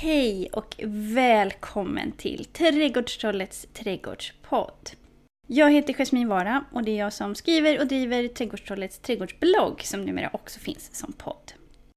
[0.00, 0.74] Hej och
[1.14, 4.90] välkommen till Trädgårdstrollets trädgårdspodd.
[5.46, 10.02] Jag heter Jasmin Vara och det är jag som skriver och driver Trädgårdstrollets trädgårdsblogg som
[10.02, 11.52] numera också finns som podd.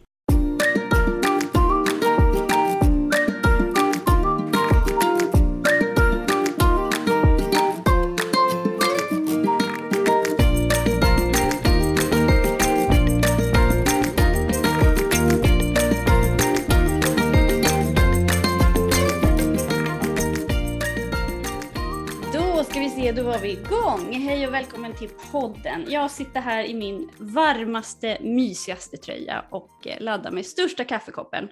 [23.09, 24.13] Då då var vi igång.
[24.13, 25.85] Hej och välkommen till podden.
[25.87, 31.49] Jag sitter här i min varmaste, mysigaste tröja och eh, laddar med största kaffekoppen.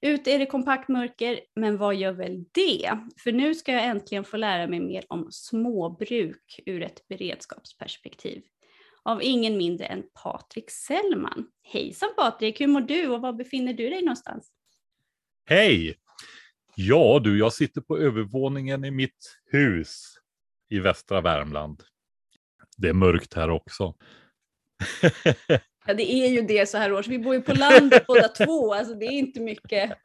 [0.00, 2.98] Ute är det kompakt mörker, men vad gör väl det?
[3.24, 8.42] För nu ska jag äntligen få lära mig mer om småbruk ur ett beredskapsperspektiv.
[9.02, 11.46] Av ingen mindre än Patrik Sellman.
[11.62, 14.48] Hejsan Patrik, hur mår du och var befinner du dig någonstans?
[15.46, 15.96] Hej!
[16.74, 20.19] Ja du, jag sitter på övervåningen i mitt hus
[20.70, 21.82] i västra Värmland.
[22.76, 23.94] Det är mörkt här också.
[25.86, 27.06] Ja, det är ju det så här års.
[27.06, 29.98] Vi bor ju på landet båda två, alltså det är inte mycket,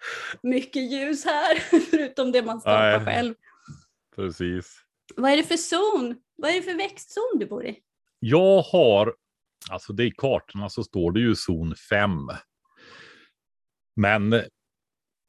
[0.43, 1.55] mycket ljus här,
[1.91, 3.05] förutom det man skapar Nej.
[3.05, 3.35] själv.
[4.15, 4.81] Precis.
[5.15, 6.15] Vad är det för zon?
[6.35, 7.79] Vad är det för växtzon du bor i?
[8.19, 9.15] Jag har,
[9.69, 12.11] alltså det i kartorna så står det ju zon 5.
[13.95, 14.43] Men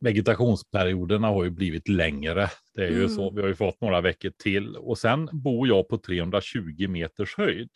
[0.01, 2.51] vegetationsperioderna har ju blivit längre.
[2.75, 3.09] Det är ju Mm.
[3.09, 3.31] så.
[3.31, 7.71] Vi har ju fått några veckor till och sen bor jag på 320 meters höjd.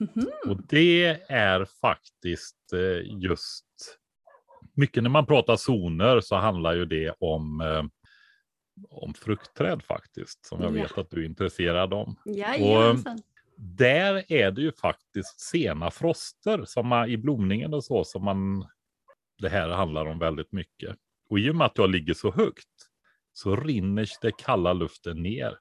[0.00, 0.26] Mhm.
[0.48, 3.64] Och det är faktiskt eh, just
[4.74, 7.82] mycket när man pratar zoner så handlar ju det om eh,
[8.90, 10.82] om fruktträd faktiskt, som jag Ja.
[10.82, 12.16] vet att du är intresserad om.
[12.26, 13.18] Jajamensan.
[13.56, 18.66] Där är det ju faktiskt sena froster som man, i blomningen och så som man
[19.38, 20.96] det här handlar om väldigt mycket.
[21.30, 22.68] Och i och med att jag ligger så högt
[23.32, 25.58] så rinner det kalla luften ner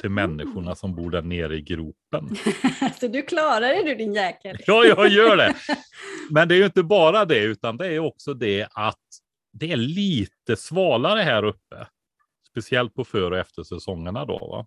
[0.00, 0.14] till Mhm.
[0.14, 2.36] människorna som bor där nere i gropen.
[3.00, 4.56] Så du klarar det du din jäkel.
[4.66, 5.54] Ja, jag gör det.
[6.30, 9.00] Men det är ju inte bara det, utan det är också det att
[9.52, 11.86] det är lite svalare här uppe.
[12.50, 14.38] Speciellt på för och eftersäsongerna då.
[14.38, 14.66] Va?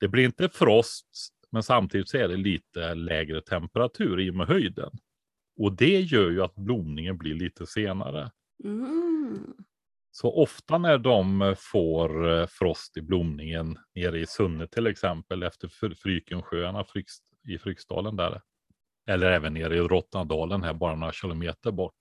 [0.00, 1.06] Det blir inte frost,
[1.50, 4.90] men samtidigt så är det lite lägre temperatur i och med höjden.
[5.60, 8.30] Och det gör ju att blomningen blir lite senare.
[8.64, 9.54] Mm.
[10.10, 15.68] Så ofta när de får eh, frost i blomningen nere i Sunne till exempel efter
[15.68, 16.84] Fr- Frykensjöarna
[17.48, 18.42] i Fryksdalen där.
[19.06, 21.94] Eller även nere i Rottnadalen här bara några kilometer bort.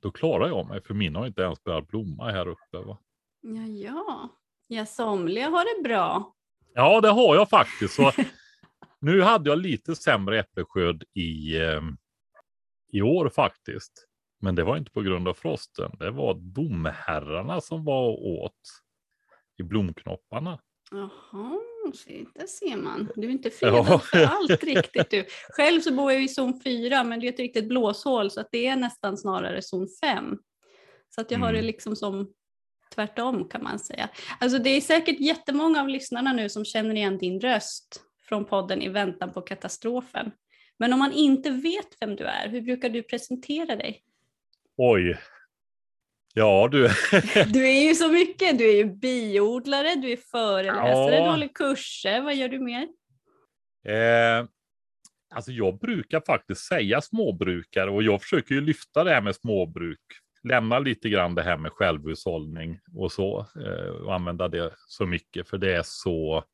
[0.00, 2.78] Då klarar jag mig för mina har inte ens börjat blomma här uppe.
[2.78, 2.98] Va?
[3.40, 4.28] Ja, ja.
[4.66, 6.34] Ja, somliga har det bra.
[6.74, 7.94] Ja, det har jag faktiskt.
[7.94, 8.12] Så
[9.00, 11.82] nu hade jag lite sämre äppelskörd i, eh,
[12.92, 14.07] i år faktiskt.
[14.40, 15.90] Men det var inte på grund av frosten.
[15.98, 18.60] Det var domherrarna som var åt
[19.58, 20.58] i blomknopparna.
[20.90, 21.58] Jaha,
[22.34, 23.08] där ser man.
[23.16, 23.98] Du är inte fredad Ja.
[23.98, 25.24] för allt riktigt du.
[25.50, 28.48] Själv så bor jag i zon 4 men det är ett riktigt blåshål så att
[28.52, 30.38] det är nästan snarare zon 5.
[31.14, 31.66] Så att jag har det Mm.
[31.66, 32.32] liksom som
[32.94, 34.08] tvärtom kan man säga.
[34.40, 38.82] Alltså det är säkert jättemånga av lyssnarna nu som känner igen din röst från podden
[38.82, 40.30] I väntan på katastrofen.
[40.78, 44.02] Men om man inte vet vem du är, hur brukar du presentera dig?
[44.80, 45.18] Oj.
[46.34, 46.88] Ja du.
[47.52, 48.58] du är ju så mycket.
[48.58, 51.24] Du är ju biodlare, du är föreläsare, ja.
[51.24, 52.20] du håller kurser.
[52.22, 52.88] Vad gör du mer?
[53.84, 54.46] Eh,
[55.34, 60.00] alltså jag brukar faktiskt säga småbrukare och jag försöker ju lyfta det här med småbruk.
[60.42, 65.48] Lämna lite grann det här med självhushållning och så eh, och använda det så mycket
[65.48, 66.44] för det är så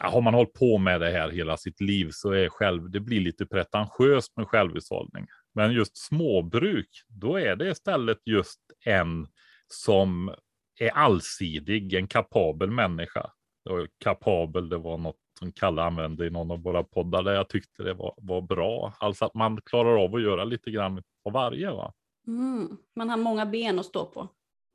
[0.00, 3.20] har man hållit på med det här hela sitt liv så är själv, det blir
[3.20, 5.26] lite pretentiöst med självhushållning.
[5.54, 9.26] Men just småbruk, då är det istället just en
[9.66, 10.34] som
[10.80, 13.30] är allsidig, en kapabel människa.
[13.70, 17.48] Och kapabel, det var något som Kalle använde i någon av våra poddar där jag
[17.48, 18.94] tyckte det var, var bra.
[18.98, 21.70] Alltså att man klarar av att göra lite grann på varje.
[21.70, 21.92] Va?
[22.26, 24.28] Mm, man har många ben att stå på.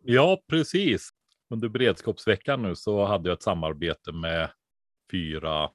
[0.03, 1.09] Ja, precis.
[1.49, 4.51] Under beredskapsveckan nu så hade jag ett samarbete med
[5.11, 5.69] fyra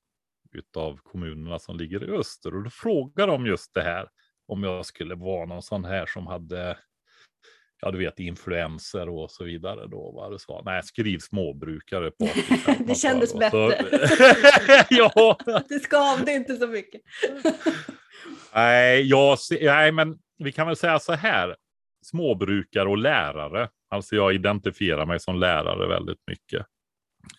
[0.53, 2.55] utav kommunerna som ligger i öster.
[2.55, 4.09] Och då frågar de just det här.
[4.47, 6.79] Om jag skulle vara någon sån här som hade,
[7.81, 10.13] ja du vet influenser och så vidare då.
[10.13, 10.63] Vad det sa.
[10.65, 12.11] Nej, skriv småbrukare.
[12.11, 12.29] På,
[12.87, 13.79] det kändes bättre.
[14.91, 15.39] ja.
[15.69, 17.01] Det skavde inte så mycket.
[18.55, 21.57] nej, jag, nej, men vi kan väl säga så här.
[22.05, 23.69] Småbrukare och lärare.
[23.91, 26.67] Alltså jag identifierar mig som lärare väldigt mycket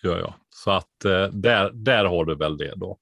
[0.04, 0.34] gör jag.
[0.50, 2.98] Så att eh, där, där har du väl det då.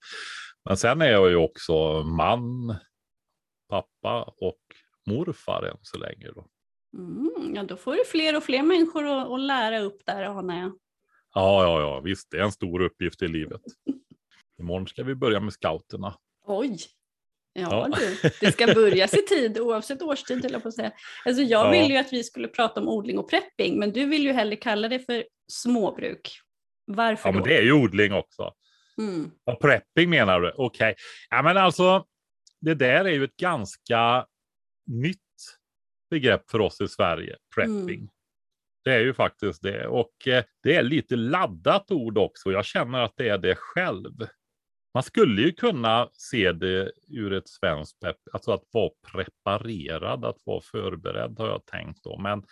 [0.66, 2.76] Men sen är jag ju också man,
[3.74, 4.62] pappa och
[5.06, 6.28] morfar än så länge.
[6.36, 6.48] Då.
[6.98, 10.60] Mm, ja, då får du fler och fler människor att, att lära upp där anar
[10.60, 10.72] jag.
[11.34, 12.32] Ja, ja, ja, visst.
[12.32, 13.62] Det är en stor uppgift i livet.
[14.60, 16.16] Imorgon ska vi börja med scouterna.
[16.46, 16.78] Oj,
[17.56, 17.98] Ja, ja.
[18.00, 20.92] Du, det ska börjas i tid oavsett årstid jag på att säga.
[21.26, 21.72] Alltså jag ja.
[21.72, 24.56] vill ju att vi skulle prata om odling och prepping men du vill ju hellre
[24.56, 26.40] kalla det för småbruk.
[26.86, 27.40] Varför Ja, då?
[27.40, 28.54] men det är ju odling också.
[28.98, 29.32] Mm.
[29.46, 30.50] Och prepping menar du?
[30.50, 30.66] Okej.
[30.66, 30.96] Okay.
[31.30, 32.06] Ja, men alltså,
[32.64, 34.26] det där är ju ett ganska
[34.86, 35.20] nytt
[36.10, 38.00] begrepp för oss i Sverige, prepping.
[38.00, 38.10] Mm.
[38.84, 39.88] Det är ju faktiskt det.
[39.88, 42.52] Och eh, det är lite laddat ord också.
[42.52, 44.28] Jag känner att det är det själv.
[44.94, 50.38] Man skulle ju kunna se det ur ett svenskt pepp, alltså att vara preparerad, att
[50.44, 52.18] vara förberedd har jag tänkt då.
[52.18, 52.44] Men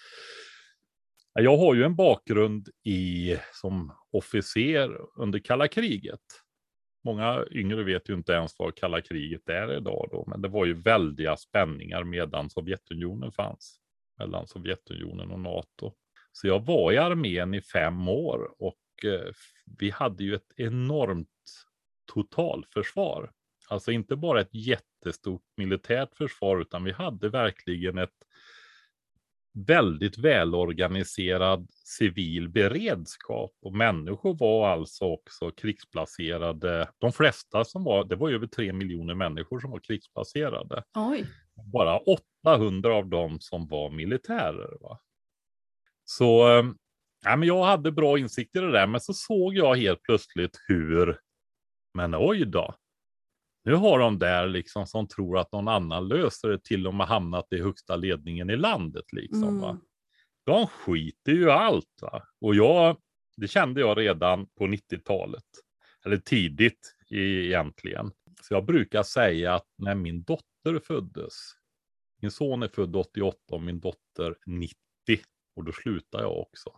[1.33, 6.21] jag har ju en bakgrund i som officer under kalla kriget.
[7.03, 10.65] Många yngre vet ju inte ens vad kalla kriget är idag då, men det var
[10.65, 13.77] ju väldiga spänningar medan Sovjetunionen fanns.
[14.17, 15.93] Mellan Sovjetunionen och NATO.
[16.31, 19.33] Så jag var i armén i fem år och eh,
[19.79, 21.27] vi hade ju ett enormt
[22.13, 23.31] totalförsvar.
[23.69, 28.25] Alltså inte bara ett jättestort militärt försvar, utan vi hade verkligen ett
[29.53, 36.89] väldigt välorganiserad civil beredskap och människor var alltså också krigsplacerade.
[36.97, 40.83] De flesta som var, det var över tre miljoner människor som var krigsplacerade.
[40.95, 41.25] Oj.
[41.73, 41.99] Bara
[42.45, 44.77] 800 av dem som var militärer.
[44.81, 44.99] Va?
[46.03, 46.75] Så ehm,
[47.23, 50.57] ja, men jag hade bra insikt i det där, men så såg jag helt plötsligt
[50.67, 51.19] hur,
[51.93, 52.75] men oj då,
[53.63, 57.07] nu har de där liksom som tror att någon annan löser det till och med
[57.07, 59.05] hamnat i högsta ledningen i landet.
[59.13, 59.61] Liksom, mm.
[59.61, 59.79] va?
[60.45, 61.99] De skiter ju allt.
[62.01, 62.23] Va?
[62.41, 62.97] Och jag,
[63.37, 65.43] det kände jag redan på 90-talet.
[66.05, 68.11] Eller tidigt egentligen.
[68.41, 71.33] Så jag brukar säga att när min dotter föddes.
[72.21, 74.75] Min son är född 88 och min dotter 90.
[75.55, 76.69] Och då slutar jag också.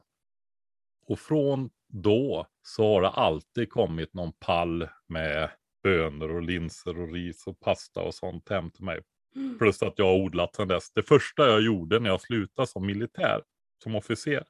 [1.05, 5.49] Och från då så har det alltid kommit någon pall med
[5.83, 8.99] bönor och linser och ris och pasta och sånt hem till mig.
[9.35, 9.57] Mm.
[9.57, 10.91] Plus att jag har odlat sedan dess.
[10.91, 13.41] Det första jag gjorde när jag slutade som militär,
[13.83, 14.43] som officer,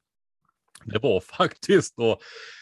[0.86, 2.20] det var faktiskt då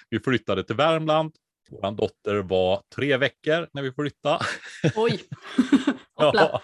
[0.10, 1.36] vi flyttade till Värmland.
[1.70, 4.46] Vår dotter var tre veckor när vi flyttade.
[4.96, 5.22] Oj!
[6.16, 6.62] ja,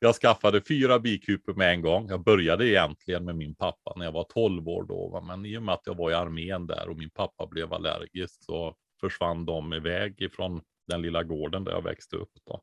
[0.00, 2.08] jag skaffade fyra bikuper med en gång.
[2.08, 5.24] Jag började egentligen med min pappa när jag var 12 år då.
[5.26, 8.44] Men i och med att jag var i armén där och min pappa blev allergisk
[8.44, 12.32] så försvann de iväg ifrån den lilla gården där jag växte upp.
[12.46, 12.62] Då.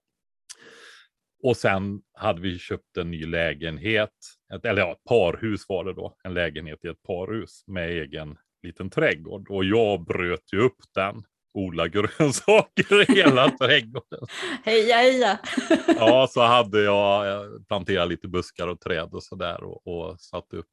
[1.44, 4.14] Och sen hade vi köpt en ny lägenhet,
[4.54, 8.38] ett, eller ja, ett parhus var det då, en lägenhet i ett parhus med egen
[8.64, 9.50] liten trädgård.
[9.50, 14.28] Och jag bröt ju upp den, odla grönsaker i hela trädgården.
[14.64, 15.40] Heja heja!
[15.88, 20.72] ja, så hade jag planterat lite buskar och träd och sådär och, och satt upp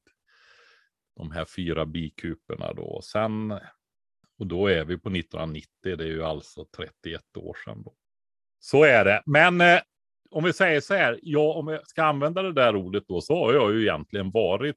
[1.17, 3.01] de här fyra bikuperna då.
[3.03, 3.59] Sen
[4.39, 7.83] och då är vi på 1990, det är ju alltså 31 år sedan.
[7.83, 7.95] Då.
[8.59, 9.23] Så är det.
[9.27, 9.81] Men eh,
[10.31, 13.37] om vi säger så här, ja, om jag ska använda det där ordet då, så
[13.37, 14.77] har jag ju egentligen varit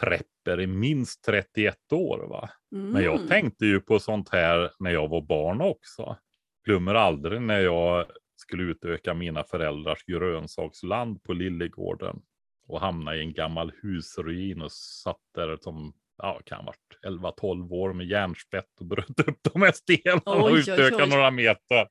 [0.00, 2.18] prepper i minst 31 år.
[2.28, 2.50] Va?
[2.72, 2.90] Mm.
[2.90, 6.16] Men jag tänkte ju på sånt här när jag var barn också.
[6.64, 12.22] Glömmer aldrig när jag skulle utöka mina föräldrars grönsaksland på Lillegården
[12.68, 17.72] och hamna i en gammal husruin och satt där som ja, kan ha varit 11-12
[17.72, 21.08] år med järnspett och bröt upp de här stenarna och oj.
[21.08, 21.88] några meter.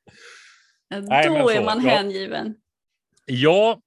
[0.87, 1.89] Ja, Nej, Då är så, man ja.
[1.89, 2.55] hängiven.
[3.25, 3.81] Ja,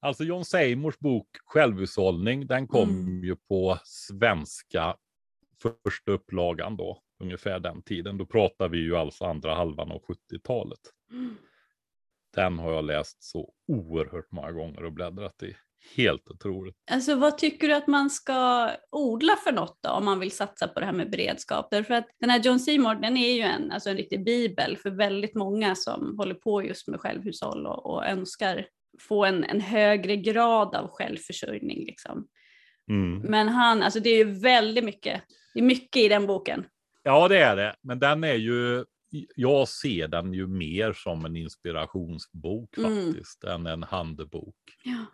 [0.00, 3.24] alltså John Seymours bok Självhushållning, den kom Mm.
[3.24, 4.96] ju på svenska
[5.62, 8.18] första upplagan då, ungefär den tiden.
[8.18, 10.80] Då pratar vi ju alltså andra halvan av 70-talet.
[11.10, 11.36] Mm.
[12.34, 15.56] Den har jag läst så oerhört många gånger och bläddrat i.
[15.96, 16.76] Helt otroligt.
[16.90, 20.68] Alltså vad tycker du att man ska odla för något då om man vill satsa
[20.68, 21.68] på det här med beredskap?
[21.70, 24.90] Därför att den här John Seymour den är ju en, alltså en riktig bibel för
[24.90, 28.66] väldigt många som håller på just med självhushåll och, och önskar
[29.00, 31.84] få en, en högre grad av självförsörjning.
[31.86, 32.26] Liksom.
[32.90, 33.18] Mm.
[33.18, 35.22] Men han, alltså det är ju väldigt mycket,
[35.54, 36.66] det är mycket i den boken.
[37.02, 37.76] Ja, det är det.
[37.80, 38.84] Men den är ju,
[39.36, 43.06] jag ser den ju mer som en inspirationsbok Mm.
[43.06, 44.56] faktiskt, än en handbok.
[44.84, 45.04] Ja.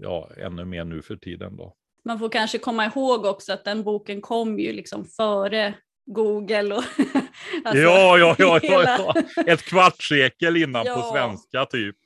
[0.00, 1.74] Ja, ännu mer nu för tiden då.
[2.04, 5.74] Man får kanske komma ihåg också att den boken kom ju liksom före
[6.06, 6.82] Google och
[7.64, 9.42] alltså, ja, ja, ja, ja, ja.
[9.46, 11.10] Ett kvartssekel innan på Ja.
[11.12, 11.96] svenska typ.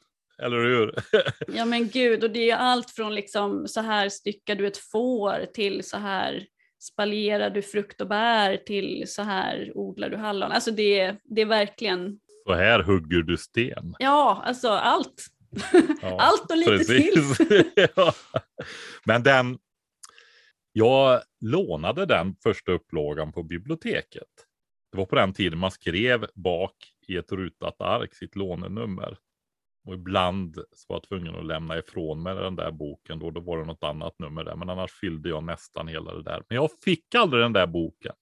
[0.43, 0.95] Eller hur?
[1.57, 5.47] Ja men gud, och det är allt från liksom så här styckar du ett får
[5.55, 6.47] till så här
[6.81, 10.53] spaljerar du frukt och bär till så här odlar du hallon.
[10.53, 13.95] Alltså det, det är verkligen, Så här hugger du sten.
[13.99, 15.27] ja alltså allt.
[16.03, 17.39] Ja, Allt och lite precis.
[17.97, 18.15] ja.
[19.05, 19.59] Men den,
[20.73, 24.29] jag lånade den första upplagan på biblioteket.
[24.93, 26.77] Det var på den tiden man skrev bak
[27.09, 29.19] i ett rutat ark sitt lånenummer.
[29.87, 33.31] Och ibland så var jag tvungen att lämna ifrån mig den där boken då.
[33.31, 34.57] Då var det något annat nummer där.
[34.57, 36.43] Men annars fyllde jag nästan hela det där.
[36.49, 38.13] Men jag fick aldrig den där boken.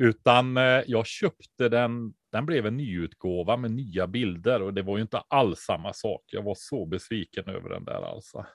[0.00, 2.14] Utan eh, jag köpte den.
[2.36, 6.22] Den blev en nyutgåva med nya bilder och det var ju inte alls samma sak.
[6.26, 8.46] Jag var så besviken över den där alltså.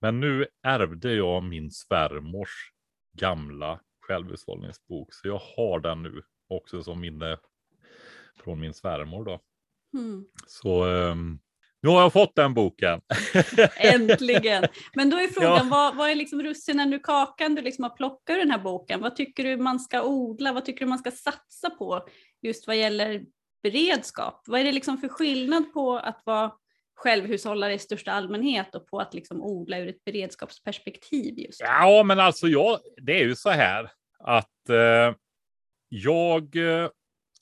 [0.00, 2.72] Men nu ärvde jag min svärmors
[3.18, 5.14] gamla självhushållningsbok.
[5.14, 7.38] Så jag har den nu också som minne
[8.44, 9.40] från min svärmor då.
[9.94, 10.24] Mm.
[10.46, 11.38] Så ehm,
[11.82, 13.00] nu har jag fått den boken.
[13.76, 14.64] Äntligen!
[14.94, 15.68] Men då är frågan, Ja.
[15.70, 19.00] vad, vad är liksom russinen ur kakan du liksom har plockat ur den här boken?
[19.00, 20.52] Vad tycker du man ska odla?
[20.52, 22.08] Vad tycker du man ska satsa på
[22.46, 23.24] just vad gäller
[23.62, 24.42] beredskap?
[24.46, 26.52] Vad är det liksom för skillnad på att vara
[26.94, 31.60] självhushållare i största allmänhet och på att liksom odla ur ett beredskapsperspektiv just?
[31.60, 35.14] Ja, men alltså jag, det är ju så här att eh,
[35.88, 36.88] jag eh,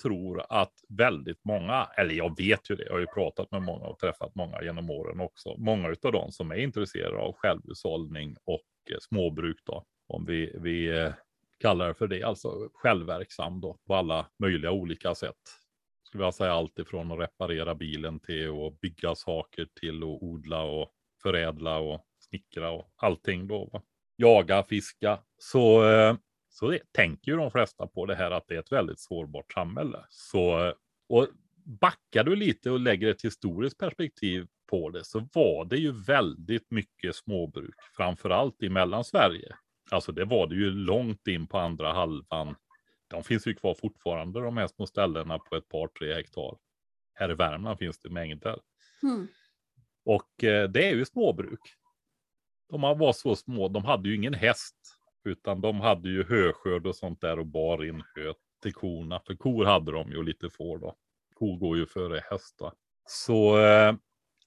[0.03, 3.87] tror att väldigt många, eller jag vet ju det, jag har ju pratat med många
[3.87, 5.55] och träffat många genom åren också.
[5.59, 10.99] Många av dem som är intresserade av självhushållning och eh, småbruk då, om vi, vi
[10.99, 11.13] eh,
[11.65, 15.37] kallar det för det, alltså självverksam då på alla möjliga olika sätt.
[16.03, 20.63] Skulle jag säga allt ifrån att reparera bilen till att bygga saker till att odla
[20.63, 20.91] och
[21.23, 23.71] förädla och snickra och allting då.
[23.73, 23.83] Va?
[24.17, 25.19] Jaga, fiska.
[25.39, 26.17] Så, eh,
[26.49, 29.53] så det, tänker ju de flesta på det här att det är ett väldigt sårbart
[29.53, 29.99] samhälle.
[30.09, 30.73] Så, eh,
[31.09, 31.29] och
[31.81, 36.71] backar du lite och lägger ett historiskt perspektiv på det så var det ju väldigt
[36.71, 39.55] mycket småbruk, framför allt i Mellansverige.
[39.91, 42.57] Alltså det var det ju långt in på andra halvan.
[43.09, 46.57] De finns ju kvar fortfarande de här små ställena på ett par, tre hektar.
[47.15, 48.61] Här i Värmland finns det mängder.
[49.03, 49.29] Mm.
[50.05, 51.61] Och eh, det är ju småbruk.
[52.69, 54.77] De var så små, de hade ju ingen häst.
[55.25, 59.21] Utan de hade ju höskörd och sånt där och bar in hö till korna.
[59.27, 60.97] För kor hade de ju och lite får då.
[61.35, 62.73] Kor går ju före hästar.
[63.07, 63.95] Så eh,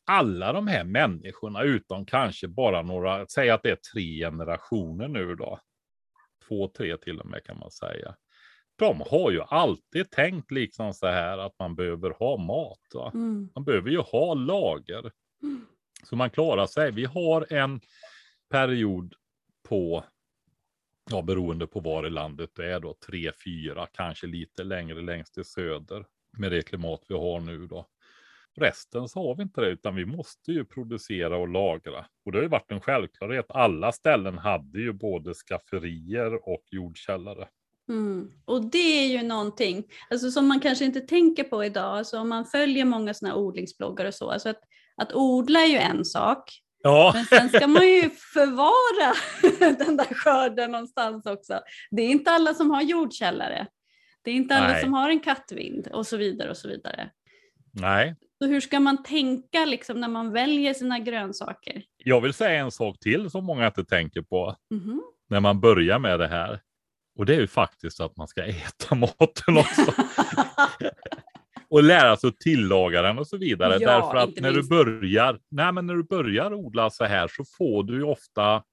[0.07, 5.35] alla de här människorna utom kanske bara några, säg att det är tre generationer nu
[5.35, 5.59] då.
[6.47, 8.15] Två, tre till och med kan man säga.
[8.75, 13.13] De har ju alltid tänkt liksom så här att man behöver ha mat.
[13.13, 13.49] Mm.
[13.55, 15.11] Man behöver ju ha lager.
[15.43, 15.65] Mm.
[16.03, 16.91] Så man klarar sig.
[16.91, 17.81] Vi har en
[18.49, 19.13] period
[19.69, 20.03] på,
[21.09, 25.33] ja beroende på var i landet det är då, tre, fyra, kanske lite längre längst
[25.33, 26.05] till söder
[26.37, 27.87] med det klimat vi har nu då.
[28.57, 32.05] Resten så har vi inte det, utan vi måste ju producera och lagra.
[32.25, 33.45] Och det har ju varit en självklarhet.
[33.49, 37.47] Alla ställen hade ju både skafferier och jordkällare.
[37.89, 38.31] Mm.
[38.45, 41.97] Och det är ju någonting alltså, som man kanske inte tänker på idag.
[41.97, 44.31] Alltså, om man följer många sådana odlingsbloggar och så.
[44.31, 44.59] Alltså att,
[44.95, 46.61] att odla är ju en sak.
[46.83, 49.13] Ja, Men sen ska man ju förvara
[49.85, 51.59] den där skörden någonstans också.
[51.91, 53.67] Det är inte alla som har jordkällare.
[54.21, 54.81] Det är inte alla Nej.
[54.81, 57.09] som har en kattvind och så vidare och så vidare.
[57.71, 58.15] nej.
[58.39, 61.83] Så hur ska man tänka liksom, när man väljer sina grönsaker?
[61.97, 64.55] Jag vill säga en sak till som många inte tänker på.
[64.71, 65.01] Mhm.
[65.29, 66.61] när man börjar med det här.
[67.19, 69.93] Och det är ju faktiskt att man ska äta maten också.
[71.69, 73.77] och lära sig att tillaga den och så vidare.
[73.79, 74.69] Ja, Därför att när minst.
[74.69, 78.63] du börjar, nej men när du börjar odla så här så får du ju ofta,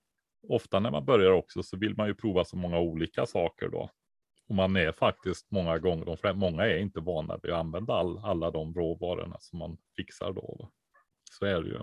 [0.48, 3.90] ofta när man börjar också så vill man ju prova så många olika saker då.
[4.48, 7.92] Och man är faktiskt många gånger, de flesta, många är inte vana vid att använda
[7.92, 10.56] all, alla de råvarorna som man fixar då.
[10.60, 10.70] Va?
[11.30, 11.80] Så är det ju.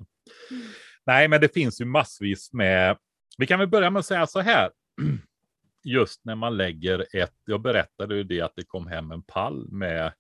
[1.06, 2.98] Nej, men det finns ju massvis med.
[3.38, 4.72] Vi kan väl börja med att säga så här.
[5.84, 9.72] Just när man lägger ett, jag berättade ju det att det kom hem en pall
[9.72, 10.14] med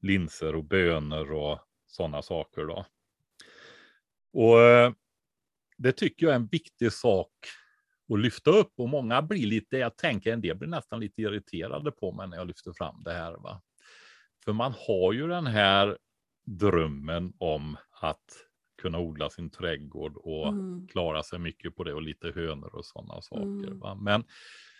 [0.00, 2.86] linser och bönor och sådana saker då.
[4.32, 4.92] Och eh,
[5.76, 7.30] det tycker jag är en viktig sak
[8.12, 11.90] att lyfta upp och många blir lite, jag tänker en del blir nästan lite irriterade
[11.90, 13.32] på mig när jag lyfter fram det här.
[13.32, 13.62] Va?
[14.44, 15.98] För man har ju den här
[16.46, 18.24] drömmen om att
[18.82, 20.88] kunna odla sin trädgård och Mm.
[20.88, 23.66] klara sig mycket på det och lite hönor och sådana saker.
[23.66, 23.78] Mm.
[23.78, 23.94] Va?
[23.94, 24.24] Men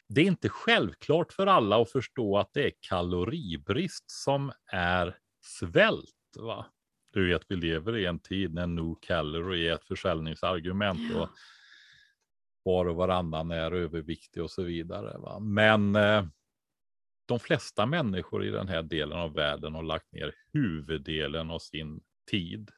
[0.09, 6.15] det är inte självklart för alla att förstå att det är kaloribrist som är svält.
[6.39, 6.67] Va?
[7.13, 11.23] Du vet, vi lever i en tid när no calorie är ett försäljningsargument Ja.
[11.23, 11.29] och
[12.65, 15.19] var och varannan är överviktig och så vidare.
[15.19, 15.39] Va?
[15.39, 16.25] Men eh,
[17.27, 22.01] de flesta människor i den här delen av världen har lagt ner huvuddelen av sin
[22.31, 22.71] tid,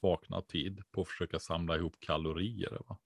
[0.00, 2.78] vakna tid, på att försöka samla ihop kalorier.
[2.88, 2.98] Va?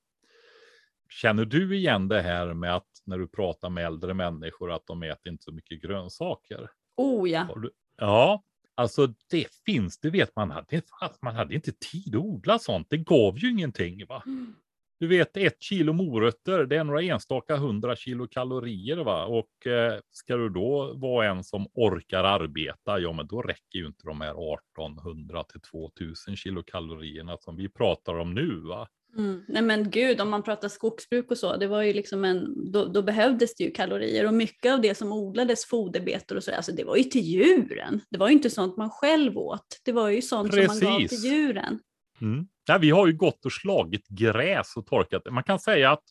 [1.08, 5.02] Känner du igen det här med att när du pratar med äldre människor att de
[5.02, 6.70] äter inte så mycket grönsaker?
[6.96, 7.56] Oh ja.
[7.96, 8.44] Ja,
[8.74, 10.50] alltså det finns, det vet man.
[10.50, 10.82] Hade,
[11.22, 12.90] man hade inte tid att odla sånt.
[12.90, 14.06] Det gav ju ingenting.
[14.06, 14.22] va?
[14.26, 14.54] Mm.
[14.98, 18.96] Du vet, ett kilo morötter, det är några enstaka hundra kilo kalorier.
[18.96, 19.24] Va?
[19.24, 23.86] Och eh, ska du då vara en som orkar arbeta, ja men då räcker ju
[23.86, 28.60] inte de här 1800 till 2000 kilokalorierna som vi pratar om nu.
[28.60, 28.88] Va?
[29.18, 29.44] Mm.
[29.48, 32.84] Nej men gud, om man pratar skogsbruk och så, det var ju liksom en, då,
[32.84, 36.72] då behövdes det ju kalorier och mycket av det som odlades, foderbetor och så, alltså
[36.72, 38.00] det var ju till djuren.
[38.10, 40.98] Det var ju inte sånt man själv åt, det var ju sånt som man gav
[40.98, 41.22] Precis.
[41.22, 41.78] till djuren.
[42.20, 42.48] Mm.
[42.66, 45.30] Ja, vi har ju gått och slagit gräs och torkat det.
[45.30, 46.04] Man kan säga att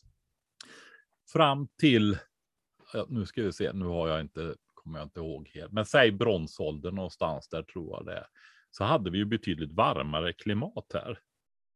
[1.34, 2.18] fram till,
[3.08, 6.12] nu ska vi se, nu har jag inte, kommer jag inte ihåg helt, men säg
[6.12, 8.26] bronsåldern någonstans där tror jag det är,
[8.72, 11.20] så hade vi ju betydligt varmare klimat här.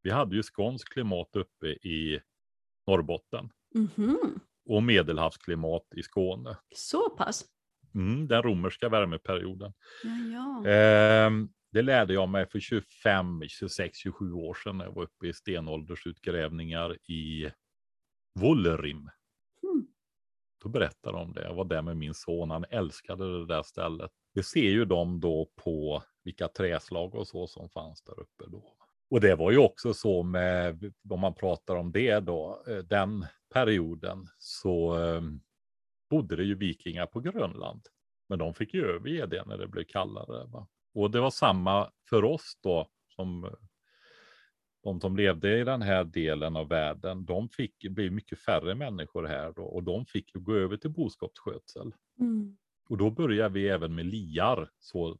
[0.01, 2.19] Vi hade ju skånskt klimat uppe i
[2.87, 4.39] Norrbotten Mhm.
[4.65, 6.57] och medelhavsklimat i Skåne.
[6.75, 7.45] Så pass?
[7.95, 9.73] Mm, den romerska värmeperioden.
[10.03, 10.69] Ja, ja.
[10.71, 15.27] Ehm, det lärde jag mig för 25, 26, 27 år sedan när jag var uppe
[15.27, 17.51] i stenåldersutgrävningar i
[18.39, 19.09] Wollerim.
[19.63, 19.87] Mm.
[20.63, 21.43] Då berättade de det.
[21.43, 22.51] Jag var där med min son.
[22.51, 24.11] Han älskade det där stället.
[24.33, 28.75] Vi ser ju dem då på vilka träslag och så som fanns där uppe då.
[29.09, 33.25] Och det var ju också så med, om man pratar om det då, eh, den
[33.53, 35.21] perioden så eh,
[36.09, 37.81] bodde det ju vikingar på Grönland.
[38.29, 40.45] Men de fick ju överge det när det blev kallare.
[40.47, 40.67] Va?
[40.93, 43.55] Och det var samma för oss då som
[44.83, 47.25] de som levde i den här delen av världen.
[47.25, 51.93] De fick bli mycket färre människor här då och de fick gå över till boskapsskötsel.
[52.19, 52.57] Mm.
[52.89, 54.69] Och då börjar vi även med liar.
[54.79, 55.17] Så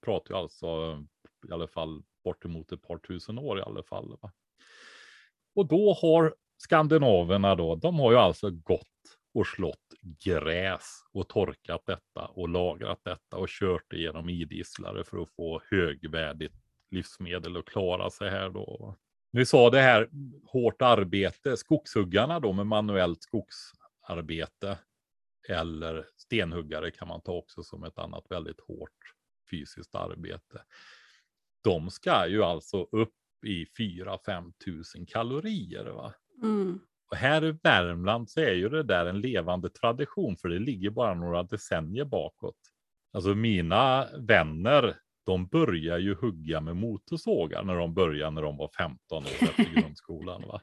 [0.00, 1.02] pratar ju alltså
[1.48, 4.16] i alla fall bortemot ett par tusen år i alla fall.
[4.20, 4.32] Va?
[5.54, 9.83] Och då har skandinaverna då, de har ju alltså gått och slått
[10.24, 15.62] gräs och torkat detta och lagrat detta och kört det genom idisslare för att få
[15.70, 16.54] högvärdigt
[16.90, 18.96] livsmedel och klara sig här då.
[19.32, 20.08] Vi sa det här
[20.46, 24.78] hårt arbete, skogshuggarna då med manuellt skogsarbete
[25.48, 29.14] eller stenhuggare kan man ta också som ett annat väldigt hårt
[29.50, 30.62] fysiskt arbete.
[31.62, 33.14] De ska ju alltså upp
[33.46, 35.84] i 4-5 tusen kalorier.
[35.84, 36.14] Va?
[36.42, 36.80] Mm.
[37.10, 40.90] Och här i Värmland så är ju det där en levande tradition för det ligger
[40.90, 42.56] bara några decennier bakåt.
[43.12, 44.94] Alltså mina vänner,
[45.26, 49.64] de börjar ju hugga med motorsågar när de började när de var 15 år efter
[49.80, 50.42] grundskolan.
[50.46, 50.60] Va?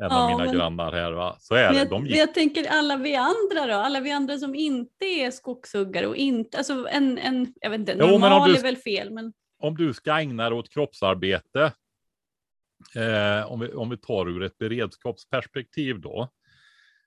[0.00, 1.36] En Ja, av mina men- grannar här, va?
[1.38, 1.78] så är Men det.
[1.78, 5.04] jag, De men gick jag tänker alla vi andra då, alla vi andra som inte
[5.04, 8.58] är skogshuggare och inte, alltså en, en jag vet inte, Jo, men om normal du-
[8.58, 11.72] är väl fel, men om du ska ägna dig åt kroppsarbete,
[12.94, 16.28] eh, om, vi, om vi tar ur ett beredskapsperspektiv då,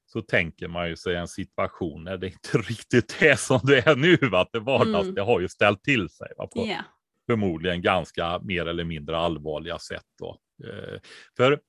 [0.06, 3.96] så tänker man ju sig en situation när det inte riktigt är som det är
[3.96, 4.18] nu.
[4.18, 4.42] Va?
[4.42, 5.16] Att det vardags, Mm.
[5.16, 6.48] det har ju ställt till sig va?
[6.48, 6.84] på ja.
[7.26, 10.06] förmodligen ganska mer eller mindre allvarliga sätt.
[10.20, 10.38] Då.
[10.64, 11.00] Eh,
[11.38, 11.60] för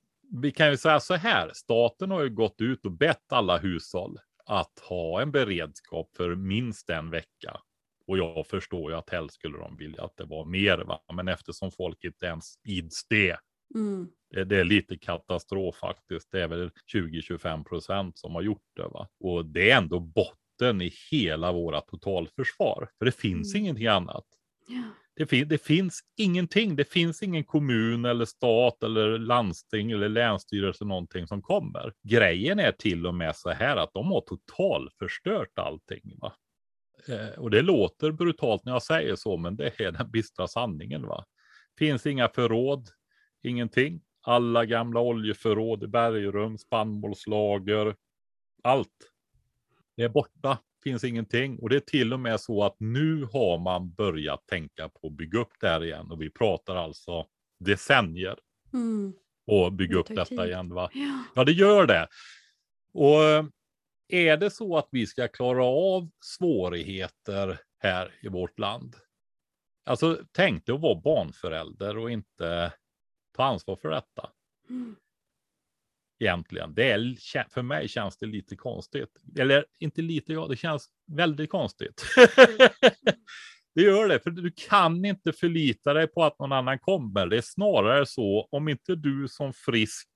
[0.41, 4.17] vi kan ju säga så här, staten har ju gått ut och bett alla hushåll
[4.45, 7.59] att ha en beredskap för minst en vecka.
[8.07, 11.01] Och jag förstår ju att helst skulle de vilja att det var mer, va?
[11.13, 13.37] men eftersom folk inte ens ids det
[13.75, 14.07] Mm.
[14.31, 16.31] Det, det, är lite katastrof faktiskt.
[16.31, 18.87] Det är väl 20-25 procent som har gjort det.
[18.87, 19.07] Va?
[19.19, 22.89] Och det är ändå botten i hela våra totalförsvar.
[22.97, 23.63] För det finns mm.
[23.63, 24.25] ingenting annat.
[24.67, 24.83] Ja.
[25.15, 26.75] Det, fin det, finns ingenting.
[26.75, 31.93] Det finns ingen kommun eller stat eller landsting eller länsstyrelse någonting som kommer.
[32.03, 36.17] Grejen är till och med så här att de har totalförstört allting.
[36.17, 36.33] Va?
[37.07, 41.01] Eh, och det låter brutalt när jag säger så, men det är den bistra sanningen.
[41.07, 41.25] Va?
[41.77, 42.89] Finns inga förråd,
[43.43, 44.01] ingenting.
[44.21, 47.95] Alla gamla oljeförråd bergrum, spannmålslager,
[48.63, 49.11] allt.
[49.97, 51.59] Det är borta, finns ingenting.
[51.59, 55.13] Och det är till och med så att nu har man börjat tänka på att
[55.13, 56.11] bygga upp det här igen.
[56.11, 57.25] Och vi pratar alltså
[57.59, 58.39] decennier.
[58.73, 59.13] Mm.
[59.47, 60.39] Och bygga upp detta tid.
[60.39, 60.73] igen.
[60.73, 60.89] Va?
[60.93, 61.23] Ja.
[61.35, 62.07] ja, det gör det.
[62.93, 63.51] Och
[64.07, 68.95] är det så att vi ska klara av svårigheter här i vårt land?
[69.85, 72.73] Alltså tänk dig att vara barnförälder och inte
[73.39, 74.29] ta ansvar för detta.
[74.69, 74.95] Mm.
[76.19, 76.73] Egentligen.
[76.73, 79.09] Det är, för mig känns det lite konstigt.
[79.39, 82.05] Eller inte lite, ja, det känns väldigt konstigt.
[83.75, 87.27] det gör det, för du kan inte förlita dig på att någon annan kommer.
[87.27, 90.09] Det är snarare så, om inte du som frisk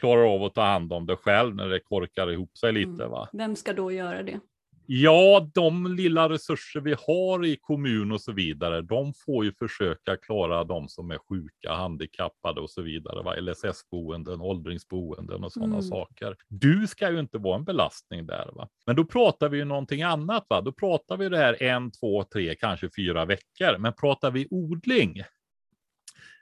[0.00, 2.88] klarar av att ta hand om dig själv när det korkar ihop sig lite.
[2.88, 3.10] Mm.
[3.10, 3.28] Va?
[3.32, 4.40] Vem ska då göra det?
[4.88, 10.16] Ja, de lilla resurser vi har i kommun och så vidare, de får ju försöka
[10.16, 13.22] klara de som är sjuka, handikappade och så vidare.
[13.22, 13.34] Va?
[13.40, 15.82] LSS-boenden, åldringsboenden och sådana Mm.
[15.82, 16.36] saker.
[16.48, 18.50] Du ska ju inte vara en belastning där.
[18.52, 18.68] Va?
[18.86, 20.46] Men då pratar vi ju någonting annat.
[20.48, 20.60] Va?
[20.60, 23.78] Då pratar vi det här en, två, tre, kanske fyra veckor.
[23.78, 25.22] Men pratar vi odling?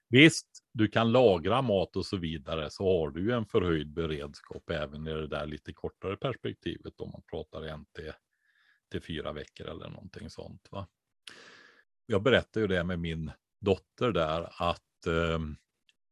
[0.09, 4.71] Visst, du kan lagra mat och så vidare, så har du ju en förhöjd beredskap
[4.71, 7.85] även i det där lite kortare perspektivet om man pratar en
[9.01, 10.69] till, fyra veckor eller någonting sånt.
[10.71, 10.87] Va?
[12.07, 13.31] Jag berättade ju det med min
[13.61, 15.39] dotter där att eh,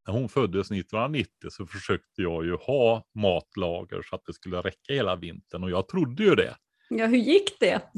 [0.07, 4.93] när hon föddes 1990 så försökte jag ju ha matlager så att det skulle räcka
[4.93, 6.57] hela vintern och jag trodde ju det.
[6.89, 7.83] Ja, hur gick det?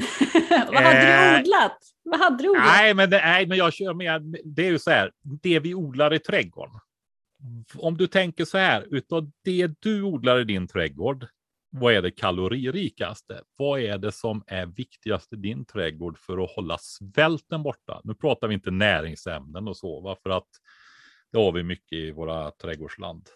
[0.50, 1.78] Vad hade du Eh, odlat?
[2.02, 2.66] Vad hade du odlat?
[2.66, 4.36] Nej, men, det, nej, men jag kör med.
[4.44, 6.74] Det är ju så här, det vi odlar i trädgården.
[7.74, 11.26] Om du tänker så här, utav det du odlar i din trädgård,
[11.76, 13.42] vad är det kaloririkaste?
[13.56, 18.00] Vad är det som är viktigast i din trädgård för att hålla svälten borta?
[18.04, 20.16] Nu pratar vi inte näringsämnen och så, va?
[20.22, 20.48] för att
[21.32, 23.28] det har vi mycket i våra trädgårdsland.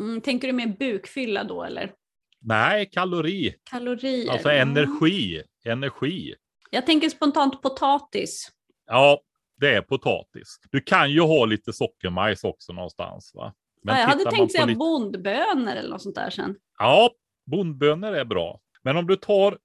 [0.00, 1.92] Mm, tänker du mer bukfylla då eller?
[2.40, 4.32] Nej, kalori, Kalorier?
[4.32, 6.34] alltså energi, energi.
[6.70, 8.52] Jag tänker spontant potatis.
[8.86, 9.20] Ja,
[9.60, 10.60] det är potatis.
[10.70, 13.32] Du kan ju ha lite sockermajs också någonstans.
[13.34, 13.54] Va?
[13.82, 16.56] ja, jag hade tänkt säga lite- bondbönor eller något sånt där sen.
[16.78, 17.10] Ja,
[17.46, 18.60] bondbönor är bra.
[18.82, 19.58] Men om du tar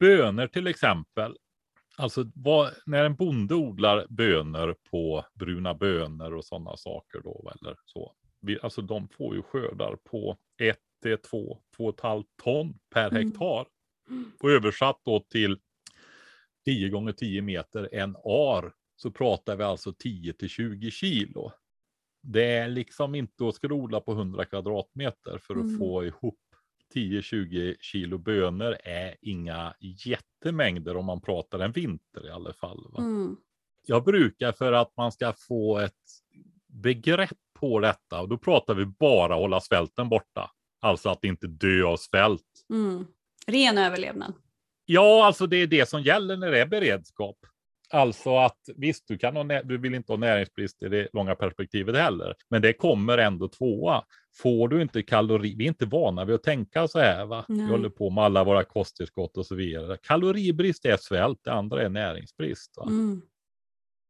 [0.00, 1.36] bönor till exempel.
[1.96, 7.52] Alltså vad, när en bonde odlar bönor på bruna bönor och sådana saker då.
[7.60, 8.12] Eller så.
[8.40, 13.26] Vi, alltså de får ju skördar på 1 till 2, 2,5 ton per Mm.
[13.30, 13.66] hektar.
[14.42, 15.58] Och översatt då till
[16.64, 21.52] 10 gånger 10 meter en ar så pratar vi alltså 10 till 20 kilo.
[22.22, 25.78] Det är liksom inte att ska odla på 100 kvadratmeter för att Mm.
[25.78, 26.38] få ihop
[26.94, 32.94] 10-20 kilo bönor är inga jättemängder om man pratar en vinter i alla fall.
[32.98, 33.36] Mm.
[33.86, 35.92] Jag brukar för att man ska få ett
[36.66, 40.50] begrepp på detta och då pratar vi bara hålla svälten borta.
[40.80, 42.66] Alltså att inte dö av svält.
[42.70, 43.06] Mm.
[43.46, 44.34] Ren överlevnad.
[44.84, 47.36] Ja, alltså det är det som gäller när det är beredskap.
[47.92, 51.96] Alltså att visst, du, kan ha, du vill inte ha näringsbrist i det långa perspektivet
[51.96, 54.04] heller, men det kommer ändå tvåa.
[54.34, 57.44] Får du inte kalori, vi är inte vana vid att tänka så här, va?
[57.48, 57.66] Nej.
[57.66, 59.96] Vi håller på med alla våra kosttillskott och så vidare.
[60.02, 62.78] Kaloribrist är svält, det andra är näringsbrist.
[62.78, 63.22] Mm.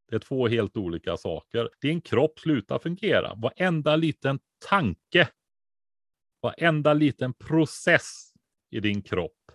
[0.08, 1.70] Det är två helt olika saker.
[1.80, 3.34] Din kropp slutar fungera.
[3.34, 5.28] Varenda liten tanke,
[6.42, 8.32] varenda liten process
[8.70, 9.52] i din kropp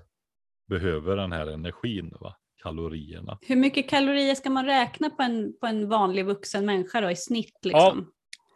[0.68, 2.36] behöver den här energin, va?
[2.64, 3.38] Kalorierna.
[3.42, 7.16] Hur mycket kalorier ska man räkna på en, på en vanlig vuxen människa då i
[7.16, 7.60] snitt?
[7.64, 8.12] Liksom?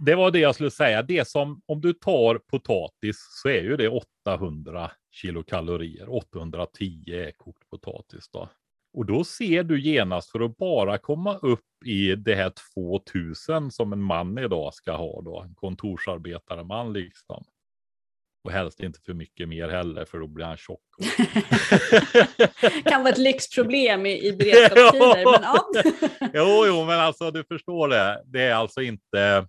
[0.05, 1.01] Det var det jag skulle säga.
[1.01, 3.89] Det som, om du tar potatis så är ju det
[4.25, 6.13] 800 kilokalorier.
[6.13, 8.49] 810 är kokt potatis då.
[8.93, 13.93] Och då ser du genast för att bara komma upp i det här 2000 som
[13.93, 15.41] en man idag ska ha då.
[15.41, 17.43] En kontorsarbetare-man liksom.
[18.43, 20.81] Och helst inte för mycket mer heller för då blir han tjock.
[22.85, 25.31] kan vara ett lyxproblem i, i beredskapstider.
[25.31, 25.65] men, ja.
[26.33, 28.21] Jo, jo, men alltså du förstår det.
[28.25, 29.47] Det är alltså inte.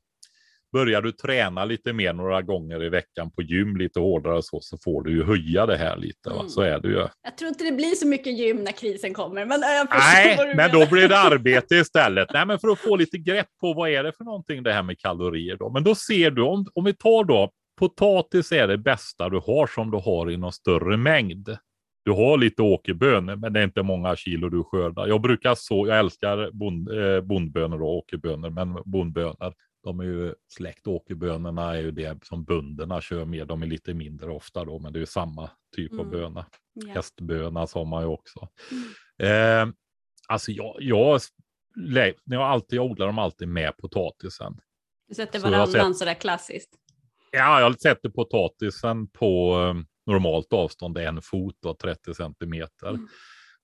[0.72, 4.78] börjar du träna lite mer några gånger i veckan på gym lite hårdare så, så
[4.85, 6.31] får du ju höja det här lite.
[6.31, 6.48] Mm.
[6.48, 7.07] Så är det ju.
[7.22, 9.46] Jag tror inte det blir så mycket gym när krisen kommer.
[9.46, 10.81] Men förstår Nej, men menar.
[10.81, 12.28] då blir det arbete istället.
[12.33, 14.83] Nej, men för att få lite grepp på vad är det för någonting det här
[14.83, 15.70] med kalorier då.
[15.70, 19.67] Men då ser du, om, om vi tar då, potatis är det bästa du har
[19.67, 21.57] som du har i någon större mängd.
[22.05, 25.07] Du har lite åkerbönor, men det är inte många kilo du skördar.
[25.07, 29.55] Jag brukar så, jag älskar bond, eh, bondbönor och åkerbönor, men bondbönor,
[29.85, 30.87] de är ju släkt.
[30.87, 33.47] Åkerbönorna är ju det som bönderna kör med.
[33.47, 36.11] De är lite mindre ofta då, men det är ju samma typ av Mm.
[36.11, 36.47] böna.
[36.73, 36.93] Ja.
[36.95, 38.49] Hästböna sa man ju också.
[39.19, 39.69] Mm.
[39.69, 39.75] Eh,
[40.29, 41.21] alltså jag, jag,
[41.75, 44.61] när jag, alltid, jag odlar dem alltid med potatisen.
[45.09, 46.71] Du sätter Så jag varannan sådär klassiskt.
[47.33, 49.75] Ja, jag sätter potatisen på eh,
[50.12, 52.88] normalt avstånd, en fot och 30 centimeter.
[52.88, 53.09] Mm.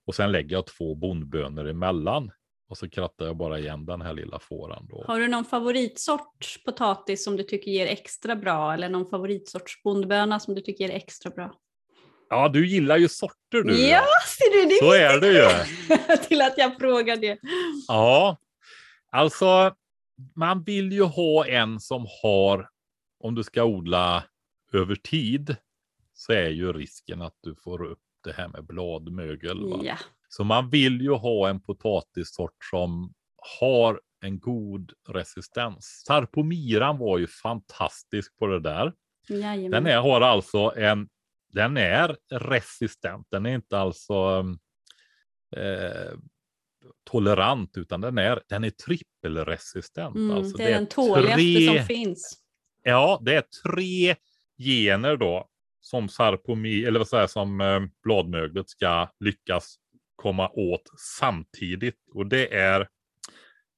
[0.07, 2.31] Och sen lägger jag två bondbönor emellan.
[2.71, 5.05] Och så krattar jag bara igen den här lilla fåran då.
[5.07, 10.41] Har du någon favoritsort potatis som du tycker ger extra bra eller någon favoritsorts bondböna
[10.41, 11.55] som du tycker ger extra bra?
[12.31, 13.89] Ja, du gillar ju sorter du.
[13.89, 14.05] Ja,
[14.39, 14.79] ser du det?
[14.79, 16.17] Så är det ju.
[16.29, 17.39] Till att jag frågar det.
[17.89, 18.37] Ja,
[19.13, 19.75] alltså
[20.37, 22.69] man vill ju ha en som har,
[23.19, 24.25] om du ska odla
[24.73, 25.57] över tid,
[26.13, 29.71] så är ju risken att du får upp det här med bladmögel.
[29.71, 29.81] Va?
[29.83, 29.99] Ja.
[30.29, 33.15] Så man vill ju ha en potatissort som
[33.61, 36.03] har en god resistens.
[36.07, 38.93] Sarpomiran var ju fantastisk på det där.
[39.29, 39.71] Jajamän.
[39.71, 41.09] Den är, har alltså en,
[41.53, 43.27] den är resistent.
[43.31, 44.45] Den är inte alltså
[45.57, 46.19] eh,
[47.11, 50.17] tolerant, utan den är, den är trippelresistent.
[50.17, 52.45] mm, alltså, det är den tåligaste som finns.
[52.83, 54.17] Ja, det är tre
[54.59, 55.49] gener då
[55.81, 59.77] som sarpomi, eller vad säger som eh, bladmöglet ska lyckas
[60.17, 60.83] komma åt
[61.19, 61.99] samtidigt.
[62.15, 62.89] Och det är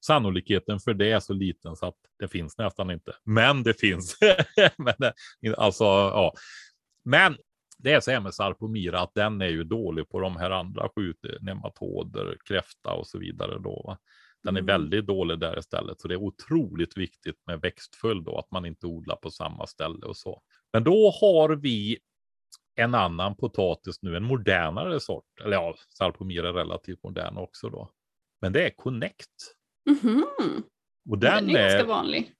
[0.07, 3.13] sannolikheten för det är så liten så att det finns nästan inte.
[3.25, 4.19] Men det finns.
[4.77, 4.95] Men,
[5.47, 6.35] eh, alltså, ja.
[7.05, 7.37] Men
[7.83, 10.89] det är så här med sarpomira att den är ju dålig på de här andra
[10.97, 13.59] sju nematoder, kräfta och så vidare.
[13.59, 13.99] Då, va?
[14.43, 14.67] Den är Mm.
[14.67, 16.01] väldigt dålig där istället.
[16.01, 20.07] Så det är otroligt viktigt med växtföljd då, att man inte odlar på samma ställe
[20.07, 20.43] och så.
[20.73, 21.99] Men då har vi
[22.75, 25.41] en annan potatis nu, en modernare sort.
[25.45, 27.91] Eller ja, salpomira är relativt modern också då.
[28.41, 29.31] Men det är Connect.
[30.03, 30.25] Mhm.
[31.11, 32.33] Och Den, den, är ganska är, vanlig.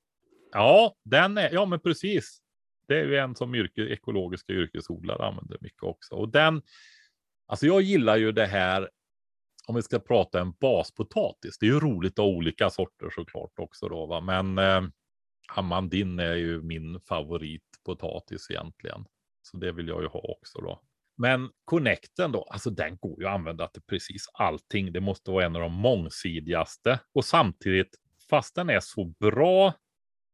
[0.53, 2.43] ja, den är, ja men precis.
[2.91, 6.15] Det är ju en som yrke, ekologiska yrkesodlare använder mycket också.
[6.15, 6.63] Och den,
[7.47, 8.91] alltså jag gillar ju det här,
[9.67, 11.59] om vi ska prata en baspotatis.
[11.59, 14.21] Det är ju roligt att ha olika sorter såklart också då, va?
[14.21, 14.83] men eh,
[15.57, 19.05] Amandin är ju min favoritpotatis egentligen.
[19.43, 20.83] Så det vill jag ju ha också då.
[21.17, 24.93] Men Connecten då, alltså den går ju att använda till precis allting.
[24.93, 27.97] Det måste vara en av de mångsidigaste och samtidigt,
[28.31, 29.75] fast den är så bra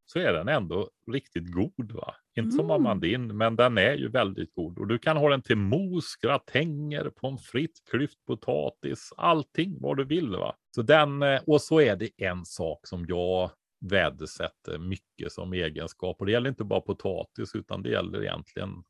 [0.07, 1.93] så är den ändå riktigt god.
[1.93, 2.15] va?
[2.37, 2.71] Inte som Mm.
[2.77, 4.79] Amandin, men den är ju väldigt god.
[4.79, 10.31] Och du kan ha den till mos, gratänger, pommes frites, klyftpotatis, allting vad du vill.
[10.31, 10.57] va?
[10.75, 16.17] Så den, eh, och så är det en sak som jag värdesätter mycket som egenskap.
[16.21, 18.85] Och det gäller inte bara potatis, utan det gäller egentligen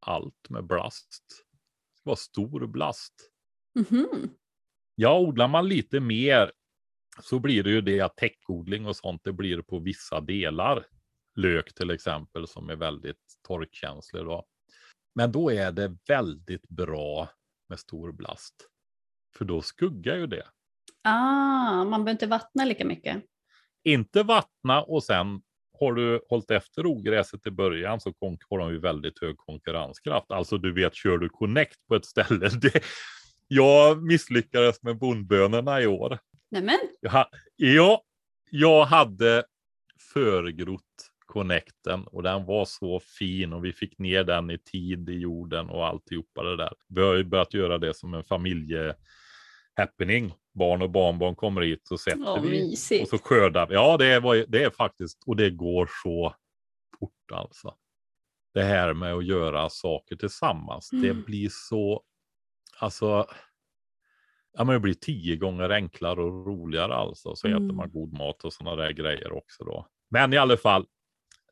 [0.00, 1.24] allt med blast.
[1.94, 3.14] Det ska vara stor blast.
[3.90, 4.30] Mhm.
[4.94, 6.52] Ja, odlar man lite mer
[7.20, 10.86] så blir det ju det att täckodling och sånt, det blir på vissa delar.
[11.36, 14.46] Lök till exempel som är väldigt torkkänslig då.
[15.14, 17.30] Men då är det väldigt bra
[17.68, 18.54] med stor blast.
[19.36, 20.46] För då skuggar ju det.
[21.02, 23.22] Ah, man behöver inte vattna lika mycket.
[23.84, 25.42] Inte vattna och sen
[25.80, 28.12] har du hållit efter ogräset i början så
[28.50, 30.30] har de ju väldigt hög konkurrenskraft.
[30.30, 32.48] Alltså du vet, kör du Connect på ett ställe.
[32.60, 32.82] Det,
[33.48, 36.18] jag misslyckades med bondbönorna i år.
[36.50, 38.02] Nämen, Jag, ja,
[38.50, 39.44] jag hade
[40.14, 40.82] förgrott
[41.26, 45.70] Connecten och den var så fin och vi fick ner den i tid i jorden
[45.70, 46.72] och alltihopa det där.
[46.88, 48.94] Vi har ju börjat göra det som en familje
[49.74, 50.34] happening.
[50.54, 53.10] Barn och barnbarn kommer hit så sätter vad vi och mysigt.
[53.10, 53.74] så skördar vi.
[53.74, 56.34] Ja, det, var, det är faktiskt och det går så
[57.00, 57.74] fort alltså.
[58.54, 61.22] Det här med att göra saker tillsammans, det Mm.
[61.22, 62.02] blir så,
[62.78, 63.26] alltså,
[64.52, 67.34] ja men det blir tio gånger enklare och roligare alltså.
[67.36, 67.64] Så Mm.
[67.66, 69.86] äter man god mat och sådana där grejer också då.
[70.10, 70.86] Men i alla fall,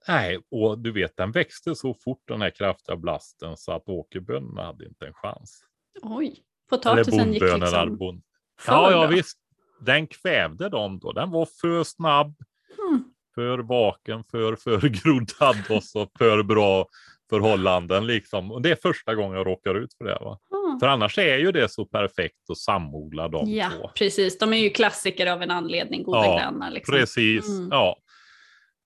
[0.08, 4.64] nej, och du vet den växte så fort den här kraftiga blasten så att åkerbönorna
[4.64, 5.62] hade inte en chans.
[6.02, 8.22] Oj, potatisen gick liksom Bond...
[8.66, 9.38] Ja, ja visst.
[9.80, 11.12] Den kvävde dem då.
[11.12, 12.34] Den var för snabb,
[12.76, 13.04] Hmm.
[13.34, 16.86] för vaken, för förgroddad och så för bra
[17.30, 18.52] förhållanden liksom.
[18.52, 20.18] Och det är första gången jag råkar ut för det.
[20.20, 20.38] Va?
[20.80, 23.90] För annars är ju det så perfekt att samodla de Ja, två.
[23.94, 24.38] precis.
[24.38, 26.70] De är ju klassiker av en anledning, goda Ja, grannar.
[26.70, 26.92] Liksom.
[26.94, 27.68] Precis, Mm.
[27.70, 27.96] ja.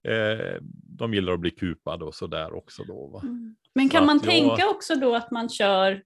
[0.08, 0.56] Eh,
[0.98, 3.20] de gillar att bli kupade och sådär också då.
[3.22, 3.56] Mm.
[3.74, 6.02] Men kan Så man att jag- tänka också då att man kör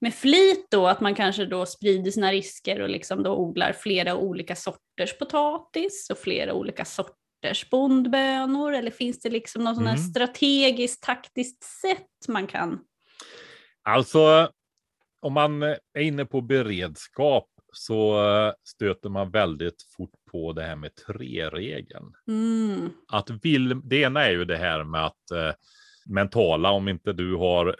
[0.00, 4.16] med flit då, att man kanske då sprider sina risker och liksom då odlar flera
[4.16, 8.72] olika sorters potatis och flera olika sorters bondbönor?
[8.74, 9.96] Eller finns det liksom något Mm.
[9.96, 12.80] strategiskt, taktiskt sätt man kan?
[13.82, 14.50] Alltså,
[15.22, 20.76] om man är inne på beredskap så eh, stöter man väldigt fort på det här
[20.76, 22.12] med tre-regeln.
[22.28, 22.90] Mm.
[23.08, 25.52] Att vill, det ena är ju det här med att eh,
[26.06, 27.76] mentala, om inte du har,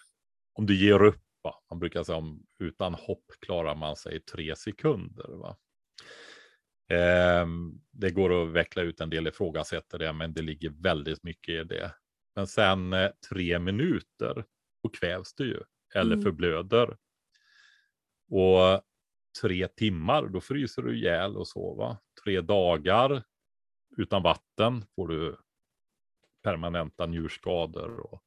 [0.55, 1.55] om du ger upp, va?
[1.71, 5.29] man brukar säga om utan hopp klarar man sig i tre sekunder.
[5.29, 5.57] Va?
[6.91, 11.55] Ehm, det går att veckla ut en del ifrågasätter det, men det ligger väldigt mycket
[11.55, 11.95] i det.
[12.37, 14.45] Men sen eh, tre minuter,
[14.83, 15.61] då kvävs du ju,
[15.95, 16.23] eller Mm.
[16.23, 16.97] förblöder.
[18.33, 18.83] Och
[19.43, 21.75] tre timmar, då fryser du ihjäl och så.
[21.75, 21.99] Va?
[22.25, 23.23] Tre dagar
[23.97, 25.37] utan vatten får du
[26.43, 28.23] permanenta njurskador och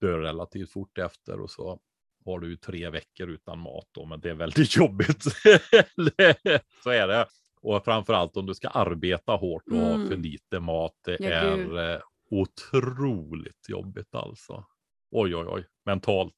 [0.00, 1.40] dör relativt fort efter.
[1.40, 1.80] Och så
[2.24, 5.22] har du tre veckor utan mat då, men det är väldigt jobbigt.
[6.82, 7.26] så är det.
[7.60, 10.08] Och framförallt om du ska arbeta hårt och ha Mm.
[10.08, 10.94] för lite mat.
[11.04, 11.76] Det Ja, är gud.
[11.78, 14.66] eh, otroligt jobbigt alltså.
[15.10, 15.66] Oj, oj, oj.
[15.84, 16.34] Mentalt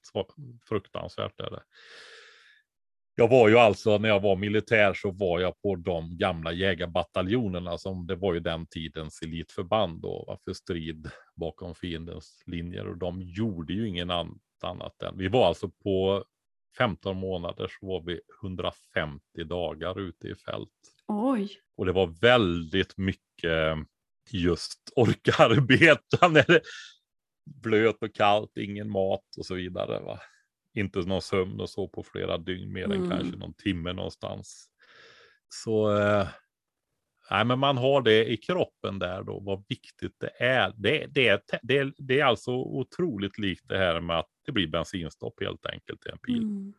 [0.69, 1.63] fruktansvärt är det.
[3.21, 7.79] Jag var ju alltså, när jag var militär så var jag på de gamla jägarbataljonerna
[7.79, 12.97] som det var ju den tidens elitförband då, va, för strid bakom fiendens linjer och
[12.99, 16.25] de gjorde ju ingen an- annat än, vi var alltså på
[16.79, 20.71] 15 månader så var vi 150 dagar ute i fält.
[21.07, 21.49] Oj.
[21.77, 23.79] Och det var väldigt mycket
[24.31, 26.61] just orkarbeta när det
[27.63, 30.01] blöt och kallt, ingen mat och så vidare.
[30.01, 30.21] Va?
[30.79, 33.03] Inte någon sömn och så på flera dygn, mer Mm.
[33.03, 34.69] än kanske någon timme någonstans.
[35.49, 36.29] Så eh,
[37.31, 40.73] nej, men man har det i kroppen där då, vad viktigt det är.
[40.77, 44.67] Det, det, är det, det är alltså otroligt likt det här med att det blir
[44.67, 46.43] bensinstopp helt enkelt i en bil.
[46.43, 46.75] Mm.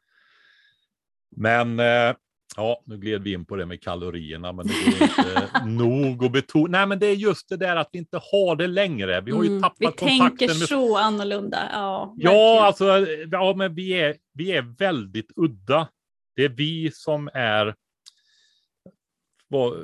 [1.35, 2.15] Men eh,
[2.55, 6.31] ja, nu gled vi in på det med kalorierna, men det går inte nog att
[6.31, 6.77] betona.
[6.77, 9.21] Nej, men det är just det där att vi inte har det längre.
[9.21, 9.61] Vi har ju Mm.
[9.61, 11.69] tappat Vi kontakten tänker med så annorlunda.
[11.71, 12.85] Ja, Ja, alltså,
[13.31, 15.87] ja, men vi är, vi är väldigt udda.
[16.35, 17.75] Det är vi som är
[19.47, 19.77] var,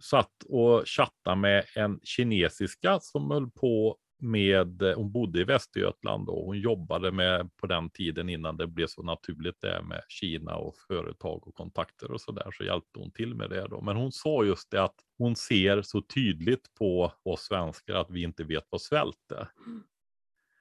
[0.00, 6.28] satt och chattade med en kinesiska som höll på med, eh, hon bodde i Västergötland
[6.28, 10.56] och hon jobbade med på den tiden innan det blev så naturligt det med Kina
[10.56, 13.80] och företag och kontakter och så där så hjälpte hon till med det då.
[13.80, 18.22] Men hon sa just det att hon ser så tydligt på oss svenskar att vi
[18.22, 19.48] inte vet vad svält är.
[19.66, 19.82] Mm.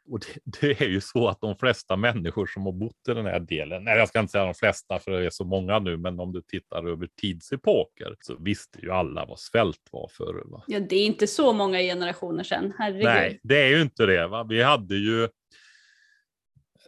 [0.05, 3.25] Och det, det är ju så att de flesta människor som har bott i den
[3.25, 5.97] här delen, nej jag ska inte säga de flesta för det är så många nu,
[5.97, 10.43] men om du tittar över tidsepoker så visste ju alla vad svält var förr.
[10.45, 10.63] Va?
[10.67, 13.03] Ja, det är inte så många generationer sedan, herregud.
[13.03, 14.27] Nej, det är ju inte det.
[14.27, 14.43] Va?
[14.43, 15.29] Vi hade ju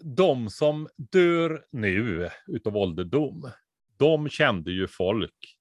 [0.01, 3.49] de som dör nu utav ålderdom.
[3.97, 5.57] De kände ju folk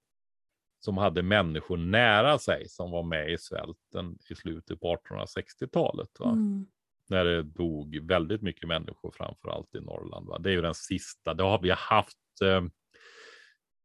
[0.81, 6.11] som hade människor nära sig som var med i svälten i slutet på 1860-talet.
[6.19, 6.31] Va?
[6.31, 6.67] Mm.
[7.11, 10.27] När det dog väldigt mycket människor, framför allt i Norrland.
[10.29, 10.39] Va?
[10.39, 11.35] Det är ju den sista.
[11.35, 12.63] Det har vi haft, eh,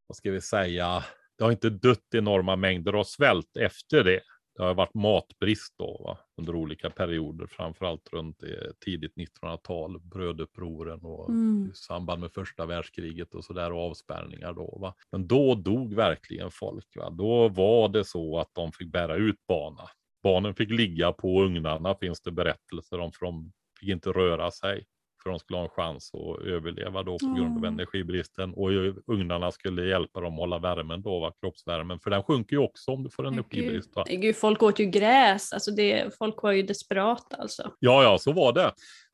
[0.08, 1.04] vad ska vi säga,
[1.38, 4.22] det har inte dött enorma mängder av svält efter det.
[4.56, 6.18] Det har varit matbrist då, va?
[6.38, 11.70] under olika perioder, framför allt runt eh, tidigt 1900-tal, brödupproren och Mm.
[11.72, 14.78] i samband med första världskriget och så där och avspärrningar då.
[14.82, 14.96] Va?
[15.12, 16.86] Men då dog verkligen folk.
[16.96, 17.10] Va?
[17.10, 19.88] Då var det så att de fick bära ut barnen.
[20.24, 24.86] Barnen fick ligga på ugnarna finns det berättelser om, för de fick inte röra sig.
[25.24, 27.64] För de skulle ha en chans att överleva då på grund av Mm.
[27.74, 28.54] energibristen.
[28.54, 28.70] Och
[29.08, 31.34] ugnarna skulle hjälpa dem att hålla värmen då, va?
[31.42, 32.00] kroppsvärmen.
[32.00, 33.96] För den sjunker ju också om du får energibrist.
[33.96, 34.04] Va?
[34.08, 37.72] Gud, folk åt ju gräs, alltså det, folk var ju desperata alltså.
[37.80, 38.72] Ja, ja, så var det.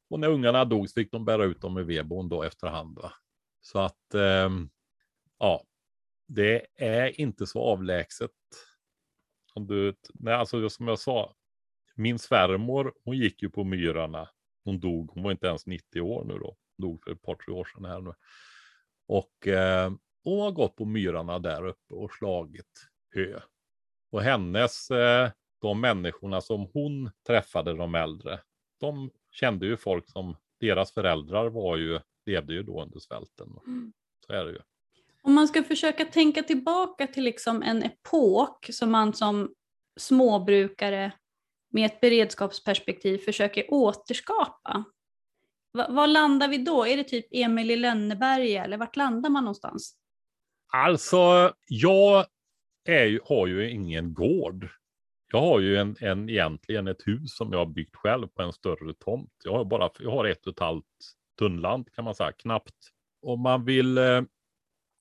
[0.09, 2.97] Och när ungarna dog fick de bära ut dem i vedboden då efterhand.
[3.01, 3.11] Va?
[3.61, 4.69] Så att, ehm,
[5.39, 5.61] ja,
[6.27, 8.31] det är inte så avlägset.
[9.55, 11.35] Om du, nej, alltså som jag sa,
[11.95, 14.29] min svärmor, hon gick ju på myrarna.
[14.63, 16.57] Hon dog, hon var inte ens 90 år nu då.
[16.77, 18.13] Dog för ett par, tre år sedan här nu.
[19.07, 19.91] Och eh,
[20.23, 23.39] hon har gått på myrarna där uppe och slagit hö.
[24.11, 28.39] Och hennes, eh, de människorna som hon träffade, de äldre,
[28.79, 33.59] de kände ju folk som deras föräldrar var ju, levde ju då under svälten.
[33.67, 33.93] Mm.
[34.27, 34.59] Så är det ju.
[35.25, 39.53] Om man ska försöka tänka tillbaka till liksom en epok som man som
[39.99, 41.11] småbrukare
[41.71, 44.83] med ett beredskapsperspektiv försöker återskapa.
[45.71, 46.85] Var landar vi då?
[46.85, 49.95] Är det typ Emil i Lönneberga eller vart landar man någonstans?
[50.73, 52.25] Alltså, jag
[52.85, 54.69] är ju, har ju ingen gård.
[55.31, 58.53] Jag har ju en, en, egentligen ett hus som jag har byggt själv på en
[58.53, 59.33] större tomt.
[59.43, 60.85] Jag har bara jag har ett och ett halvt
[61.39, 62.75] tunnland kan man säga, knappt.
[63.21, 64.21] Om man vill, eh,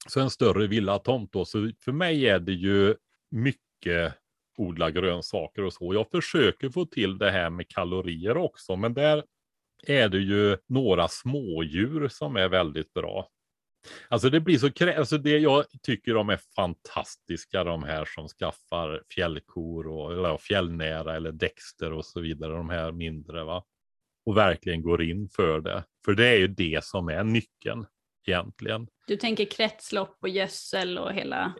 [0.08, 2.94] så en större villatomt då, så för mig är det ju
[3.30, 4.14] mycket
[4.56, 5.94] odla grönsaker och så.
[5.94, 9.24] Jag försöker få till det här med kalorier också, men där
[9.86, 13.28] är det ju några smådjur som är väldigt bra.
[14.08, 19.02] Alltså det blir så alltså det jag tycker de är fantastiska de här som skaffar
[19.14, 23.64] fjällkor och eller fjällnära eller dexter och så vidare, de här mindre va.
[24.26, 25.84] Och verkligen går in för det.
[26.04, 27.86] För det är ju det som är nyckeln
[28.28, 28.86] egentligen.
[29.06, 31.54] Du tänker kretslopp och gödsel och hela?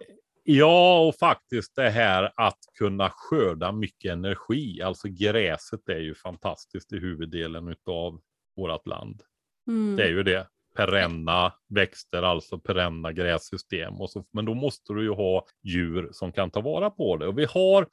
[0.47, 4.83] Ja, och faktiskt det här att kunna skörda mycket energi.
[4.83, 8.21] Alltså gräset är ju fantastiskt i huvuddelen av
[8.57, 9.23] vårt land.
[9.67, 9.97] Mm.
[9.97, 10.49] Det är ju det.
[10.77, 14.01] Perenna växter, alltså perenna grässystem.
[14.01, 17.27] Och så, men då måste du ju ha djur som kan ta vara på det.
[17.27, 17.89] Och vi har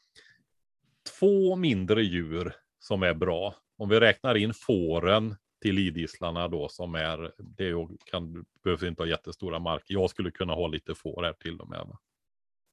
[1.19, 3.55] två mindre djur som är bra.
[3.77, 7.73] Om vi räknar in fåren till idisslarna då som är, det
[8.05, 9.93] kan, behövs inte ha jättestora marker.
[9.93, 11.87] Jag skulle kunna ha lite får här till och med.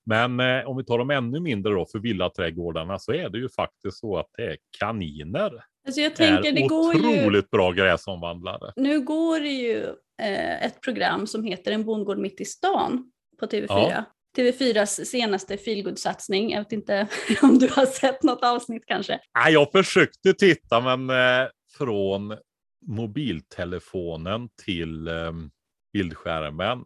[0.06, 3.48] Men eh, om vi tar de ännu mindre då för villaträdgårdarna så är det ju
[3.48, 5.64] faktiskt så att det är kaniner.
[5.86, 7.48] Alltså jag tänker, är det går otroligt ju...
[7.50, 8.72] bra gräsomvandlare.
[8.76, 9.84] Nu går det ju
[10.22, 13.10] eh, ett program som heter En bondgård mitt i stan
[13.40, 13.66] på TV4.
[13.68, 14.04] Ja.
[14.36, 16.50] TV4s senaste feelgood-satsning.
[16.50, 17.08] Jag vet inte
[17.42, 19.20] om du har sett något avsnitt kanske?
[19.44, 22.36] Nej, jag försökte titta, men eh, från
[22.86, 25.32] mobiltelefonen till eh,
[25.92, 26.84] bildskärmen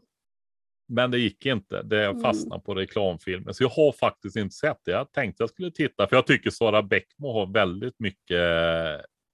[0.92, 1.82] men det gick inte.
[1.82, 2.20] Det mm.
[2.22, 2.64] fastnade mm.
[2.64, 3.54] på reklamfilmen.
[3.54, 4.90] Så jag har faktiskt inte sett det.
[4.90, 8.40] Jag tänkte jag skulle titta, för jag tycker Sara Bäckmo har väldigt mycket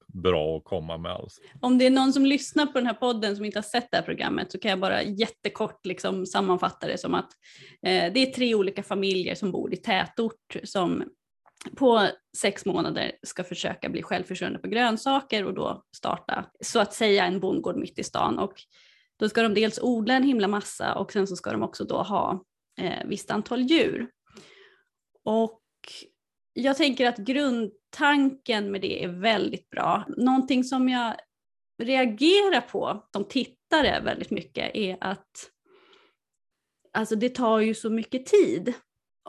[0.06, 1.12] bra att komma med.
[1.12, 1.40] Alltså.
[1.61, 3.96] Om det är någon som lyssnar på den här podden som inte har sett det
[3.96, 7.30] här programmet så kan jag bara jättekort liksom sammanfatta det som att
[7.86, 11.04] eh, det är tre olika familjer som bor i tätort som
[11.76, 17.24] på sex månader ska försöka bli självförsörjande på grönsaker och då starta så att säga
[17.24, 18.38] en bondgård mitt i stan.
[18.38, 18.52] Och
[19.18, 22.02] då ska de dels odla en himla massa och sen så ska de också då
[22.02, 22.44] ha
[22.80, 24.11] eh, visst antal djur.
[25.24, 25.62] Och
[26.52, 30.04] jag tänker att grundtanken med det är väldigt bra.
[30.16, 31.16] Någonting som jag
[31.82, 35.50] reagerar på som tittare väldigt mycket är att
[36.92, 38.74] alltså det tar ju så mycket tid.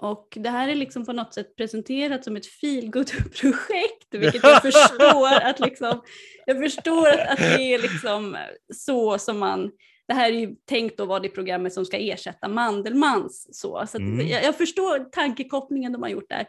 [0.01, 5.33] Och det här är liksom på något sätt presenterat som ett feelgood-projekt, vilket jag förstår
[5.41, 6.01] att liksom,
[6.45, 8.37] jag förstår att, att det är liksom
[8.73, 9.71] så som man,
[10.07, 13.97] det här är ju tänkt att vara det programmet som ska ersätta Mandelmans så, så
[13.97, 14.27] mm.
[14.27, 16.47] jag, jag, förstår tankekopplingen de har gjort där.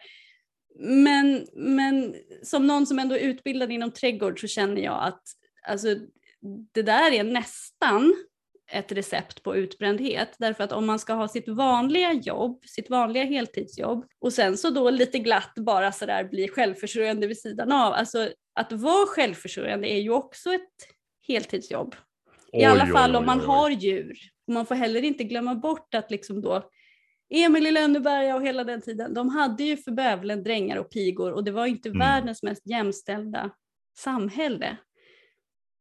[0.78, 5.22] Men, men som någon som ändå är utbildad inom trädgård så känner jag att
[5.68, 5.96] alltså,
[6.72, 8.14] det där är nästan
[8.70, 10.36] ett recept på utbrändhet.
[10.38, 14.70] Därför att om man ska ha sitt vanliga jobb, sitt vanliga heltidsjobb och sen så
[14.70, 17.92] då lite glatt bara sådär bli självförsörjande vid sidan av.
[17.92, 20.70] Alltså att vara självförsörjande är ju också ett
[21.28, 21.94] heltidsjobb.
[22.52, 24.18] I oj, alla fall oj, om man oj, har djur.
[24.46, 26.70] Och man får heller inte glömma bort att liksom då
[27.34, 31.32] Emil i Lönneberga och hela den tiden, de hade ju för bövelen drängar och pigor
[31.32, 31.98] och det var inte mm.
[31.98, 33.50] världens mest jämställda
[33.98, 34.76] samhälle.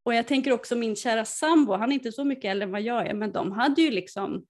[0.10, 2.82] Och jag tänker också min kära sambo, han är inte så mycket äldre än vad
[2.82, 4.46] jag är, men de hade ju liksom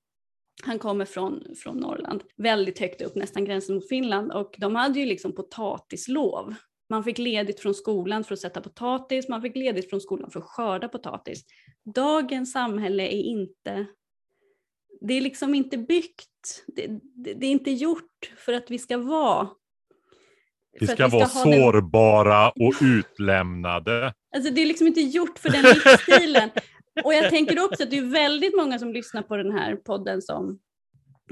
[0.63, 4.99] han kommer från, från Norrland, väldigt högt upp, nästan gränsen mot Finland och de hade
[4.99, 6.55] ju liksom potatislov.
[6.89, 10.39] Man fick ledigt från skolan för att sätta potatis, man fick ledigt från skolan för
[10.39, 11.43] att skörda potatis.
[11.95, 13.85] Dagens samhälle är inte,
[15.01, 18.97] det är liksom inte byggt, det, det, det är inte gjort för att vi ska
[18.97, 19.49] vara
[20.79, 22.67] vi ska, vi ska vara sårbara den...
[22.67, 24.13] och utlämnade.
[24.35, 26.49] Alltså det är liksom inte gjort för den livsstilen.
[27.03, 30.21] och jag tänker också att det är väldigt många som lyssnar på den här podden
[30.21, 30.59] som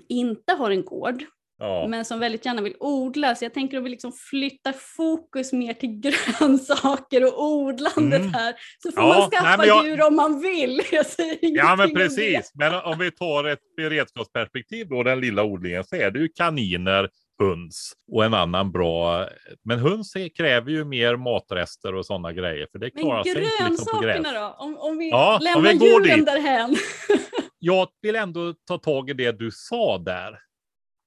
[0.09, 1.23] inte har en gård.
[1.59, 1.87] Ja.
[1.87, 3.35] men som väldigt gärna vill odla.
[3.35, 8.33] Så jag tänker att vi liksom flyttar fokus mer till grönsaker och odlandet mm.
[8.33, 8.55] här.
[8.83, 9.85] Så får ja, man skaffa nej, jag...
[9.85, 10.81] djur om man vill.
[11.41, 16.11] ja men precis, men om vi tar ett beredskapsperspektiv då, den lilla odlingen, så är
[16.11, 17.09] det ju kaniner,
[17.39, 19.27] höns och en annan bra.
[19.63, 22.67] Men höns kräver ju mer matrester och sådana grejer.
[22.71, 24.23] För det klarar sig inte liksom på gräs.
[24.23, 24.55] då?
[24.57, 26.25] Om, om vi ja, lämnar om vi går djuren dit.
[26.25, 26.75] därhän.
[27.59, 30.39] jag vill ändå ta tag i det du sa där.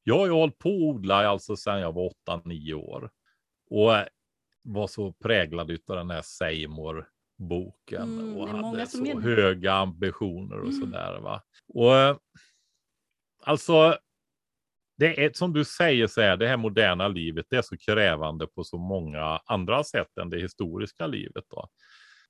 [0.03, 3.11] Jag har ju hållit på att odla alltså sedan jag var 8-9 år.
[3.71, 3.93] Och
[4.63, 7.07] var så präglad av den här Seymour
[7.39, 10.81] boken mm, och hade så höga ambitioner och mm.
[10.81, 11.21] sådär.
[11.21, 11.43] Va?
[11.69, 12.21] Och
[13.43, 13.99] alltså
[15.01, 18.47] det är som du säger, så här, det här moderna livet det är så krävande
[18.47, 21.45] på så många andra sätt än det historiska livet.
[21.51, 21.69] Då.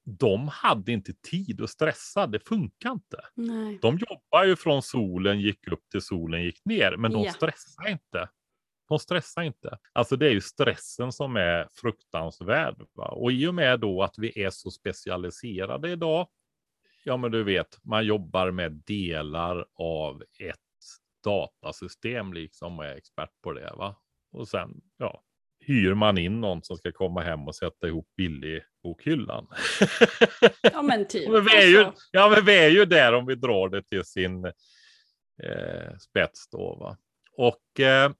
[0.05, 3.21] De hade inte tid att stressa, det funkar inte.
[3.35, 3.79] Nej.
[3.83, 7.33] De jobbar ju från solen gick upp till solen gick ner, men de ja.
[7.33, 8.29] stressar inte.
[8.89, 9.79] De stressar inte.
[9.93, 12.83] Alltså det är ju stressen som är fruktansvärd.
[12.95, 13.09] Va?
[13.09, 16.29] Och i och med då att vi är så specialiserade idag.
[17.05, 20.70] Ja, men du vet, man jobbar med delar av ett
[21.25, 23.73] datasystem liksom och är expert på det.
[23.77, 23.97] Va?
[24.33, 25.25] Och sen, ja,
[25.61, 29.47] hyr man in någon som ska komma hem och sätta ihop billig bokhyllan.
[30.63, 31.29] Ja men typ.
[31.33, 32.09] men vi, är ju, alltså.
[32.11, 34.45] ja, men vi är ju där om vi drar det till sin
[35.43, 36.77] eh, spets då.
[36.81, 36.97] Va?
[37.37, 38.13] Och eh,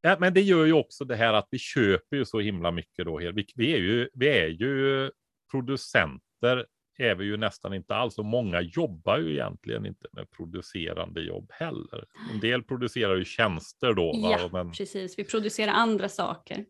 [0.00, 3.04] ja, men det gör ju också det här att vi köper ju så himla mycket
[3.04, 3.16] då.
[3.16, 5.10] Vi, vi, är, ju, vi är ju
[5.50, 6.66] producenter
[6.98, 11.50] är vi ju nästan inte alls och många jobbar ju egentligen inte med producerande jobb
[11.52, 12.04] heller.
[12.32, 14.12] En del producerar ju tjänster då.
[14.12, 14.38] Va?
[14.40, 15.18] Ja, Men, precis.
[15.18, 16.64] Vi producerar andra saker.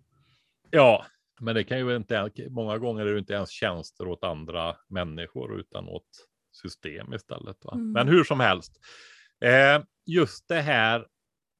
[0.70, 1.06] ja,
[1.40, 5.60] men det kan ju inte, många gånger är det inte ens tjänster åt andra människor
[5.60, 6.08] utan åt
[6.52, 7.64] system istället.
[7.72, 7.92] Mm.
[7.92, 8.80] Men hur som helst,
[9.40, 11.06] eh, just det här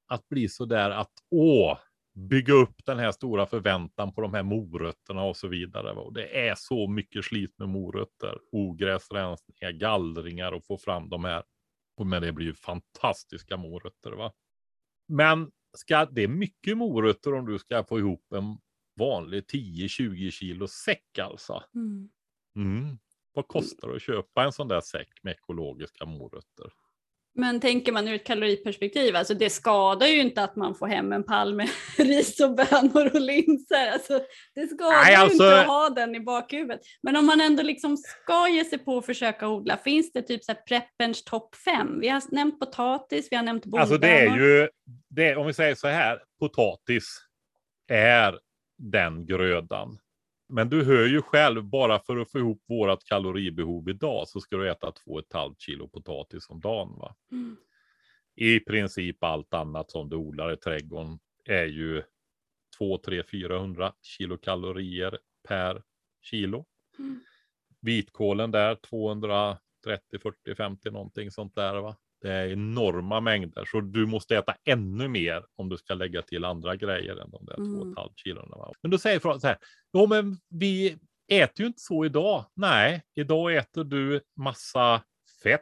[0.08, 1.78] att bli så där att åh,
[2.14, 5.92] bygga upp den här stora förväntan på de här morötterna och så vidare.
[5.92, 11.42] Och det är så mycket slit med morötter, ogräsrensningar, gallringar och få fram de här.
[12.04, 14.10] Men det blir ju fantastiska morötter.
[14.10, 14.32] va.
[15.08, 18.58] Men ska, det är mycket morötter om du ska få ihop en
[18.96, 21.62] vanlig 10-20 kilo säck alltså.
[21.74, 22.10] Mm.
[22.56, 22.98] Mm.
[23.32, 26.72] Vad kostar det att köpa en sån där säck med ekologiska morötter?
[27.36, 31.12] Men tänker man ur ett kaloriperspektiv, alltså det skadar ju inte att man får hem
[31.12, 31.68] en pall med
[31.98, 33.92] ris och bönor och linser.
[33.92, 34.20] Alltså,
[34.54, 36.80] det skadar Nej, ju alltså- inte att ha den i bakhuvudet.
[37.02, 40.44] Men om man ändå liksom ska ge sig på att försöka odla, finns det typ
[40.44, 42.00] så här prepperns topp fem?
[42.00, 43.80] Vi har nämnt potatis, vi har nämnt bondbönor.
[43.80, 44.68] Alltså det är ju,
[45.10, 47.04] det, om vi säger så här, potatis
[47.88, 48.38] är
[48.78, 49.98] den grödan.
[50.48, 54.56] Men du hör ju själv, bara för att få ihop vårat kaloribehov idag så ska
[54.56, 56.98] du äta 2,5 kilo potatis om dagen.
[56.98, 57.14] Va?
[57.32, 57.56] Mm.
[58.34, 62.02] I princip allt annat som du odlar i trädgården är ju
[62.78, 65.18] 2, 3, 400 kilokalorier
[65.48, 65.82] per
[66.22, 66.66] kilo.
[66.98, 67.20] Mm.
[67.80, 69.58] Vitkålen där 230,
[70.22, 71.80] 40, 50 någonting sånt där.
[71.80, 71.96] Va?
[72.24, 76.44] Det är enorma mängder så du måste äta ännu mer om du ska lägga till
[76.44, 77.94] andra grejer än de där Mm.
[77.94, 78.56] 2,5 kilona.
[78.56, 78.72] Va?
[78.82, 79.58] Men då säger folk så här,
[79.92, 80.98] ja men vi
[81.32, 82.44] äter ju inte så idag.
[82.54, 85.02] Nej, idag äter du massa
[85.42, 85.60] fett,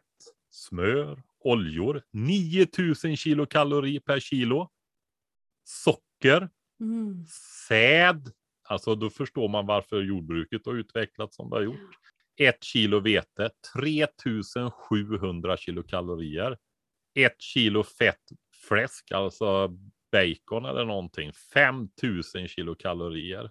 [0.51, 4.71] smör, oljor, 9000 kilokalorier per kilo.
[5.65, 6.49] Socker,
[6.81, 7.25] Mm.
[7.69, 8.31] säd,
[8.69, 11.91] alltså då förstår man varför jordbruket har utvecklats som det har gjort.
[12.49, 16.59] Ett kilo vete, 3700 kilokalorier.
[17.15, 18.21] Ett kilo fett
[18.69, 19.69] fläsk, alltså
[20.13, 23.51] bacon eller någonting, 5000 kilokalorier.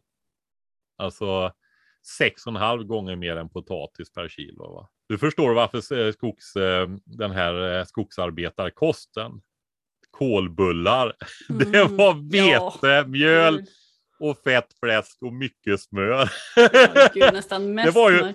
[0.97, 1.53] Alltså
[2.19, 4.73] 6,5 gånger mer än potatis per kilo.
[4.73, 4.89] Va?
[5.07, 9.41] Du förstår varför eh, skogs, eh, den här eh, skogsarbetarkosten,
[10.11, 11.15] kolbullar,
[11.49, 11.97] det Mm.
[11.97, 12.79] var Ja.
[12.81, 13.67] vete, mjöl Gud.
[14.19, 16.31] och fett fläsk och mycket smör.
[16.55, 17.33] Ja, gud,
[17.85, 18.33] Det var ju-.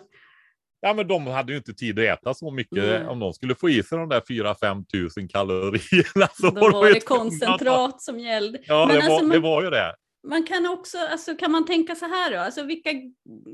[0.87, 2.85] Ja, men de hade ju inte tid att äta så mycket.
[2.85, 3.07] Nej.
[3.07, 6.95] Om de skulle få i sig de där 4-5 tusen kalorierna så Då var ju
[6.95, 8.59] det koncentrat som gällde.
[8.67, 9.95] Ja, Men det, alltså, var, man- det var ju det.
[10.29, 12.91] Man kan också, alltså kan man tänka så här då, alltså vilka,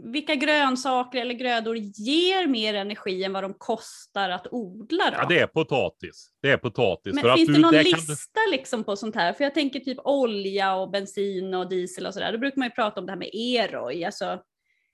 [0.05, 5.17] vilka grönsaker eller grödor ger mer energi än vad de kostar att odla då?
[5.19, 6.31] Ja, det är potatis.
[6.43, 7.15] Det är potatis.
[7.15, 9.33] Men finns det någon där kan lista liksom på sånt här?
[9.33, 12.33] För jag tänker typ olja och bensin och diesel och sådär.
[12.33, 14.39] Då brukar man ju prata om det här med EROI, alltså,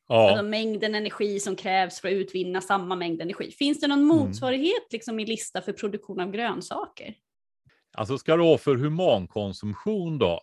[0.08, 3.50] ja, alltså mängden energi som krävs för att utvinna samma mängd energi.
[3.50, 4.16] Finns det någon Mm.
[4.16, 7.14] motsvarighet liksom i lista för produktion av grönsaker?
[7.96, 10.42] alltså ska du ha för humankonsumtion då?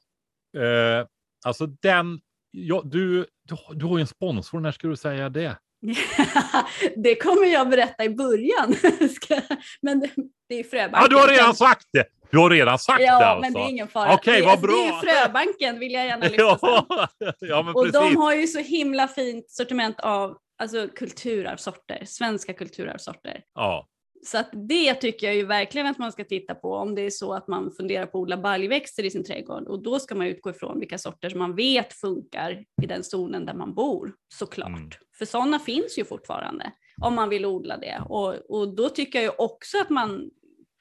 [0.57, 1.07] Eh,
[1.45, 2.20] alltså den,
[2.51, 5.57] ja, du, du, har- du har ju en sponsor, när ska du säga det?
[7.04, 8.76] det kommer jag berätta i början.
[9.82, 10.10] Men det,
[10.50, 11.02] det är Fröbanken.
[11.02, 12.06] Ja, du har redan sagt det!
[12.32, 13.42] Du har redan sagt det Ja, alltså.
[13.42, 14.14] men det är ingen fara.
[14.14, 15.02] Okej, det, vad alltså, Det är bra.
[15.02, 17.08] Fröbanken vill jag gärna lyfta ja,
[17.40, 18.00] ja, men Och precis.
[18.00, 23.42] de har ju så himla fint sortiment av alltså, kulturarvssorter, svenska kulturarvssorter.
[23.56, 23.88] Ja,
[24.26, 27.10] Så att det tycker jag ju verkligen att man ska titta på om det är
[27.10, 29.68] så att man funderar på att odla baljväxter i sin trädgård.
[29.68, 33.46] Och då ska man utgå ifrån vilka sorter som man vet funkar i den zonen
[33.46, 34.70] där man bor, såklart.
[34.70, 34.90] Mm.
[35.18, 36.72] För sådana finns ju fortfarande
[37.02, 38.02] om man vill odla det.
[38.10, 40.30] Och, och då tycker jag ju också att man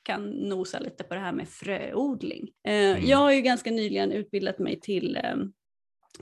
[0.03, 2.49] kan nosa lite på det här med fröodling.
[2.69, 3.07] Eh, Mm.
[3.07, 5.37] Jag har ju ganska nyligen utbildat mig till eh,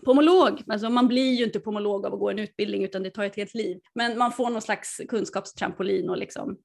[0.04, 0.62] pomolog.
[0.66, 3.36] Alltså man blir ju inte pomolog av att gå en utbildning utan det tar ett
[3.36, 3.80] helt liv.
[3.94, 6.56] Men man får någon slags kunskapstrampolin och liksom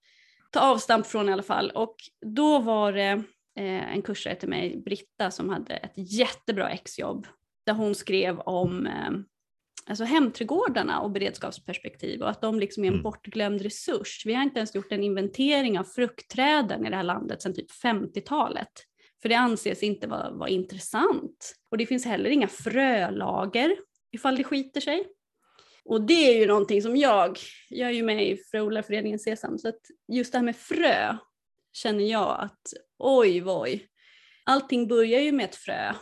[0.51, 1.71] ta avstamp från i alla fall.
[1.71, 1.95] Och
[2.25, 3.23] då var det
[3.59, 7.27] eh, en kursare till mig, Britta, som hade ett jättebra exjobb
[7.65, 9.11] där hon skrev om eh,
[9.89, 13.03] alltså hemträdgårdarna och beredskapsperspektiv och att de liksom är en Mm.
[13.03, 14.23] bortglömd resurs.
[14.25, 17.71] Vi har inte ens gjort en inventering av fruktträden i det här landet sedan typ
[17.83, 18.71] 50-talet.
[19.21, 21.55] För det anses inte vara, vara intressant.
[21.71, 23.77] Och det finns heller inga frölager
[24.11, 25.07] ifall det skiter sig.
[25.87, 27.37] Och det är ju någonting som jag,
[27.69, 31.17] jag är ju med i Fröodlarföreningen Sesam, så att just det här med frö
[31.73, 32.61] känner jag att
[32.97, 33.87] oj voj,
[34.43, 35.93] allting börjar ju med ett frö.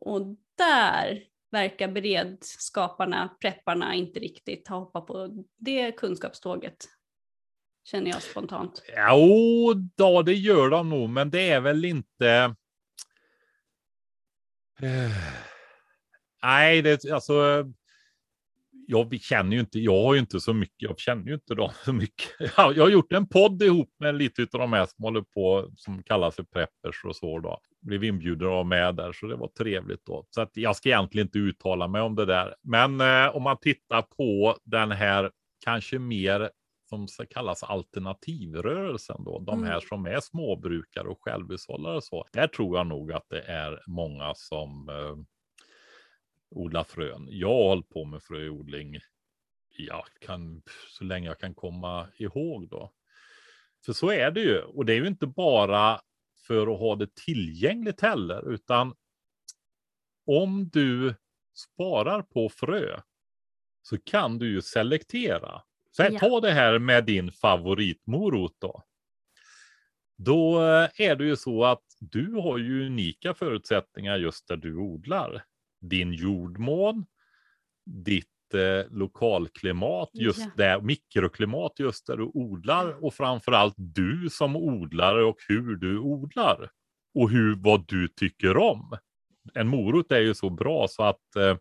[0.00, 6.88] Och där verkar beredskaparna, prepparna inte riktigt ha hoppat på det kunskapståget.
[7.84, 8.82] Känner jag spontant.
[8.96, 12.54] Jo, då, det gör de nog, men det är väl inte...
[14.82, 15.10] Eh,
[16.42, 17.64] nej, det, alltså
[18.86, 21.70] jag känner ju inte, jag har ju inte så mycket, jag känner ju inte dem
[21.84, 22.26] så mycket.
[22.56, 26.02] Jag har gjort en podd ihop med lite av de här som håller på, som
[26.02, 27.58] kallas för preppers och så då.
[27.82, 30.26] Blev inbjuden av med där, så det var trevligt då.
[30.30, 32.54] Så att jag ska egentligen inte uttala mig om det där.
[32.62, 35.30] Men eh, om man tittar på den här,
[35.64, 36.50] kanske mer
[36.88, 39.80] som kallas alternativrörelsen då, de här mm.
[39.88, 42.24] som är småbrukare och självhushållare och så.
[42.32, 45.16] Där tror jag nog att det är många som eh,
[46.52, 47.28] odla frön.
[47.30, 48.98] Jag har hållit på med fröodling
[49.76, 52.92] ja, kan, så länge jag kan komma ihåg då.
[53.84, 54.58] För så är det ju.
[54.58, 56.00] Och det är ju inte bara
[56.46, 58.94] för att ha det tillgängligt heller, utan
[60.26, 61.14] om du
[61.54, 63.00] sparar på frö
[63.82, 65.62] så kan du ju selektera.
[65.90, 66.18] Så här, ja.
[66.18, 68.82] ta det här med din favoritmorot då.
[70.16, 70.60] Då
[70.96, 75.44] är det ju så att du har ju unika förutsättningar just där du odlar
[75.82, 77.06] din jordmån,
[77.86, 80.50] ditt eh, lokalklimat, just ja.
[80.56, 86.70] där, mikroklimat just där du odlar och framförallt du som odlare och hur du odlar
[87.14, 88.96] och hur, vad du tycker om.
[89.54, 91.56] En morot är ju så bra så att eh,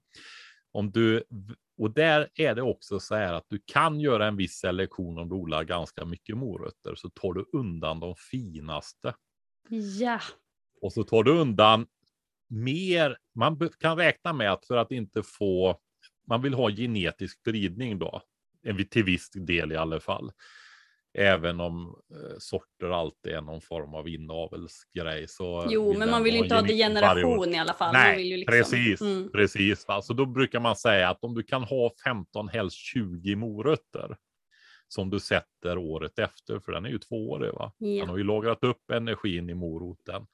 [0.71, 1.23] om du,
[1.77, 5.29] och där är det också så här att du kan göra en viss selektion om
[5.29, 9.13] du odlar ganska mycket morötter så tar du undan de finaste.
[9.99, 10.19] Ja.
[10.81, 11.85] Och så tar du undan
[12.51, 15.79] mer, man kan räkna med att för att inte få,
[16.27, 18.21] man vill ha genetisk spridning då,
[18.89, 20.31] till viss del i alla fall.
[21.13, 25.27] Även om eh, sorter alltid är någon form av inavelsgrej.
[25.27, 27.93] Så jo, men man vill ju inte ha degeneration i alla fall.
[27.93, 28.53] Nej, liksom...
[28.53, 29.01] precis.
[29.01, 29.31] Mm.
[29.31, 30.01] precis va?
[30.01, 34.17] Så då brukar man säga att om du kan ha 15, helst 20 morötter
[34.87, 37.53] som du sätter året efter, för den är ju tvåårig.
[37.53, 37.71] Va?
[37.77, 38.01] Ja.
[38.01, 40.27] Den har ju lagrat upp energin i moroten.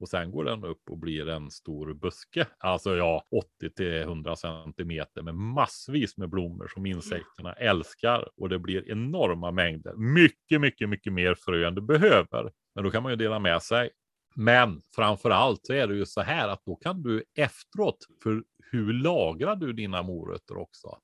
[0.00, 3.24] Och sen går den upp och blir en stor buske, alltså ja,
[3.60, 9.50] 80 till 100 centimeter med massvis med blommor som insekterna älskar och det blir enorma
[9.50, 9.94] mängder.
[9.96, 12.52] Mycket, mycket, mycket mer frö än du behöver.
[12.74, 13.90] Men då kan man ju dela med sig.
[14.34, 18.44] Men framför allt så är det ju så här att då kan du efteråt, för
[18.70, 20.98] hur lagrar du dina morötter också?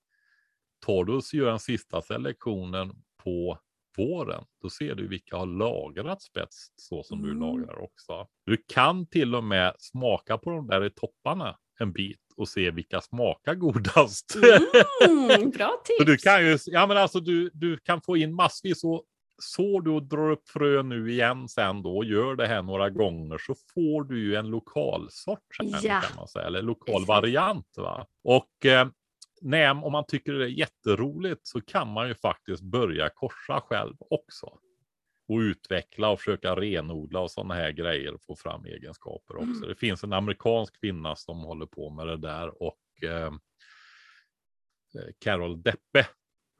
[0.86, 2.92] Tar du och gör den sista selektionen
[3.24, 3.58] på
[3.96, 7.30] våren, då ser du vilka har lagrats bäst så som mm.
[7.30, 8.26] du lagrar också.
[8.46, 12.70] Du kan till och med smaka på de där i topparna en bit och se
[12.70, 14.36] vilka smakar godast.
[15.08, 15.98] Mm, bra tips!
[15.98, 19.04] så du kan ju, ja men alltså du, du kan få in massvis och
[19.42, 22.90] så du och drar upp frö nu igen sen då och gör det här några
[22.90, 25.38] gånger så får du ju en lokal sort.
[25.82, 26.00] Ja.
[26.00, 27.74] Kan man säga, eller lokal variant.
[27.76, 28.06] Va?
[28.24, 28.88] Och eh,
[29.40, 33.96] nej, om man tycker det är jätteroligt så kan man ju faktiskt börja korsa själv
[33.98, 34.58] också.
[35.28, 39.56] Och utveckla och försöka renodla och sådana här grejer och få fram egenskaper också.
[39.56, 39.68] Mm.
[39.68, 43.26] Det finns en amerikansk kvinna som håller på med det där och eh,
[44.94, 46.06] eh Carol Deppe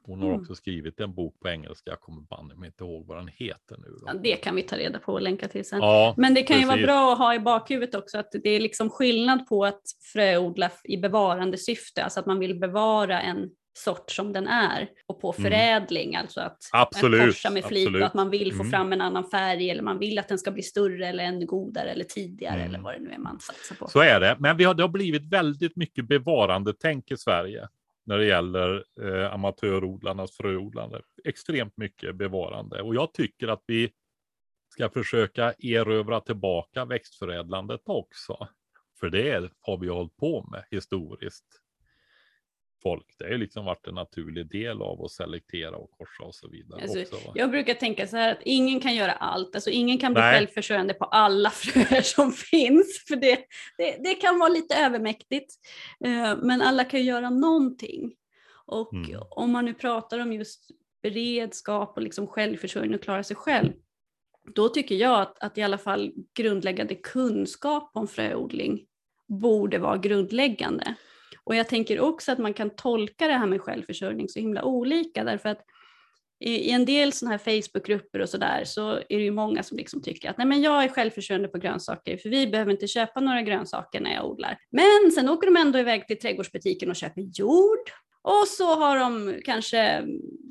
[0.05, 0.41] hon har mm.
[0.41, 3.97] också skrivit en bok på engelska, jag kommer banne inte ihåg vad den heter nu.
[4.05, 5.79] Ja, det kan vi ta reda på och länka till sen.
[5.79, 6.63] Ja, Men det kan precis.
[6.63, 9.81] ju vara bra att ha i bakhuvudet också att det är liksom skillnad på att
[10.13, 15.21] fröodla i bevarande syfte, alltså att man vill bevara en sort som den är och
[15.21, 15.43] på mm.
[15.43, 16.21] förädling, mm.
[16.21, 18.71] alltså att absolut, korsa med flit och att man vill få mm.
[18.71, 21.89] fram en annan färg eller man vill att den ska bli större eller ännu godare
[21.89, 22.67] eller tidigare mm.
[22.67, 23.87] eller vad det nu är man satsar på.
[23.87, 27.67] Så är det, men vi har, det har blivit väldigt mycket bevarande tänk i Sverige
[28.05, 31.01] när det gäller eh, amatörodlarnas fröodlande.
[31.23, 33.91] Extremt mycket bevarande och jag tycker att vi
[34.73, 38.47] ska försöka erövra tillbaka växtförädlandet också.
[38.99, 41.64] För det har vi hållit på med historiskt
[42.83, 43.15] folk.
[43.17, 46.81] Det har liksom varit en naturlig del av att selektera och korsa och så vidare.
[46.81, 50.13] Alltså, också, jag brukar tänka så här att ingen kan göra allt, alltså ingen kan
[50.13, 50.33] bli Nej.
[50.33, 53.39] självförsörjande på alla fröer som finns, för det,
[53.77, 55.53] det, det kan vara lite övermäktigt.
[56.05, 58.15] Uh, men alla kan göra någonting.
[58.65, 59.21] Och mm.
[59.29, 60.71] om man nu pratar om just
[61.01, 63.73] beredskap och liksom självförsörjning och klara sig själv,
[64.55, 68.85] då tycker jag att, att i alla fall grundläggande kunskap om fröodling
[69.27, 70.95] borde vara grundläggande.
[71.45, 75.23] Och jag tänker också att man kan tolka det här med självförsörjning så himla olika
[75.23, 75.61] därför att
[76.39, 80.01] i, en del sådana här Facebookgrupper och sådär så är det ju många som liksom
[80.01, 83.41] tycker att nej men jag är självförsörjande på grönsaker för vi behöver inte köpa några
[83.41, 84.57] grönsaker när jag odlar.
[84.71, 87.89] Men sen åker de ändå iväg till trädgårdsbutiken och köper jord
[88.21, 90.03] och så har de kanske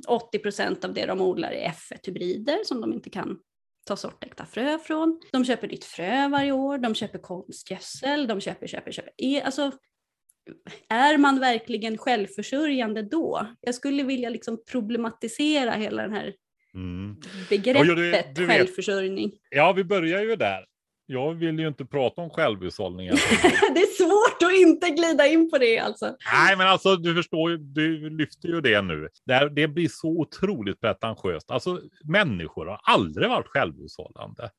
[0.08, 3.38] 80 procent av det de odlar är F1-hybrider som de inte kan
[3.86, 5.20] ta sortäkta frö från.
[5.32, 9.12] De köper nytt frö varje år, de köper konstgödsel, de köper, köper, köper.
[9.16, 9.72] E, alltså,
[10.88, 13.46] är man verkligen självförsörjande då?
[13.60, 16.34] Jag skulle vilja liksom problematisera hela den här
[16.74, 17.16] mm.
[17.50, 19.32] begreppet ja, du, du självförsörjning.
[19.50, 20.64] Ja, vi börjar ju där.
[21.06, 23.08] Jag vill ju inte prata om självhushållning.
[23.74, 26.16] det är svårt att inte glida in på det alltså.
[26.32, 29.08] Nej, men alltså du förstår ju, du lyfter ju det nu.
[29.26, 31.50] Det, det blir så otroligt pretentiöst.
[31.50, 34.50] Alltså människor har aldrig varit självhushållande.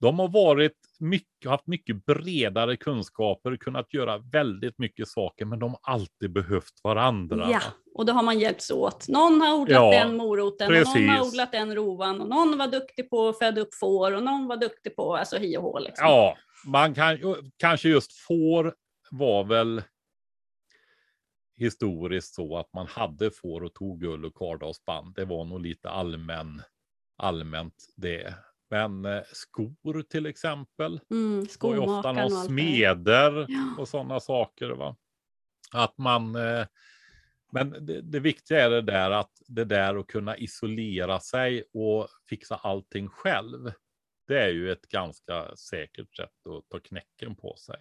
[0.00, 5.70] De har varit mycket, haft mycket bredare kunskaper, kunnat göra väldigt mycket saker, men de
[5.70, 7.48] har alltid behövt varandra.
[7.50, 7.60] Ja,
[7.94, 9.08] och då har man hjälpts åt.
[9.08, 10.94] Någon har odlat ja, den moroten, precis.
[10.94, 14.12] och någon har odlat den rovan, och någon var duktig på att föda upp får,
[14.12, 15.78] och någon var duktig på alltså hi och hå.
[15.78, 16.06] Liksom.
[16.06, 16.36] Ja,
[16.66, 17.18] man kan,
[17.56, 18.74] kanske just får
[19.10, 19.82] var väl
[21.56, 25.14] historiskt så att man hade får och tog ull och kardalsband.
[25.14, 26.62] Det var nog lite allmän,
[27.16, 28.34] allmänt det.
[28.70, 31.00] Men eh, skor till exempel.
[31.10, 33.74] Mm, var ju ofta någon smeder ja.
[33.78, 34.70] och sådana saker.
[34.70, 34.96] Va?
[35.72, 36.34] Att man...
[36.34, 36.66] Eh,
[37.52, 42.08] men det, det, viktiga är det där att det där att kunna isolera sig och
[42.28, 43.72] fixa allting själv.
[44.26, 47.76] Det är ju ett ganska säkert sätt att ta knäcken på sig.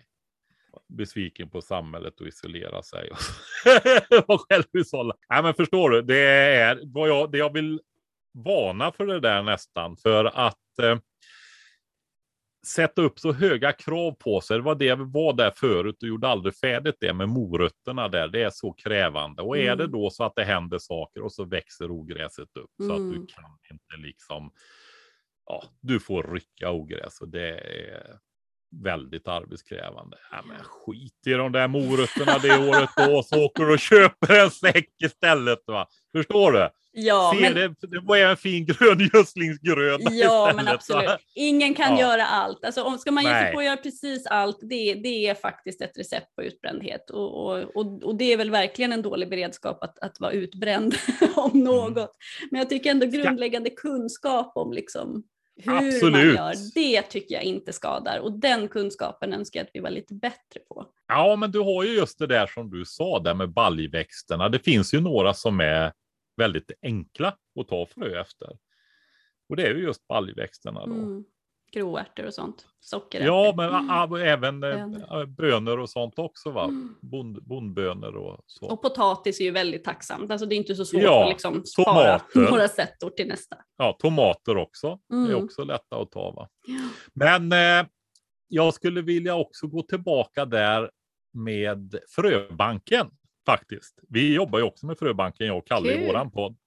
[0.88, 3.12] Besviken på samhället och isolera sig
[4.28, 5.16] och självhushålla.
[5.30, 6.02] Nej, men förstår du?
[6.02, 7.82] Det är vad jag, det jag vill
[8.46, 10.98] vana för det där nästan för att eh,
[12.68, 14.58] sätta upp så höga krav på sig.
[14.58, 18.28] Det var det vi var där förut och gjorde aldrig färdigt det med morötterna där.
[18.28, 19.42] Det är så krävande.
[19.42, 19.72] Och mm.
[19.72, 19.92] är det mm.
[19.92, 22.90] då så att det händer saker och så växer ogräset upp mm.
[22.90, 23.28] så att du mm.
[23.28, 24.52] kan inte liksom,
[25.46, 28.18] ja, du får rycka ogräs och det är
[28.72, 30.18] väldigt arbetskrävande.
[30.32, 34.43] Ja, men skit i de där morötterna det året då, så åker du och köper
[34.43, 35.59] en säck istället.
[35.68, 35.88] Va?
[36.11, 36.70] Förstår du?
[36.99, 37.53] Ja, Se, men...
[37.53, 41.05] det, det var en fin grön gödslingsgröda Ja, istället, men absolut.
[41.05, 41.18] Va?
[41.36, 41.99] Ingen kan ja.
[41.99, 42.65] göra allt.
[42.65, 45.82] Alltså, om ska man ge sig på att göra precis allt, det, det är faktiskt
[45.82, 47.09] ett recept på utbrändhet.
[47.09, 50.95] Och, och, och, och, det är väl verkligen en dålig beredskap att, att vara utbränd
[51.36, 51.63] om mm.
[51.63, 51.97] något.
[51.97, 52.07] Mm.
[52.51, 55.24] Men jag tycker ändå grundläggande kunskap om liksom
[55.58, 56.14] hur Absolut.
[56.14, 58.20] man gör, det tycker jag inte skadar.
[58.20, 60.86] Och den kunskapen önskar jag att vi var lite bättre på.
[61.08, 64.49] Ja, men du har ju just det där som du sa där med baljväxterna.
[64.49, 65.93] Det finns ju några som är
[66.38, 68.58] väldigt enkla att ta frö efter.
[69.49, 70.93] Och det är ju just baljväxterna då.
[70.93, 71.24] Mm.
[71.72, 72.65] Gråärtor och sånt.
[72.80, 73.36] Sockerärtor.
[73.36, 74.28] Ja, men mm.
[74.28, 75.26] även eh, bönor.
[75.26, 76.51] bönor och sånt också.
[76.51, 76.63] Va?
[76.63, 76.95] Mm.
[77.01, 78.65] Bond, bondbönor och så.
[78.65, 80.32] Och potatis är ju väldigt tacksamt.
[80.32, 82.51] Alltså det är inte så svårt ja, att liksom spara tomater.
[82.51, 83.57] några sättor till nästa.
[83.78, 84.99] Ja, tomater också.
[85.11, 85.30] Mm.
[85.30, 86.32] är också lätta att ta.
[86.32, 86.49] Va?
[86.68, 86.89] Ja.
[87.13, 87.88] Men eh,
[88.47, 90.91] jag skulle vilja också gå tillbaka där
[91.34, 93.09] med fröbanken
[93.45, 93.99] faktiskt.
[94.09, 96.03] Vi jobbar ju också med Fröbanken, jag och Kalle Kul.
[96.03, 96.57] i våran podd.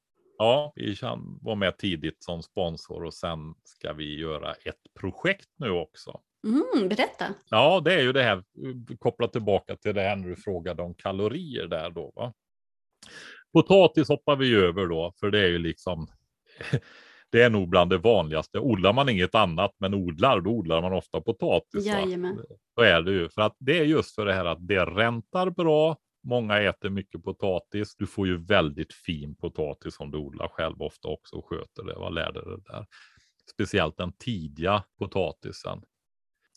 [0.41, 0.97] Ja, vi
[1.43, 6.21] vara med tidigt som sponsor och sen ska vi göra ett projekt nu också.
[6.45, 7.25] Mm, berätta.
[7.51, 8.45] Ja, det är ju det här
[8.99, 12.13] kopplat tillbaka till det här när du frågade om kalorier där då.
[12.15, 12.33] Va?
[13.53, 16.07] Potatis hoppar vi över då, för det är ju liksom
[17.31, 18.59] det är nog bland det vanligaste.
[18.59, 21.87] Odlar man inget annat men odlar, då odlar man ofta potatis.
[21.87, 22.45] Jajamän.
[22.75, 25.51] Så är det ju, för att det är just för det här att det räntar
[25.51, 27.97] bra Många äter mycket potatis.
[27.97, 31.95] Du får ju väldigt fin potatis om du odlar själv ofta också och sköter det.
[31.95, 32.87] Vad lärde det där?
[33.55, 35.83] Speciellt den tidiga potatisen.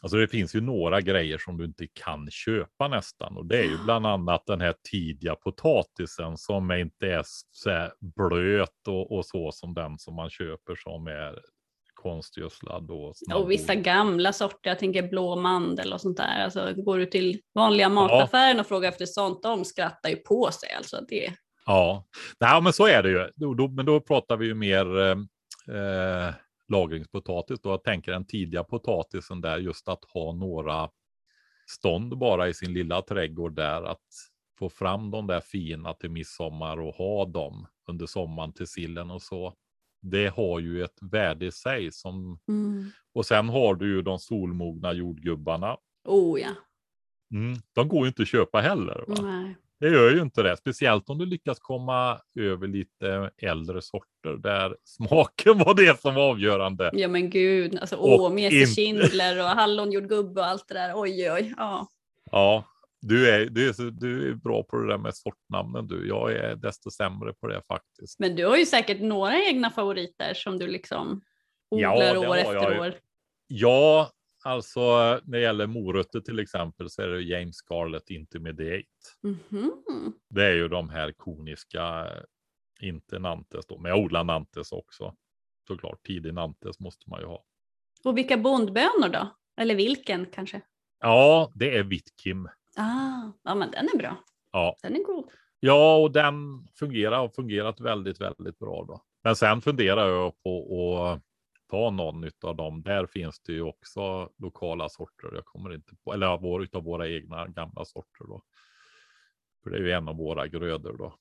[0.03, 3.63] Alltså det finns ju några grejer som du inte kan köpa nästan och det är
[3.63, 9.51] ju bland annat den här tidiga potatisen som inte är så blöt och, och så
[9.51, 11.39] som den som man köper som är
[12.03, 12.91] konstgödslad.
[12.91, 16.43] Och, och vissa gamla sorter, jag tänker blå mandel och sånt där.
[16.43, 18.61] Alltså, går du till vanliga mataffären ja.
[18.61, 20.73] och frågar efter sånt, de skrattar ju på sig.
[20.77, 21.33] Alltså, det...
[21.65, 22.05] Ja,
[22.39, 23.29] Nej, men så är det ju.
[23.35, 25.17] Då, då, men då pratar vi ju mer eh,
[25.77, 26.33] eh,
[26.67, 27.61] lagringspotatis.
[27.61, 27.69] Då.
[27.69, 30.89] Jag tänker den tidiga potatisen där, just att ha några
[31.67, 33.83] stånd bara i sin lilla trädgård där.
[33.83, 34.07] Att
[34.59, 39.21] få fram de där fina till midsommar och ha dem under sommaren till sillen och
[39.21, 39.53] så
[40.03, 41.91] det har ju ett värde i sig.
[41.91, 42.39] Som...
[42.47, 42.91] Mm.
[43.13, 45.77] Och sen har du ju de solmogna jordgubbarna.
[46.05, 46.49] Oh ja.
[47.33, 49.05] Mm, de går ju inte att köpa heller.
[49.07, 49.15] Va?
[49.21, 49.55] Nej.
[49.79, 54.77] Det gör ju inte det, speciellt om du lyckas komma över lite äldre sorter där
[54.83, 56.91] smaken var det som var avgörande.
[56.93, 58.67] Ja men gud, alltså åh, in...
[58.67, 60.91] Schindler och hallonjordgubbe och allt det där.
[60.95, 61.53] Oj oj.
[61.57, 61.87] Ja.
[62.31, 62.63] Ja,
[63.05, 66.07] Du är, du, är du är bra på det där med sortnamnen du.
[66.07, 68.19] Jag är desto sämre på det faktiskt.
[68.19, 71.21] Men du har ju säkert några egna favoriter som du liksom
[71.69, 72.93] odlar år efter år.
[73.47, 74.11] Ja,
[74.43, 74.81] alltså
[75.23, 78.87] när det gäller morötter till exempel så är det James Scarlett Intermediate.
[79.23, 80.11] Mm -hmm.
[80.29, 82.07] Det är ju de här koniska,
[82.81, 85.15] inte Nantes då, men jag odlar Nantes också.
[85.67, 87.43] Såklart, tidig Nantes måste man ju ha.
[88.03, 89.35] Och vilka bondbönor då?
[89.57, 90.61] Eller vilken kanske?
[90.99, 92.49] Ja, det är Vitkim.
[92.75, 94.23] Ah, ja, men den är bra.
[94.51, 94.75] Ja.
[94.81, 95.31] Den är god.
[95.59, 99.01] Ja, och den fungerar och fungerat väldigt, väldigt bra då.
[99.23, 101.21] Men sen funderar jag på att
[101.69, 102.83] ta någon av dem.
[102.83, 105.29] Där finns det ju också lokala sorter.
[105.33, 108.41] Jag kommer inte på, eller vår av våra egna gamla sorter då.
[109.63, 111.15] För det är ju en av våra grödor då.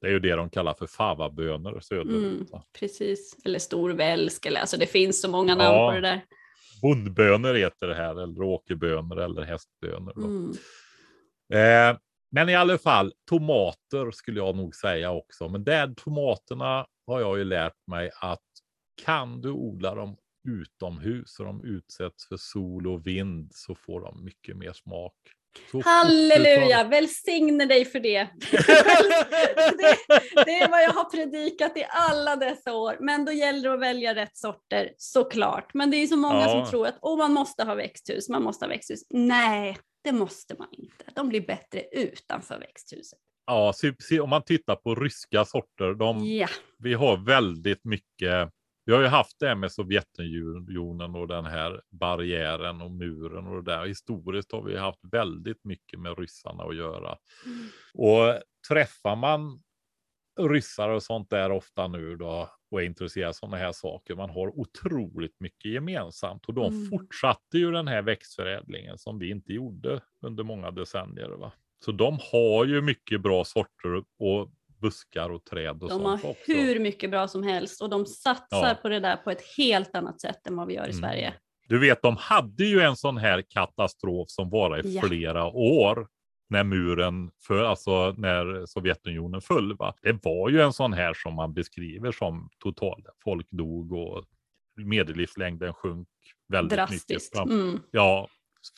[0.00, 2.50] Det är ju det de kallar för favabönor söderut.
[2.50, 5.88] Mm, precis, eller storvälsk, eller alltså det finns så många namn ja.
[5.88, 6.20] på det där.
[6.82, 10.16] Bondbönor heter det här, eller åkerbönor eller hästbönor.
[10.16, 10.50] Mm.
[11.52, 11.98] Eh,
[12.30, 15.48] men i alla fall, tomater skulle jag nog säga också.
[15.48, 18.42] Men där tomaterna har jag ju lärt mig att
[19.04, 20.16] kan du odla dem
[20.48, 25.14] utomhus och de utsätts för sol och vind så får de mycket mer smak.
[25.84, 28.18] Halleluja, välsigne dig för det.
[28.18, 28.28] det.
[30.44, 30.60] det.
[30.60, 32.96] är vad jag har predikat i alla dessa år.
[33.00, 35.74] Men då gäller det att välja rätt sorter, såklart.
[35.74, 36.48] Men det är så många ja.
[36.48, 39.00] som tror att oh, man måste ha växthus, man måste ha växthus.
[39.10, 41.04] Nej, det måste man inte.
[41.14, 43.18] De blir bättre utanför växthuset.
[43.46, 43.74] Ja,
[44.22, 46.48] om man tittar på ryska sorter, de, ja.
[46.78, 48.50] vi har väldigt mycket
[48.88, 53.72] vi har ju haft det med Sovjetunionen och den här barriären och muren och det
[53.72, 53.86] där.
[53.86, 57.18] Historiskt har vi haft väldigt mycket med ryssarna att göra.
[57.46, 57.68] Mm.
[57.94, 59.62] Och träffar man
[60.40, 64.14] ryssar och sånt där ofta nu då och är intresserad av sådana här saker.
[64.14, 66.90] Man har otroligt mycket gemensamt och de mm.
[66.90, 71.28] fortsatte ju den här växtförädlingen som vi inte gjorde under många decennier.
[71.28, 71.52] Va?
[71.84, 76.36] Så de har ju mycket bra sorter och buskar och träd och de sånt har
[76.46, 78.78] hur mycket bra som helst och de satsar ja.
[78.82, 81.00] på det där på ett helt annat sätt än vad vi gör i mm.
[81.00, 81.34] Sverige.
[81.68, 85.02] Du vet, de hade ju en sån här katastrof som var i ja.
[85.02, 86.08] flera år
[86.50, 89.76] när muren för alltså när Sovjetunionen föll.
[89.76, 89.94] Va?
[90.02, 93.06] Det var ju en sån här som man beskriver som total.
[93.24, 94.24] Folk dog och
[94.76, 96.08] medellivslängden sjönk
[96.48, 97.34] väldigt Drastiskt.
[97.34, 97.50] mycket.
[97.50, 97.80] Mm.
[97.90, 98.28] Ja,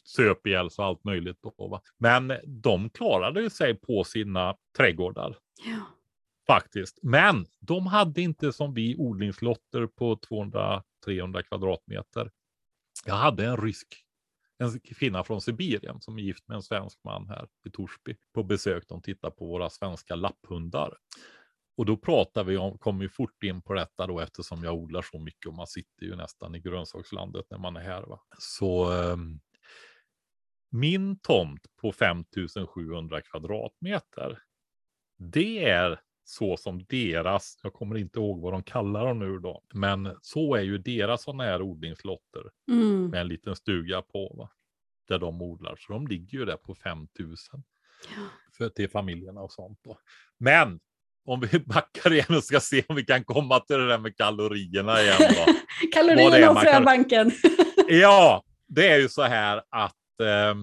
[0.04, 1.38] söp ihjäl och allt möjligt.
[1.42, 1.82] Då, va?
[1.98, 5.36] Men de klarade sig på sina trädgårdar.
[5.66, 5.96] Ja.
[6.46, 6.98] Faktiskt.
[7.02, 12.30] Men de hade inte som vi odlingslotter på 200-300 kvadratmeter.
[13.06, 13.86] Jag hade en rysk,
[14.58, 18.42] en kvinna från Sibirien som är gift med en svensk man här i Torsby på
[18.42, 18.84] besök.
[18.88, 20.94] De tittar på våra svenska lapphundar.
[21.76, 25.02] Och då pratar vi om, kommer vi fort in på detta då eftersom jag odlar
[25.02, 28.02] så mycket och man sitter ju nästan i grönsakslandet när man är här.
[28.02, 28.20] Va?
[28.38, 29.40] Så um,
[30.70, 34.38] min tomt på 5700 kvadratmeter
[35.20, 39.62] det är så som deras, jag kommer inte ihåg vad de kallar dem nu då,
[39.74, 43.06] men så är ju deras sådana här odlingslotter mm.
[43.06, 44.50] med en liten stuga på, va?
[45.08, 45.76] där de odlar.
[45.78, 47.62] Så de ligger ju där på 5000
[48.16, 48.22] ja.
[48.58, 49.78] för till familjerna och sånt.
[49.84, 49.98] Då.
[50.38, 50.80] Men
[51.24, 54.16] om vi backar igen och ska se om vi kan komma till det där med
[54.16, 55.16] kalorierna igen.
[55.18, 55.52] Då.
[55.92, 57.30] kalorierna och fröbanken.
[57.88, 60.54] ja, det är ju så här att eh,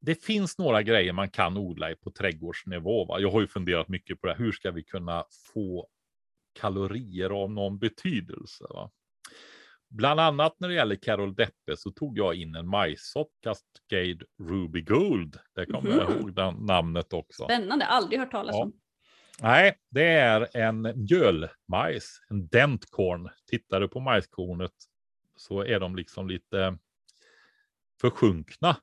[0.00, 3.04] det finns några grejer man kan odla på trädgårdsnivå.
[3.04, 3.20] Va?
[3.20, 4.34] Jag har ju funderat mycket på det.
[4.34, 5.24] Hur ska vi kunna
[5.54, 5.88] få
[6.60, 8.64] kalorier av någon betydelse?
[8.70, 8.90] Va?
[9.90, 14.80] Bland annat när det gäller Carol Deppe så tog jag in en majssort, Cascade Ruby
[14.80, 15.38] Gold.
[15.54, 15.98] Det kommer mm.
[15.98, 16.18] jag mhm.
[16.18, 17.44] ihåg den namnet också.
[17.44, 18.62] Spännande, aldrig hört talas ja.
[18.62, 18.72] om.
[19.40, 23.28] Nej, det är en mjölmajs, en dentkorn.
[23.50, 24.72] Tittar du på majskornet
[25.36, 26.78] så är de liksom lite
[28.02, 28.76] försjunkna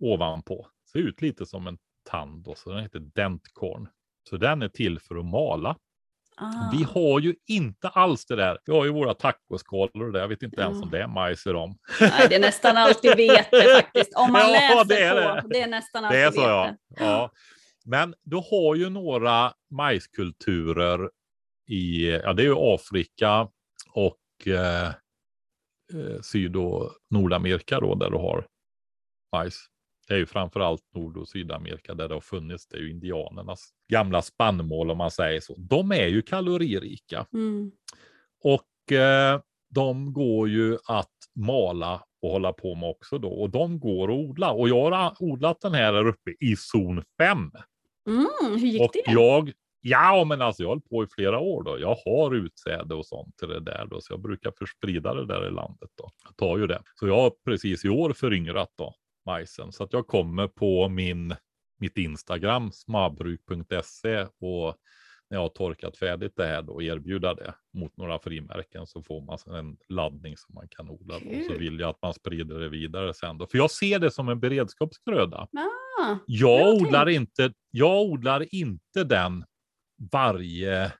[0.00, 0.66] ovanpå.
[0.92, 1.78] Ser ut lite som en
[2.10, 3.88] tand och så den heter dentkorn.
[4.30, 5.76] Så den är till för att mala.
[6.36, 6.70] Ah.
[6.72, 8.58] Vi har ju inte alls det där.
[8.64, 10.20] Vi har ju våra tacoskalor och det.
[10.20, 11.78] Jag vet inte ens om det är majs i dem.
[12.00, 14.14] Nej, det är nästan alltid vete faktiskt.
[14.14, 15.42] Om man ja, läser det är det.
[15.42, 15.48] på.
[15.48, 16.76] Det är nästan alltid det är så, vete.
[16.88, 17.04] Ja.
[17.04, 17.30] ja.
[17.84, 21.10] Men du har ju några majskulturer
[21.68, 23.48] i, ja det är ju Afrika
[23.92, 28.46] och eh, eh Syd och Nordamerika då där du har
[29.32, 29.68] majs.
[30.08, 32.66] Det är ju framförallt Nord och Sydamerika där det har funnits.
[32.66, 35.56] Det är ju indianernas gamla spannmål om man säger så.
[35.58, 37.26] De är ju kaloririka.
[37.32, 37.72] Mm.
[38.44, 43.28] Och eh, de går ju att mala och hålla på med också då.
[43.28, 44.52] Och de går att odla.
[44.52, 47.38] Och jag har odlat den här där uppe i zon 5.
[48.08, 48.26] Mm,
[48.60, 49.12] hur gick och det?
[49.12, 51.78] Jag, ja, men alltså jag hållit på i flera år då.
[51.80, 55.48] Jag har utsäde och sånt till det där då, så jag brukar försprida det där
[55.48, 56.10] i landet då.
[56.24, 56.82] Jag tar ju det.
[56.94, 58.94] Så jag har precis i år föryngrat då
[59.26, 59.72] majsen.
[59.72, 61.34] Så att jag kommer på min,
[61.78, 64.76] mitt Instagram, smabruk.se och
[65.30, 69.20] när jag har torkat färdigt det här då erbjuda det mot några frimärken så får
[69.20, 71.18] man en laddning som man kan odla.
[71.18, 71.38] Då.
[71.38, 73.46] Och så vill jag att man sprider det vidare sen då.
[73.46, 75.48] För jag ser det som en beredskapsgröda.
[76.00, 79.44] Ah, jag, odlar inte, jag odlar inte den
[80.12, 80.92] varje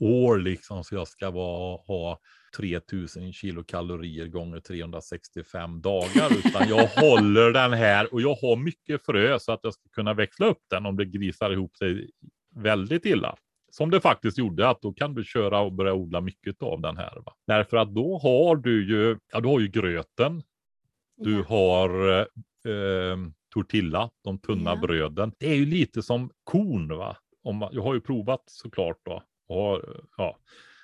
[0.00, 2.20] år liksom så jag ska vara, ha
[2.58, 9.38] 3000 kilokalorier gånger 365 dagar, utan jag håller den här och jag har mycket frö
[9.38, 12.10] så att jag ska kunna växla upp den om det grisar ihop sig
[12.54, 13.36] väldigt illa.
[13.70, 16.96] Som det faktiskt gjorde, att då kan du köra och börja odla mycket av den
[16.96, 17.22] här.
[17.26, 17.32] Va?
[17.46, 20.42] Därför att då har du ju, ja, du har ju gröten.
[21.16, 23.16] Du har eh,
[23.54, 24.76] tortilla, de tunna ja.
[24.76, 25.32] bröden.
[25.38, 26.88] Det är ju lite som korn.
[26.88, 27.16] va?
[27.42, 29.22] Om, jag har ju provat såklart då.
[29.48, 29.82] Och
[30.16, 30.38] ja,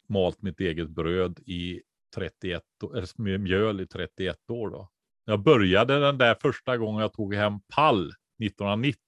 [0.09, 1.83] malt mitt eget bröd i
[2.15, 2.63] 31,
[2.95, 4.91] eller mjöl i 31 år då.
[5.25, 8.99] Jag började den där första gången jag tog hem pall 1990,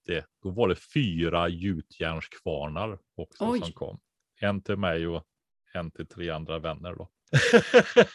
[0.43, 3.61] då var det fyra gjutjärnskvarnar också Oj.
[3.61, 4.01] som kom.
[4.41, 5.25] En till mig och
[5.73, 6.95] en till tre andra vänner.
[6.95, 7.09] Då.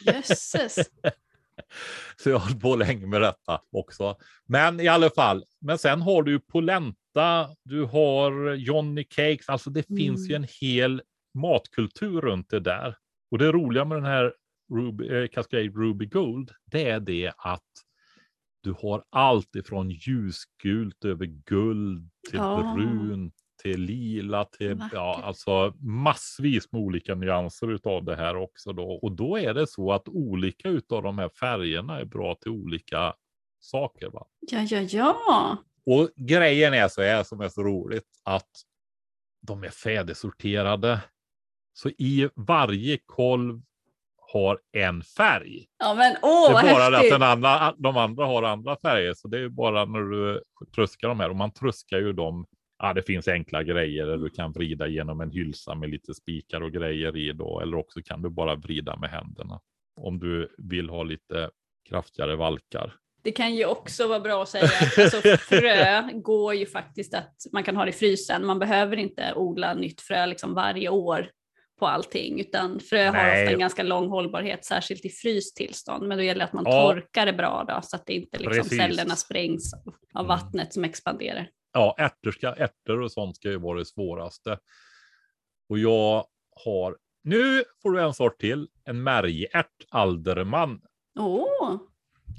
[0.00, 0.90] Jösses.
[2.16, 4.16] Så jag har på länge med detta också.
[4.46, 9.90] Men i alla fall, men sen har du polenta, du har Johnny Cakes, alltså det
[9.90, 9.98] mm.
[9.98, 10.42] finns ju mm.
[10.42, 11.02] en hel
[11.34, 12.96] matkultur runt det där.
[13.30, 14.34] Och det roliga med den här
[14.74, 17.70] Ruby, eh, Cascade Ruby Gold, det är det att
[18.62, 22.74] du har allt ifrån ljusgult över guld till oh.
[22.74, 28.92] brunt till lila till ja, alltså massvis med olika nyanser av det här också då.
[28.92, 33.14] Och då är det så att olika av de här färgerna är bra till olika
[33.60, 34.10] saker.
[34.10, 34.26] Va?
[34.40, 35.56] Ja, ja, ja.
[35.86, 38.50] Och grejen är så här som är så roligt att
[39.46, 41.00] de är färdigsorterade.
[41.72, 43.60] Så i varje kolv
[44.32, 45.66] har en färg.
[45.78, 47.12] Ja, men åh, det är bara häftigt.
[47.12, 50.42] att den andra, de andra har andra färger, så det är bara när du
[50.74, 52.46] tröskar de här och man tröskar ju dem.
[52.78, 56.60] Ja, det finns enkla grejer där du kan vrida genom en hylsa med lite spikar
[56.60, 59.60] och grejer i då, eller också kan du bara vrida med händerna
[59.96, 61.50] om du vill ha lite
[61.88, 62.94] kraftigare valkar.
[63.22, 67.36] Det kan ju också vara bra att säga att alltså, frö går ju faktiskt att
[67.52, 68.46] man kan ha det i frysen.
[68.46, 71.28] Man behöver inte odla nytt frö liksom varje år
[71.82, 73.20] på allting, utan frö Nej.
[73.20, 76.08] har ofta en ganska lång hållbarhet, särskilt i fryst tillstånd.
[76.08, 76.72] Men då gäller det att man ja.
[76.72, 79.74] torkar det bra då, så att det inte liksom cellerna sprängs
[80.14, 80.28] av mm.
[80.28, 81.48] vattnet som expanderar.
[81.72, 84.58] Ja, ärtor, ska, ärtor och sånt ska ju vara det svåraste.
[85.68, 86.26] Och jag
[86.64, 90.80] har, nu får du en sort till, en märgärt alderman.
[91.18, 91.72] Åh!
[91.72, 91.78] Oh.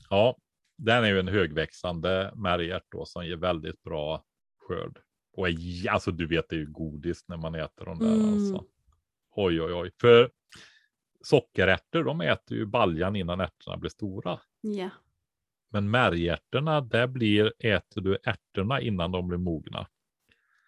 [0.10, 0.38] Ja,
[0.78, 4.24] den är ju en högväxande märgärt då som ger väldigt bra
[4.68, 5.00] skörd.
[5.38, 8.34] Och är, alltså du vet, det är ju godis när man äter dem där mm.
[8.34, 8.66] alltså.
[9.36, 9.92] Oj, oj, oj.
[10.02, 10.32] För
[11.24, 14.40] sockerärtor, de äter ju baljan innan ärtorna blir stora.
[14.62, 14.90] Ja.
[15.70, 19.88] Men märgärtorna, där blir, äter du ärtorna innan de blir mogna.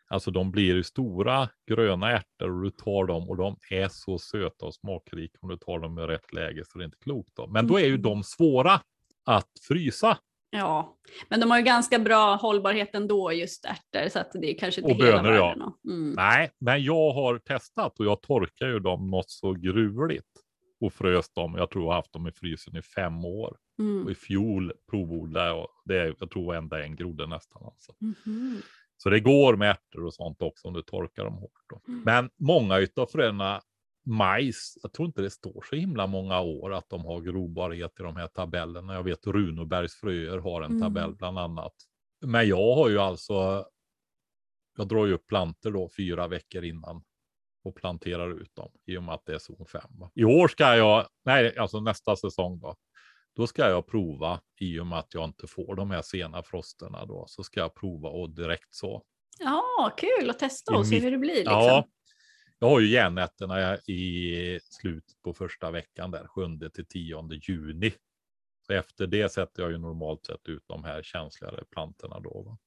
[0.07, 4.19] Alltså de blir ju stora gröna ärtor och du tar dem och de är så
[4.19, 7.35] söta och smakrika om du tar dem i rätt läge så det är inte klokt.
[7.35, 7.47] Då.
[7.47, 8.01] Men då är ju mm.
[8.01, 8.81] de svåra
[9.25, 10.17] att frysa.
[10.49, 10.97] Ja,
[11.29, 14.81] men de har ju ganska bra hållbarhet ändå just ärtor så att det är kanske
[14.81, 15.33] inte och bönor.
[15.33, 15.77] Ja.
[15.87, 16.13] Mm.
[16.17, 20.29] Nej, men jag har testat och jag torkar ju dem något så gruvligt
[20.81, 21.55] och frös dem.
[21.57, 23.57] Jag tror jag har haft dem i frysen i fem år.
[23.79, 24.05] Mm.
[24.05, 25.67] Och i fjol provodlade jag.
[25.85, 27.63] Det, jag tror ända en grodde nästan.
[27.65, 27.93] Alltså.
[28.25, 28.61] Mm.
[28.97, 31.87] Så det går med ärtor och sånt också om du torkar dem hårt.
[31.87, 32.01] Mm.
[32.05, 33.61] Men många av fröna
[34.05, 38.03] majs, jag tror inte det står så himla många år att de har grobarhet i
[38.03, 38.93] de här tabellerna.
[38.93, 41.15] Jag vet Runobergs fröer har en tabell mm.
[41.15, 41.73] bland annat.
[42.21, 43.65] Men jag har ju alltså,
[44.77, 47.03] jag drar ju upp planter då fyra veckor innan
[47.63, 49.81] och planterar ut dem i och med att det är zon 5.
[50.15, 52.75] I år ska jag, nej, alltså nästa säsong då,
[53.35, 57.05] då ska jag prova i och med att jag inte får de här sena frosterna
[57.05, 59.03] då, så ska jag prova och direkt så.
[59.39, 61.35] Ja, kul att testa och se hur det blir.
[61.35, 61.53] Liksom.
[61.53, 61.87] Ja,
[62.59, 67.93] jag har ju järnnätterna i slutet på första veckan där, 7 till 10 juni.
[68.67, 72.41] Så efter det sätter jag ju normalt sett ut de här känsligare plantorna då.
[72.41, 72.57] Va?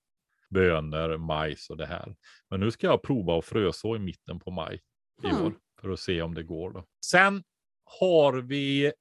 [0.50, 2.16] Bönor, majs och det här.
[2.50, 4.80] Men nu ska jag prova att fröså i mitten på maj
[5.22, 5.44] i mm.
[5.44, 6.70] år för att se om det går.
[6.72, 6.84] Då.
[7.04, 7.42] Sen
[7.84, 8.92] har vi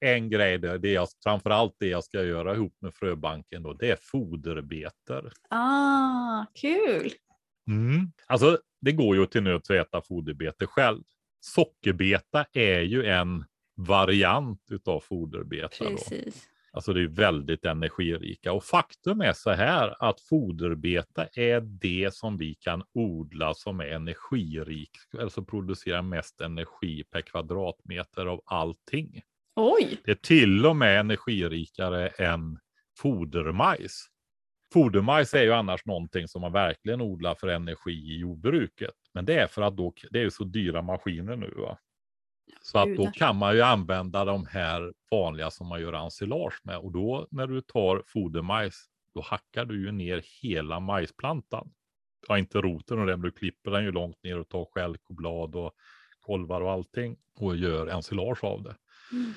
[0.00, 3.90] en grej där, det är framförallt det jag ska göra ihop med fröbanken då, det
[3.90, 5.32] är foderbeter.
[5.48, 7.12] Ah, kul!
[7.68, 8.12] Mm.
[8.26, 11.02] Alltså, det går ju till nöds att äta foderbete själv.
[11.40, 13.44] Sockerbeta är ju en
[13.76, 15.84] variant av foderbeta.
[15.84, 16.34] Precis.
[16.34, 16.52] Då.
[16.74, 22.38] Alltså det är väldigt energirika och faktum är så här att foderbeta är det som
[22.38, 24.90] vi kan odla som är energirik,
[25.20, 29.22] alltså producerar mest energi per kvadratmeter av allting.
[29.56, 30.00] Oj!
[30.04, 32.58] Det är till och med energirikare än
[32.98, 34.06] fodermajs.
[34.72, 38.94] Fodermajs är ju annars någonting som man verkligen odlar för energi i jordbruket.
[39.14, 41.54] Men det är för att då, det är så dyra maskiner nu.
[41.56, 41.78] Va?
[42.62, 46.78] Så att då kan man ju använda de här vanliga som man gör ensilage med.
[46.78, 51.72] Och då när du tar fodermajs, då hackar du ju ner hela majsplantan.
[52.28, 55.00] Ja, inte roten och det, men du klipper den ju långt ner och tar skälk
[55.08, 55.72] och blad och
[56.20, 58.76] kolvar och allting och gör ensilage av det.
[59.12, 59.32] Mm.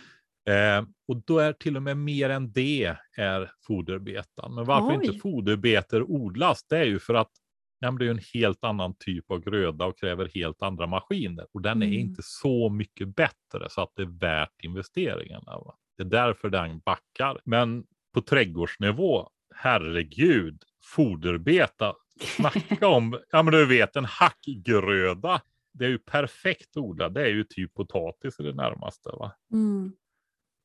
[0.50, 4.56] Eh, och då är till och med mer än det är foderbetan.
[4.56, 5.06] Men varför Oj.
[5.06, 6.66] inte foderbetor odlas?
[6.68, 7.32] Det är ju för att
[7.80, 11.48] ja, det är en helt annan typ av gröda och kräver helt andra maskiner.
[11.52, 12.00] Och den är mm.
[12.00, 15.58] inte så mycket bättre så att det är värt investeringarna.
[15.58, 15.76] Va?
[15.98, 17.42] Det är därför den backar.
[17.46, 20.64] Men på trädgårdsnivå, herregud,
[20.96, 25.42] foderbeta, snacka om, ja men du vet en hackgröda.
[25.74, 27.14] Det är ju perfekt odlad.
[27.14, 29.10] Det är ju typ potatis i det närmaste.
[29.10, 29.32] Va?
[29.54, 29.92] Mm.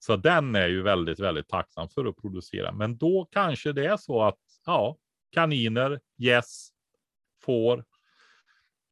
[0.03, 2.73] Så den är ju väldigt, väldigt tacksam för att producera.
[2.73, 4.97] Men då kanske det är så att ja,
[5.31, 6.69] kaniner, gäss,
[7.45, 7.85] får,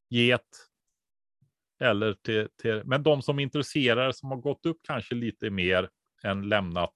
[0.09, 0.65] get.
[1.81, 5.89] Eller till, till, men de som är intresserade som har gått upp kanske lite mer
[6.23, 6.95] än lämnat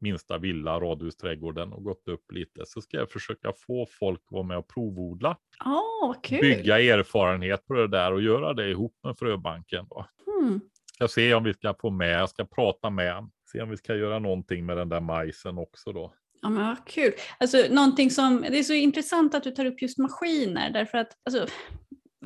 [0.00, 4.42] minsta villa, radhusträdgården och gått upp lite så ska jag försöka få folk att vara
[4.42, 5.36] med och provodla.
[5.64, 6.40] Oh.
[6.40, 9.86] Bygga erfarenhet på det där och göra det ihop med fröbanken.
[9.90, 10.06] Då.
[10.26, 10.60] Hmm.
[11.00, 13.94] Jag ser om vi ska få med, jag ska prata med Se om vi ska
[13.94, 16.14] göra någonting med den där majsen också då.
[16.42, 17.12] Ja men vad kul.
[17.38, 21.12] Alltså någonting som, det är så intressant att du tar upp just maskiner därför att
[21.24, 21.46] alltså,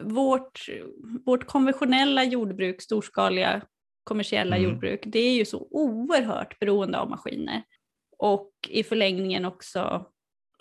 [0.01, 0.69] vårt,
[1.27, 3.63] vårt konventionella jordbruk, storskaliga
[4.05, 4.71] kommersiella mm.
[4.71, 7.63] jordbruk, det är ju så oerhört beroende av maskiner.
[8.19, 10.07] Och i förlängningen också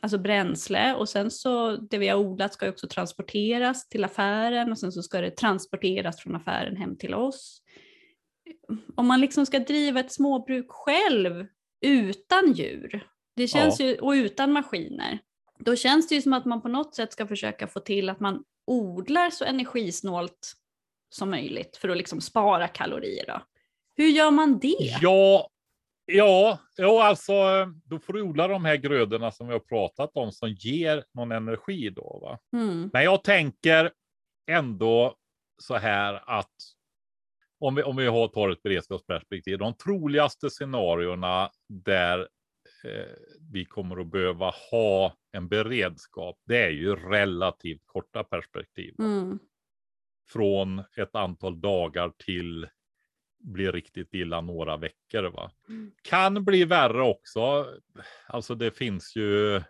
[0.01, 4.79] alltså bränsle och sen så det vi har odlat ska också transporteras till affären och
[4.79, 7.62] sen så ska det transporteras från affären hem till oss
[8.95, 11.47] om man liksom ska driva ett småbruk själv
[11.81, 13.85] utan djur, det känns ja.
[13.85, 15.19] ju, och utan maskiner,
[15.59, 18.19] då känns det ju som att man på något sätt ska försöka få till att
[18.19, 20.53] man odlar så energisnålt
[21.09, 23.25] som möjligt för att liksom spara kalorier.
[23.27, 23.41] Då.
[23.95, 24.97] Hur gör man det?
[25.01, 25.49] Ja,
[26.05, 27.33] ja, ja, alltså
[27.85, 31.31] då får du odla de här grödorna som vi har pratat om som ger någon
[31.31, 32.19] energi då.
[32.21, 32.39] Va?
[32.59, 32.89] Mm.
[32.93, 33.91] Men jag tänker
[34.51, 35.15] ändå
[35.61, 36.53] så här att
[37.63, 42.19] om vi, om vi har, tar ett beredskapsperspektiv, de troligaste scenarierna där
[42.83, 43.15] eh,
[43.51, 48.95] vi kommer att behöva ha en beredskap, det är ju relativt korta perspektiv.
[48.99, 49.39] Mm.
[50.29, 52.67] Från ett antal dagar till
[53.39, 55.23] blir riktigt illa några veckor.
[55.23, 55.51] Va?
[55.69, 55.91] Mm.
[56.01, 57.67] Kan bli värre också.
[58.27, 59.61] Alltså det finns ju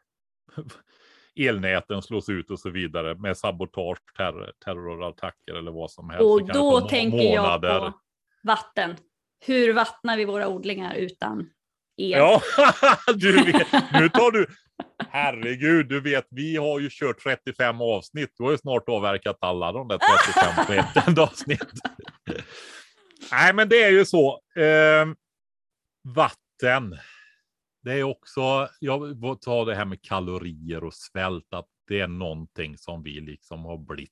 [1.40, 6.24] elnäten slås ut och så vidare med sabotage, terror, terrorattacker eller vad som helst.
[6.24, 7.70] Och då tänker månader.
[7.70, 8.00] jag på
[8.44, 8.96] vatten.
[9.46, 11.40] Hur vattnar vi våra odlingar utan
[11.98, 12.12] el?
[12.12, 12.42] Ja,
[13.16, 14.48] du vet, nu tar du...
[15.10, 18.34] Herregud, du vet, vi har ju kört 35 avsnitt.
[18.38, 20.00] Du har ju snart avverkat alla de där
[20.34, 21.82] 35 på ett enda avsnitt.
[23.32, 24.40] Nej, men det är ju så.
[24.56, 25.06] Eh,
[26.04, 26.98] vatten
[27.84, 32.78] det är också, jag tar det här med kalorier och svält, att det är någonting
[32.78, 34.12] som vi liksom har blivit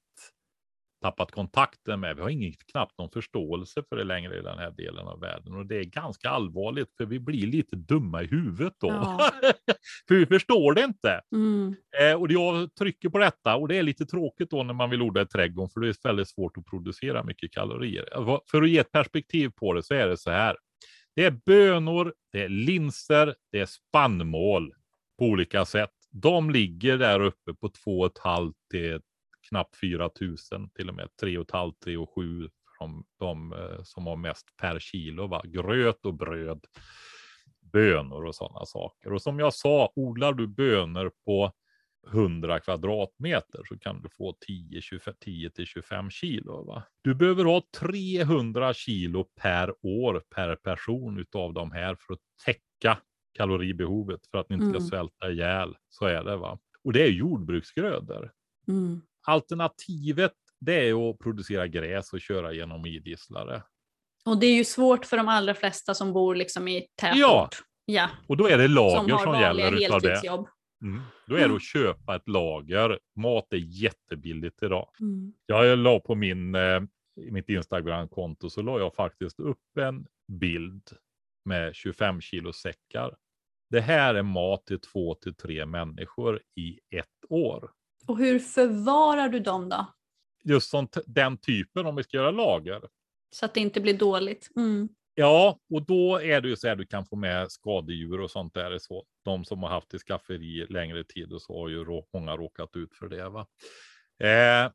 [1.02, 2.16] tappat kontakten med.
[2.16, 5.54] Vi har ingen, knappt någon förståelse för det längre i den här delen av världen
[5.54, 8.88] och det är ganska allvarligt för vi blir lite dumma i huvudet då.
[8.88, 9.32] Ja.
[10.08, 11.22] för vi förstår det inte.
[11.36, 11.76] Mm.
[12.02, 15.02] Eh, och jag trycker på detta och det är lite tråkigt då när man vill
[15.02, 18.06] odla i trädgården för det är väldigt svårt att producera mycket kalorier.
[18.52, 20.58] För att ge ett perspektiv på det så är det så här.
[21.16, 24.74] Det är bönor, det är linser, det är spannmål
[25.20, 25.94] på olika sätt.
[26.12, 29.02] De ligger där uppe på 2,5 till
[29.50, 30.38] knappt 4 000,
[30.76, 32.50] till och med 3,5, 3 7
[32.82, 33.54] de, de
[33.84, 35.28] som har mest per kilo.
[35.28, 35.42] Va?
[35.46, 36.66] Gröt och bröd,
[37.74, 39.14] bönor och sådana saker.
[39.14, 41.52] Och som jag sa, odlar du bönor på
[42.08, 44.36] 100 kvadratmeter så kan du få
[45.20, 46.64] 10, till 25 kilo.
[46.64, 46.84] Va?
[47.02, 52.98] Du behöver ha 300 kilo per år per person utav de här för att täcka
[53.34, 54.88] kaloribehovet för att ni inte ska mm.
[54.90, 55.76] svälta ihjäl.
[55.90, 56.38] Så är det.
[56.38, 56.60] va.
[56.84, 58.32] Och det är jordbruksgrödor.
[58.68, 59.02] Mm.
[59.28, 60.34] Alternativet
[60.66, 63.64] det är att producera gräs och köra genom idisslare.
[64.26, 67.18] Och det är ju svårt för de allra flesta som bor liksom i tätort.
[67.18, 67.50] Ja,
[67.86, 68.10] ja.
[68.28, 70.22] och då är det lager som, som gäller utav det.
[70.82, 71.02] Mm.
[71.28, 73.00] Då är det att köpa ett lager.
[73.16, 74.90] Mat är jättebilligt idag.
[75.00, 75.34] Mm.
[75.46, 76.82] Jag la på min, eh,
[77.16, 80.90] mitt Instagram-konto så la jag faktiskt upp en bild
[81.46, 83.16] med 25 kilo säckar.
[83.70, 87.72] Det här är mat till två till tre människor i ett år.
[88.08, 89.88] Och hur förvarar du dem då?
[90.44, 92.82] Just sånt, den typen om vi ska göra lager.
[93.36, 94.50] Så att det inte blir dåligt.
[94.56, 94.90] Mm.
[95.22, 98.54] Ja, och då är det ju så här du kan få med skadedjur och sånt
[98.54, 98.80] där.
[98.80, 102.76] Så de som har haft det skafferi längre tid och så har ju många råkat
[102.76, 103.30] ut för det.
[103.30, 103.48] Va?
[104.20, 104.72] Eh,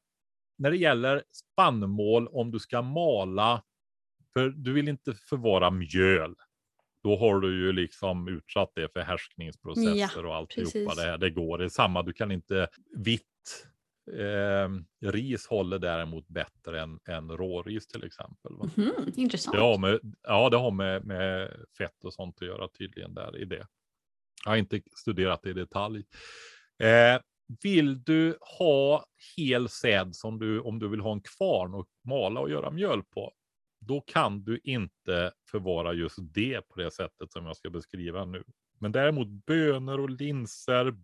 [0.59, 3.63] när det gäller spannmål, om du ska mala,
[4.33, 6.35] för du vill inte förvara mjöl.
[7.03, 11.19] Då har du ju liksom utsatt det för härskningsprocesser ja, och alltihopa det här.
[11.19, 11.59] Det går.
[11.59, 13.69] Det är samma, du kan inte vitt
[14.13, 14.69] Eh,
[15.11, 18.53] ris håller däremot bättre än, än råris till exempel.
[18.77, 19.57] Mm, intressant.
[19.57, 23.37] Det har med, ja, det har med, med fett och sånt att göra tydligen där
[23.37, 23.67] i det.
[24.45, 26.05] Jag har inte studerat det i detalj.
[26.79, 27.21] Eh,
[27.63, 29.05] vill du ha
[29.37, 33.03] hel säd som du, om du vill ha en kvarn och mala och göra mjöl
[33.03, 33.33] på,
[33.81, 38.45] då kan du inte förvara just det på det sättet som jag ska beskriva nu.
[38.79, 40.95] Men däremot bönor och linser,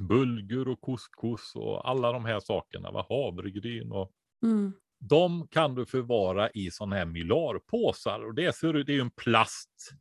[0.00, 3.06] bulgur och couscous och alla de här sakerna, va?
[3.08, 4.12] havregryn och
[4.42, 4.72] mm.
[4.98, 9.10] de kan du förvara i sådana här mylarpåsar och det är, det är ju en
[9.10, 9.92] plast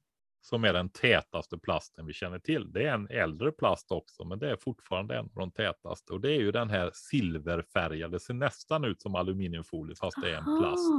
[0.41, 2.71] som är den tätaste plasten vi känner till.
[2.71, 6.21] Det är en äldre plast också, men det är fortfarande en av de tätaste och
[6.21, 10.59] det är ju den här silverfärgade, ser nästan ut som aluminiumfolie fast det är en
[10.59, 10.89] plast.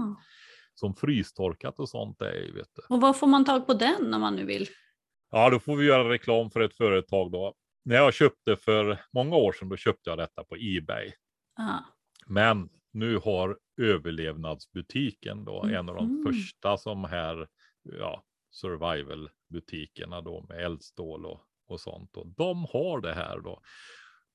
[0.74, 2.64] Som frystorkat och sånt är ju.
[2.88, 4.68] Och var får man tag på den om man nu vill?
[5.30, 9.36] Ja, då får vi göra reklam för ett företag då när jag köpte för många
[9.36, 11.12] år sedan, då köpte jag detta på Ebay.
[11.58, 11.84] Aha.
[12.26, 15.74] Men nu har överlevnadsbutiken då, mm.
[15.74, 16.24] en av de mm.
[16.24, 17.48] första som här,
[17.82, 22.16] ja, survival-butikerna då med eldstål och, och sånt.
[22.16, 23.62] Och de har det här då.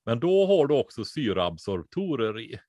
[0.04, 2.60] Men då har du också syraabsorptorer i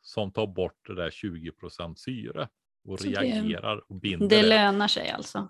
[0.00, 2.48] som tar bort det där 20% syre
[2.88, 4.28] och Så reagerar och binder.
[4.28, 5.48] Det lönar sig alltså?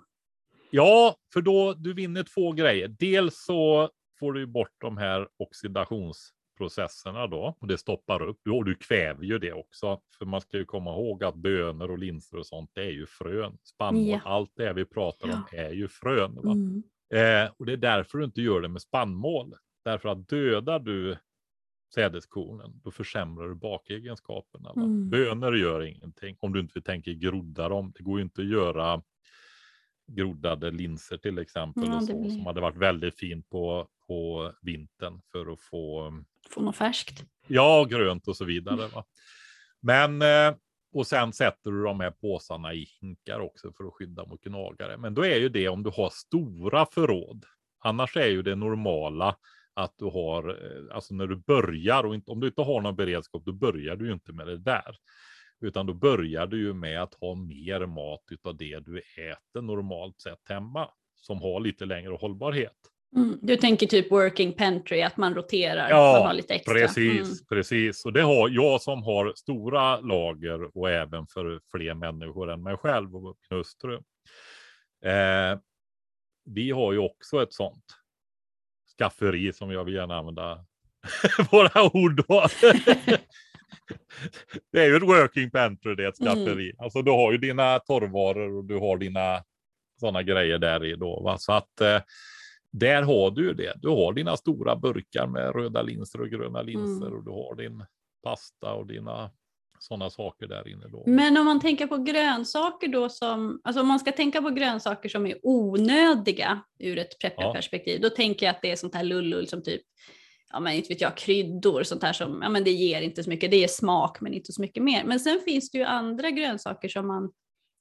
[0.71, 2.89] Ja, för då du vinner två grejer.
[2.89, 8.41] Dels så får du bort de här oxidationsprocesserna då och det stoppar upp.
[8.49, 10.01] Och du kväver ju det också.
[10.19, 13.07] För man ska ju komma ihåg att bönor och linser och sånt, det är ju
[13.07, 13.59] frön.
[13.63, 14.21] Spannmål, ja.
[14.25, 16.39] allt det vi pratar om är ju frön.
[16.39, 16.83] Mm.
[17.15, 19.55] Eh, och det är därför du inte gör det med spannmål.
[19.85, 21.17] Därför att dödar du
[21.95, 24.73] sädeskornen, då försämrar du bakegenskaperna.
[24.77, 25.11] Mm.
[25.11, 27.93] Bönor gör ingenting om du inte tänker grodda dem.
[27.97, 29.03] Det går ju inte att göra
[30.09, 32.31] groddade linser till exempel ja, och så, blir...
[32.31, 36.07] som hade varit väldigt fint på, på vintern för att få.
[36.07, 37.25] Um, få något färskt.
[37.47, 38.89] Ja, grönt och så vidare.
[38.89, 39.05] Va?
[39.81, 40.55] Men eh,
[40.93, 44.97] och sen sätter du de här påsarna i hinkar också för att skydda mot gnagare.
[44.97, 47.45] Men då är ju det om du har stora förråd.
[47.79, 49.37] Annars är ju det normala
[49.75, 52.97] att du har, eh, alltså när du börjar och inte, om du inte har någon
[52.97, 54.97] beredskap, då börjar du ju inte med det där.
[55.61, 60.21] Utan då börjar du ju med att ha mer mat av det du äter normalt
[60.21, 60.91] sett hemma.
[61.17, 62.77] Som har lite längre hållbarhet.
[63.17, 66.75] Mm, du tänker typ working pantry, att man roterar, ja, man har lite extra.
[66.75, 67.47] Precis, mm.
[67.49, 68.05] precis.
[68.05, 72.77] Och det har jag som har stora lager och även för fler människor än mig
[72.77, 73.95] själv och min hustru.
[75.05, 75.59] Eh,
[76.45, 77.85] vi har ju också ett sånt
[78.99, 80.65] skafferi som jag vill gärna använda
[81.51, 82.47] våra ord då.
[84.73, 86.71] det är ju ett working pantry, det är ett skafferi.
[86.71, 86.77] Mm.
[86.79, 89.45] Alltså du har ju dina torrvaror och du har dina
[90.01, 91.21] sådana grejer där i då.
[91.21, 91.39] Va?
[91.39, 92.01] Så att eh,
[92.73, 93.73] där har du ju det.
[93.77, 97.19] Du har dina stora burkar med röda linser och gröna linser mm.
[97.19, 97.85] och du har din
[98.23, 99.31] pasta och dina
[99.79, 100.89] sådana saker där inne.
[100.89, 101.05] Då.
[101.07, 105.09] Men om man tänker på grönsaker då som, alltså om man ska tänka på grönsaker
[105.09, 108.09] som är onödiga ur ett prepperperspektiv, ja.
[108.09, 109.83] då tänker jag att det är sånt här lullull som typ
[110.53, 113.31] ja men inte vet jag, kryddor, sånt här som, ja men det ger inte så
[113.31, 115.05] mycket, det ger smak men inte så mycket mer.
[115.05, 117.31] Men sen finns det ju andra grönsaker som man,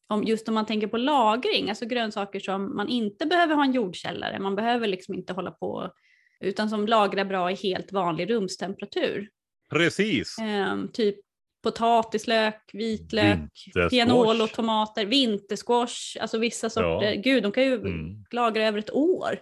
[0.08, 3.74] om, just om man tänker på lagring, alltså grönsaker som man inte behöver ha en
[3.74, 5.92] jordkällare, man behöver liksom inte hålla på,
[6.40, 9.30] utan som lagrar bra i helt vanlig rumstemperatur.
[9.70, 10.38] Precis.
[10.72, 11.16] Um, typ
[11.64, 13.50] potatislök, vitlök,
[13.90, 17.22] pianol och tomater, vintersquash, alltså vissa sorter, ja.
[17.22, 18.26] gud de kan ju mm.
[18.32, 19.40] lagra över ett år.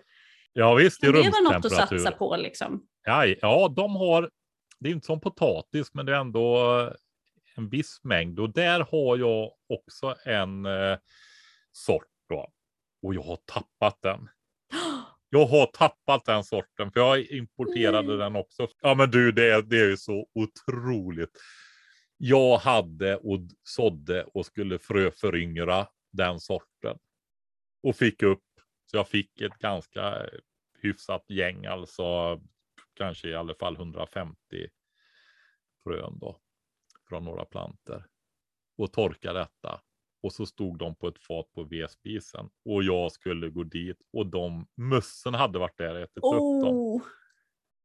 [0.53, 1.41] Ja visst, i rumstemperatur.
[1.41, 2.83] Det var något att satsa på liksom.
[3.03, 4.29] Ja, ja, de har,
[4.79, 6.91] det är inte som potatis, men det är ändå
[7.57, 8.39] en viss mängd.
[8.39, 10.97] Och där har jag också en eh,
[11.71, 12.53] sort då.
[13.01, 14.29] Och jag har tappat den.
[15.29, 18.17] Jag har tappat den sorten, för jag importerade mm.
[18.17, 18.67] den också.
[18.81, 21.39] Ja, men du, det, det är ju så otroligt.
[22.17, 26.97] Jag hade och sådde och skulle fröföryngra den sorten.
[27.83, 28.43] Och fick upp,
[28.85, 30.29] så jag fick ett ganska
[30.81, 32.41] hyfsat gäng, alltså
[32.93, 34.35] kanske i alla fall 150
[35.83, 36.39] frön då
[37.09, 38.05] från några planter
[38.77, 39.81] och torka detta.
[40.23, 44.25] Och så stod de på ett fat på vedspisen och jag skulle gå dit och
[44.25, 46.35] de mössen hade varit där och ätit oh.
[46.35, 47.01] upp dem.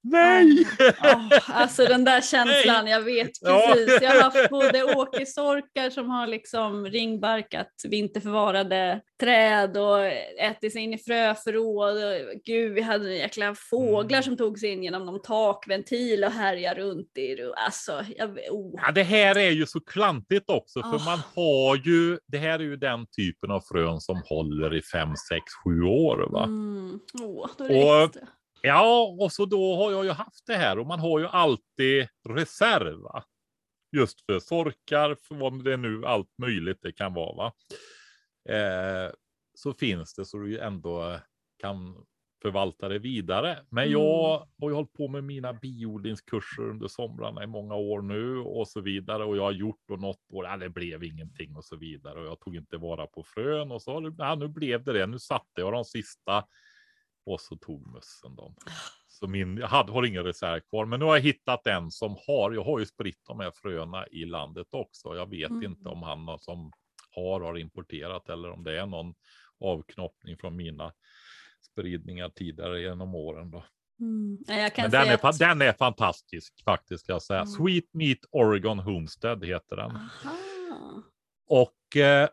[0.02, 0.66] Nej!
[1.02, 4.02] Oh, alltså den där känslan, jag vet precis.
[4.02, 10.06] Jag har haft både åkersorkar som har liksom ringbarkat vinterförvarade träd och
[10.40, 11.96] ätit sig in i fröförråd.
[12.44, 14.22] Gud, vi hade jäkla fåglar mm.
[14.22, 17.36] som tog sig in genom någon takventil och härjade runt i.
[17.66, 18.80] Alltså, jag, oh.
[18.86, 21.04] ja, det här är ju så klantigt också, för oh.
[21.04, 25.16] man har ju, det här är ju den typen av frön som håller i fem,
[25.28, 26.28] sex, sju år.
[26.30, 26.44] Va?
[26.44, 27.00] Mm.
[27.22, 28.10] Oh, då och,
[28.62, 32.08] Ja, och så då har jag ju haft det här och man har ju alltid
[32.28, 32.98] reserv.
[32.98, 33.24] Va?
[33.96, 37.36] Just för sorkar, för vad det nu allt möjligt det kan vara.
[37.36, 37.52] Va?
[38.54, 39.12] Eh,
[39.54, 41.18] så finns det så du ändå
[41.58, 42.06] kan
[42.42, 43.58] förvalta det vidare.
[43.68, 43.92] Men mm.
[43.92, 48.68] jag har ju hållit på med mina biodlingskurser under somrarna i många år nu och
[48.68, 49.24] så vidare.
[49.24, 52.20] Och jag har gjort och något år, ja, det blev ingenting och så vidare.
[52.20, 55.06] Och jag tog inte vara på frön och så, ja, nu blev det det.
[55.06, 56.44] Nu satte jag de sista
[57.26, 58.54] och så tog mössen dem.
[59.08, 62.16] Så min, jag hade, har ingen reserv kvar, men nu har jag hittat en som
[62.26, 62.52] har.
[62.52, 65.16] Jag har ju spritt de här fröna i landet också.
[65.16, 65.64] Jag vet mm.
[65.64, 66.72] inte om han som
[67.10, 69.14] har har importerat eller om det är någon
[69.60, 70.92] avknoppning från mina
[71.62, 73.50] spridningar tidigare genom åren.
[73.50, 73.64] Då.
[74.00, 74.38] Mm.
[74.76, 75.38] Men den, är, att...
[75.38, 77.04] den är fantastisk faktiskt.
[77.04, 77.40] Ska jag säga.
[77.40, 77.52] Mm.
[77.52, 79.90] Sweet Meat Oregon Homestead heter den.
[79.90, 81.02] Aha.
[81.46, 82.28] Och eh,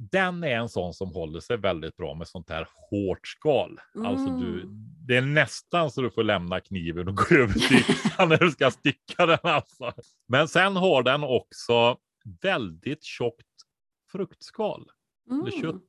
[0.00, 3.80] den är en sån som håller sig väldigt bra med sånt här hårt skal.
[3.94, 4.06] Mm.
[4.06, 4.68] Alltså du, mm.
[5.06, 7.84] det är nästan så du får lämna kniven och gå över till
[8.28, 9.38] när du ska sticka den.
[9.42, 9.92] Alltså.
[10.28, 11.96] Men sen har den också
[12.42, 13.46] väldigt tjockt
[14.12, 14.90] fruktskal.
[15.30, 15.40] Mm.
[15.40, 15.88] Eller kött.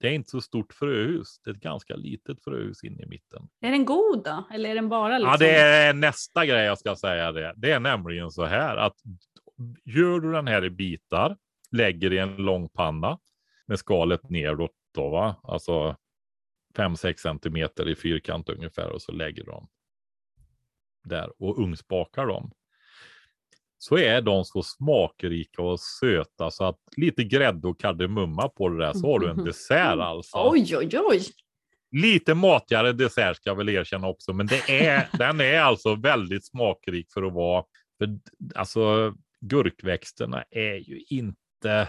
[0.00, 1.40] Det är inte så stort fröhus.
[1.44, 3.48] Det är ett ganska litet fröhus in i mitten.
[3.60, 4.44] Är den god då?
[4.54, 5.30] Eller är den bara liksom...
[5.30, 7.54] Ja, det är nästa grej jag ska säga det.
[7.56, 8.96] Det är nämligen så här att
[9.84, 11.36] gör du den här i bitar,
[11.70, 13.18] lägger i en lång panna
[13.70, 15.36] med skalet neråt då, va?
[15.42, 15.96] Alltså
[16.76, 19.68] 5-6 centimeter i fyrkant ungefär och så lägger de
[21.04, 22.52] där och ugnsbakar dem.
[23.78, 28.78] Så är de så smakrika och söta så att lite grädde och kardemumma på det
[28.78, 30.50] där så har du en dessert alltså.
[30.50, 31.22] Oj, oj, oj.
[31.90, 36.46] Lite matigare dessert ska jag väl erkänna också, men det är, den är alltså väldigt
[36.46, 37.64] smakrik för att vara.
[37.98, 38.18] För,
[38.54, 41.88] alltså gurkväxterna är ju inte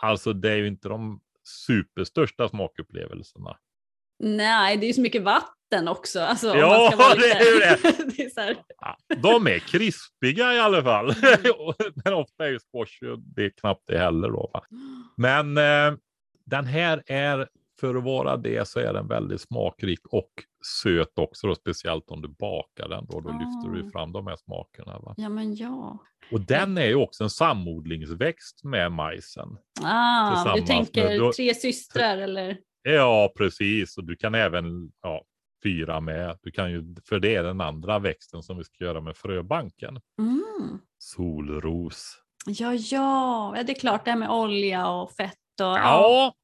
[0.00, 1.20] alltså det är ju inte de
[1.66, 3.56] superstörsta smakupplevelserna.
[4.18, 6.20] Nej, det är ju så mycket vatten också.
[6.20, 7.78] Alltså, ja, det är ju det.
[8.16, 8.56] det är här...
[8.80, 11.10] ja, de är krispiga i alla fall.
[11.10, 11.74] Mm.
[12.04, 14.28] Men ofta är ju squash, det är knappt det heller.
[14.28, 14.50] Då?
[15.16, 15.98] Men eh,
[16.44, 17.48] den här är,
[17.80, 20.30] för att vara det, så är den väldigt smakrik och
[20.66, 23.06] söt också, då, speciellt om du bakar den.
[23.06, 23.38] Då, då oh.
[23.38, 24.98] lyfter du fram de här smakerna.
[24.98, 25.14] Va?
[25.16, 25.98] Ja, men ja.
[26.32, 29.58] Och den är ju också en samodlingsväxt med majsen.
[29.82, 32.58] Ah, du tänker med, tre systrar eller?
[32.82, 33.98] Ja, precis.
[33.98, 35.22] Och du kan även ja,
[35.64, 36.38] fyra med.
[36.42, 40.00] Du kan ju, för det är den andra växten som vi ska göra med fröbanken.
[40.18, 40.78] Mm.
[40.98, 42.18] Solros.
[42.46, 45.32] Ja, ja, det är klart det här med olja och fett.
[45.60, 46.34] Och, ja, ja,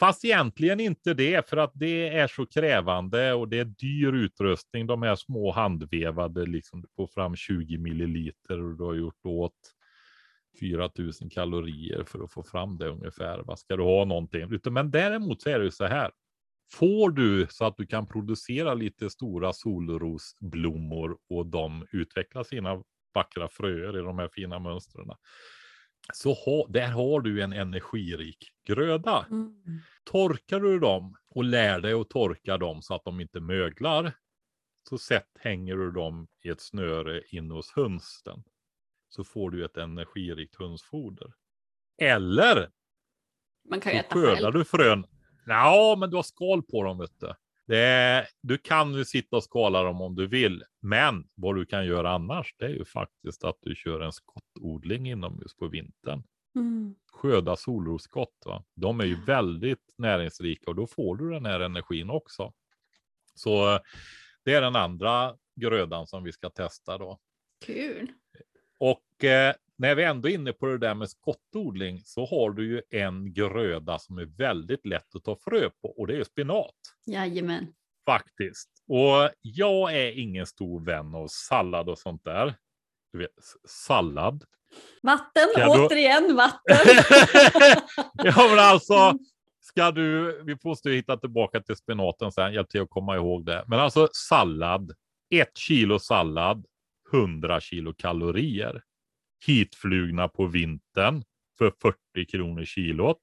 [0.00, 4.86] Fast egentligen inte det, för att det är så krävande och det är dyr utrustning.
[4.86, 9.74] De här små handvevade, liksom du får fram 20 milliliter och du har gjort åt
[10.60, 13.42] 4000 kalorier för att få fram det ungefär.
[13.46, 14.60] Vad ska du ha någonting?
[14.70, 16.10] Men däremot så är det ju så här.
[16.72, 22.82] Får du så att du kan producera lite stora solrosblommor och de utvecklar sina
[23.14, 25.10] vackra fröer i de här fina mönstren
[26.12, 29.26] så ha, där har du en energirik gröda.
[29.30, 29.54] Mm.
[30.04, 34.12] Torkar du dem och lär dig att torka dem så att de inte möglar,
[34.88, 38.44] så sätt hänger du dem i ett snöre in hos hönsen.
[39.08, 41.32] Så får du ett energirikt hönsfoder.
[41.98, 42.70] Eller
[43.68, 44.54] Man kan så äta skördar själv.
[44.54, 45.06] du frön.
[45.46, 46.98] Ja, men du har skal på dem.
[46.98, 47.34] Vet du.
[47.66, 51.86] Det, du kan ju sitta och skala dem om du vill, men vad du kan
[51.86, 54.12] göra annars, det är ju faktiskt att du kör en
[54.62, 56.22] skottodling inomhus på vintern.
[56.54, 56.94] Mm.
[57.12, 58.64] Sköda solrosskott, va?
[58.74, 62.52] de är ju väldigt näringsrika och då får du den här energin också.
[63.34, 63.78] Så
[64.44, 67.18] det är den andra grödan som vi ska testa då.
[67.66, 68.12] Kul.
[68.78, 72.66] Och eh, när vi ändå är inne på det där med skottodling så har du
[72.66, 76.74] ju en gröda som är väldigt lätt att ta frö på och det är spenat.
[77.06, 77.66] Jajamän.
[78.06, 78.70] Faktiskt.
[78.86, 82.54] Och jag är ingen stor vän av sallad och sånt där.
[83.12, 83.30] Du vet,
[83.68, 84.44] sallad.
[85.02, 86.34] Vatten, återigen då...
[86.34, 87.04] vatten.
[88.14, 89.18] ja, men alltså,
[89.60, 93.44] ska du, vi måste ju hitta tillbaka till spenaten sen, hjälp till att komma ihåg
[93.44, 93.64] det.
[93.66, 94.92] Men alltså sallad,
[95.34, 96.66] ett kilo sallad,
[97.12, 98.82] 100 kilo kalorier
[99.46, 101.24] hitflugna på vintern
[101.58, 101.96] för 40
[102.30, 103.20] kronor kilot.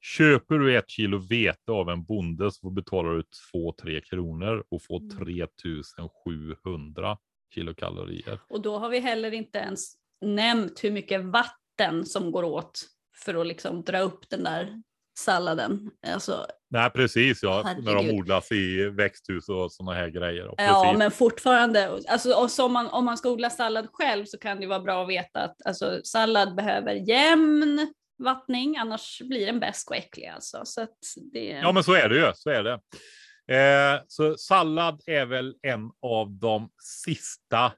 [0.00, 3.22] Köper du ett kilo vete av en bonde så betalar du
[3.54, 5.10] 2-3 kronor och får Mm.
[5.10, 7.18] 3700
[7.54, 8.40] kilokalorier.
[8.48, 12.80] Och då har vi heller inte ens nämnt hur mycket vatten som går åt
[13.24, 14.82] för att liksom dra upp den där
[15.18, 15.90] salladen.
[16.06, 20.54] Alltså, Nej, precis ja, när de odlas i växthus och sådana här grejer.
[20.56, 20.98] Ja, precis.
[20.98, 24.80] men fortfarande, alltså, om, man, om man ska odla sallad själv så kan det vara
[24.80, 30.26] bra att veta att alltså, sallad behöver jämn vattning, annars blir den besk och äcklig.
[30.26, 30.62] Alltså.
[30.64, 30.86] Så
[31.32, 32.32] det, Ja, men så är det ju.
[32.34, 32.80] Så är det.
[33.48, 37.72] Eh, så sallad är väl en av de sista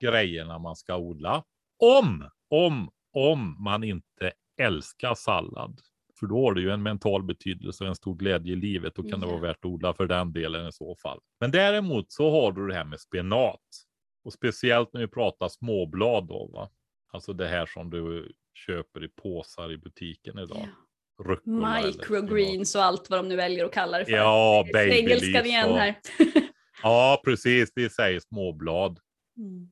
[0.00, 1.44] grejerna man ska odla.
[1.78, 5.80] Om, om, om man inte älskar sallad.
[6.20, 8.94] För då har det ju en mental betydelse och en stor glädje i livet.
[8.94, 9.30] Då kan det Ja.
[9.32, 11.20] vara värt att odla för den delen i så fall.
[11.40, 13.60] Men däremot så har du det här med spenat.
[14.24, 16.46] Och speciellt när vi pratar småblad då.
[16.52, 16.70] Va?
[17.12, 20.56] Alltså det här som du köper i påsar i butiken idag.
[20.58, 20.87] Rucola
[21.40, 21.84] spenat.
[21.84, 24.12] Microgreens och allt vad de nu väljer att kalla det för.
[24.12, 25.94] Ja, Engelskan igen och- här.
[26.82, 27.72] Ja, precis.
[27.74, 28.98] Vi säger småblad.
[29.38, 29.70] Mm.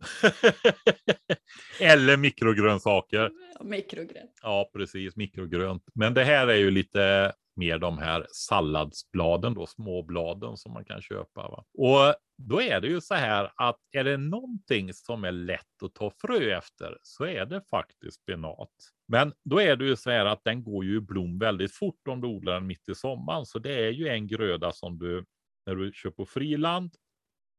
[1.81, 3.31] Eller mikrogrönsaker.
[3.59, 4.31] Ja, Mikrogrönt.
[4.43, 5.16] Ja, precis.
[5.16, 5.82] Mikrogrönt.
[5.94, 11.02] Men det här är ju lite mer de här salladsbladen då, småbladen som man kan
[11.02, 11.43] köpa.
[11.48, 11.64] Va?
[11.78, 15.95] Och då är det ju så här att är det någonting som är lätt att
[15.95, 18.71] ta frö efter så är det faktiskt spenat.
[19.09, 22.09] Men då är det ju så här att den går ju i blom väldigt fort
[22.09, 23.47] om du odlar den mitt i sommaren.
[23.47, 25.25] Så det är ju en gröda som du,
[25.67, 26.95] när du kör på friland,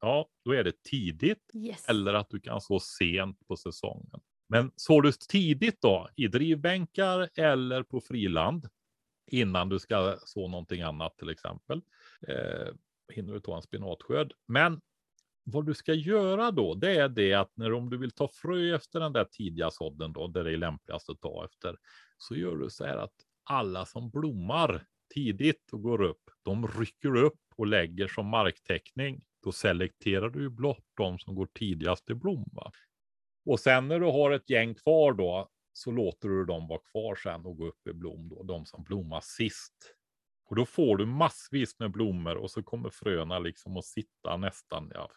[0.00, 1.88] ja, då är det tidigt Yes.
[1.88, 4.20] eller att du kan så sent på säsongen.
[4.48, 8.68] Men sår du tidigt då i drivbänkar eller på friland
[9.30, 11.82] innan du ska så någonting annat till exempel.
[12.28, 12.74] Eh,
[13.12, 14.32] hinner du ta en spinatskörd.
[14.46, 14.80] Men
[15.44, 18.74] vad du ska göra då, det är det att när om du vill ta frö
[18.74, 21.76] efter den där tidiga sådden då, där det är lämpligast att ta efter,
[22.18, 23.14] så gör du så här att
[23.44, 29.24] alla som blommar tidigt och går upp, de rycker upp och lägger som marktäckning.
[29.42, 32.72] Då selekterar du ju blott de som går tidigast i blomma.
[33.44, 37.14] Och sen när du har ett gäng kvar då, så låter du dem vara kvar
[37.14, 39.97] sen och gå upp i blom då, de som blommar sist.
[40.50, 44.90] Och då får du massvis med blommor och så kommer fröna liksom att sitta nästan,
[44.94, 45.08] ja,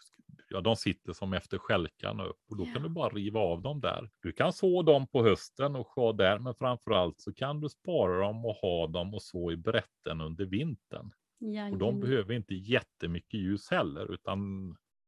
[0.50, 2.74] ja de sitter som efter skälkarna upp och då Ja.
[2.74, 4.10] kan du bara riva av dem där.
[4.22, 7.70] Du kan så dem på hösten och ha där, men framför allt så kan du
[7.70, 11.06] spara dem och ha dem och så i brätten under vintern.
[11.06, 12.00] Och de Jajamän.
[12.00, 14.40] behöver inte jättemycket ljus heller, utan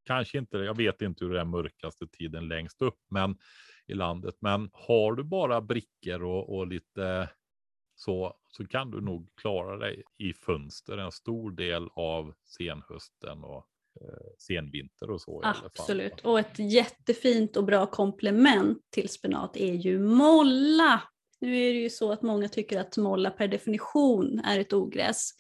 [0.06, 3.38] kanske inte, jag vet inte hur är mörkaste tiden längst upp men,
[3.88, 4.36] i landet.
[4.40, 7.30] Men har du bara brickor och, och lite
[7.96, 13.68] så, så kan du nog klara dig i fönster en stor del av senhösten och
[14.02, 15.32] eh, senvinter och så.
[15.32, 15.66] i alla fall.
[15.66, 16.20] Absolut.
[16.22, 21.02] Och ett jättefint och bra komplement till spenat är ju molla.
[21.40, 25.32] Nu är det ju så att många tycker att molla per definition är ett ogräs.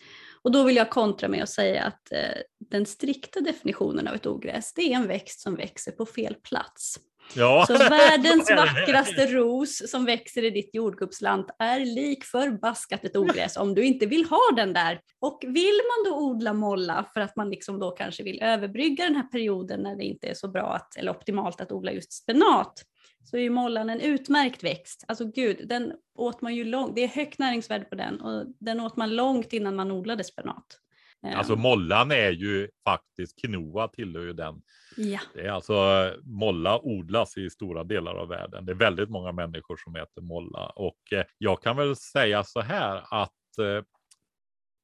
[0.41, 4.25] Och då vill jag kontra med att säga att eh, den strikta definitionen av ett
[4.25, 6.99] ogräs, det är en växt som växer på fel plats.
[7.35, 7.65] Ja.
[7.67, 13.75] Så världens vackraste ros som växer i ditt jordgubbsland är lik förbaskat ett ogräs om
[13.75, 14.99] du inte vill ha den där.
[15.19, 19.15] Och vill man då odla molla för att man liksom då kanske vill överbrygga den
[19.15, 22.83] här perioden när det inte är så bra att, eller optimalt att odla just spenat
[23.23, 25.05] så är ju mollan en utmärkt växt.
[25.07, 28.79] Alltså gud, den åt man ju långt, det är högt näringsvärde på den och den
[28.79, 30.82] åt man långt innan man odlade spenat.
[31.23, 34.61] Alltså mollan är ju faktiskt, quinoa tillhör ju den
[34.97, 35.19] ja.
[35.33, 38.65] Det är alltså molla odlas i stora delar av världen.
[38.65, 42.61] Det är väldigt många människor som äter molla och eh, jag kan väl säga så
[42.61, 43.83] här att eh,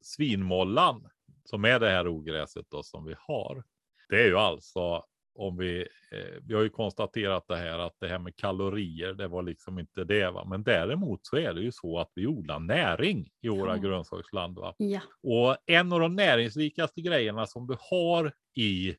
[0.01, 1.09] svinmollan
[1.45, 3.63] som är det här ogräset då som vi har.
[4.09, 5.03] Det är ju alltså
[5.39, 5.79] om vi,
[6.11, 9.79] eh, vi har ju konstaterat det här att det här med kalorier, det var liksom
[9.79, 10.31] inte det.
[10.31, 10.45] Va?
[10.45, 13.81] Men däremot så är det ju så att vi odlar näring i våra Ja.
[13.81, 14.57] grönsaksland.
[14.59, 14.75] Va?
[14.77, 14.99] ja.
[15.23, 18.95] Och en av de näringsrikaste grejerna som du har i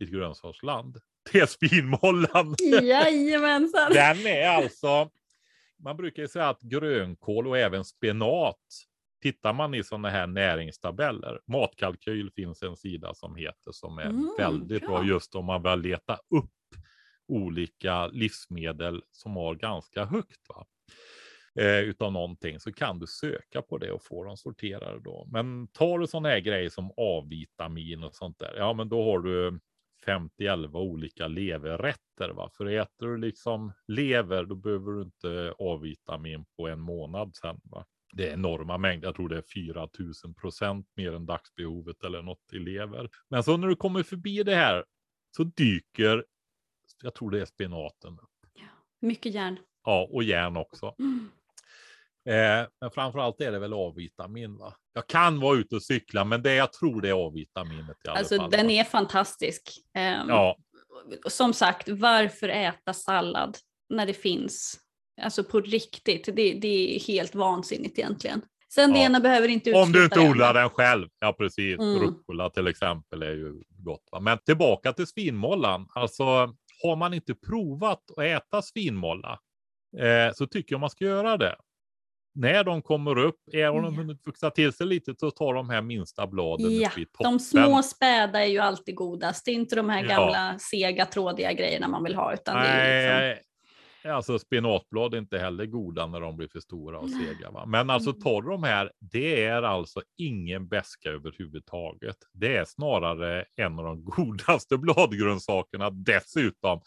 [0.00, 0.96] ditt grönsaksland,
[1.32, 2.54] det är spinmollan.
[2.82, 3.92] Jajamensan.
[3.92, 5.10] Den är alltså,
[5.78, 8.60] man brukar ju säga att grönkål och även spenat,
[9.22, 14.34] tittar man i sådana här näringstabeller, matkalkyl finns en sida som heter som är Mm,
[14.38, 15.08] väldigt bra bra.
[15.08, 16.50] just om man vill leta upp
[17.28, 20.48] olika livsmedel som har ganska högt.
[20.48, 20.66] Va?
[21.60, 25.28] eh, utav någonting så kan du söka på det och få dem sorterade då.
[25.32, 29.18] Men tar du sådana här grejer som A-vitamin och sånt där, ja men då har
[29.18, 29.60] du
[30.06, 32.28] 50-11 olika leverrätter.
[32.30, 32.50] Va?
[32.56, 37.60] För äter du liksom lever, då behöver du inte A-vitamin på en månad sen.
[37.64, 37.84] Va?
[38.12, 42.52] Det är enorma mängder, jag tror det är 4000 procent mer än dagsbehovet eller något
[42.52, 43.10] i lever.
[43.30, 44.84] Men så när du kommer förbi det här
[45.36, 46.24] så dyker,
[47.02, 48.18] jag tror det är spenaten,
[49.00, 49.58] Mycket järn.
[49.84, 50.94] ja och järn också.
[50.98, 51.30] Mm.
[52.28, 54.56] Eh, men framför allt är det väl A-vitamin.
[54.56, 54.74] Va?
[54.92, 58.18] Jag kan vara ute och cykla, men det jag tror det är A-vitaminet i alla
[58.18, 58.50] Alltså fall.
[58.50, 58.72] den va?
[58.72, 59.62] är fantastisk.
[59.94, 60.56] Ehm, Ja,
[61.28, 63.56] Som sagt, varför äta sallad
[63.88, 64.80] när det finns?
[65.22, 68.42] Alltså på riktigt, det, det är helt vansinnigt egentligen.
[68.74, 69.04] Sen det Ja.
[69.04, 71.08] ena behöver inte om du inte odlar den själv.
[71.20, 71.78] Ja, precis.
[71.78, 71.98] Mm.
[72.00, 74.04] Rucola till exempel är ju gott.
[74.20, 75.86] Men tillbaka till svinmollan.
[75.94, 76.24] Alltså,
[76.82, 79.38] har man inte provat att äta svinmolla
[79.98, 81.56] eh, så tycker jag man ska göra det.
[82.34, 83.90] När de kommer upp, är de Ja.
[83.90, 87.32] hunnit vuxa till sig lite så tar de här minsta bladen Ja, upp i toppen.
[87.32, 89.44] De små späda är ju alltid godast.
[89.44, 90.08] Det är inte de här Ja.
[90.08, 92.34] gamla sega trådiga grejerna man vill ha.
[92.34, 93.44] Utan det är liksom...
[94.14, 97.50] Alltså spinatblad är inte heller goda när de blir för stora och sega.
[97.50, 97.66] Va?
[97.66, 98.22] Men alltså Mm.
[98.22, 102.16] tar de här, det är alltså ingen beska överhuvudtaget.
[102.32, 106.80] Det är snarare en av de godaste bladgrönsakerna dessutom.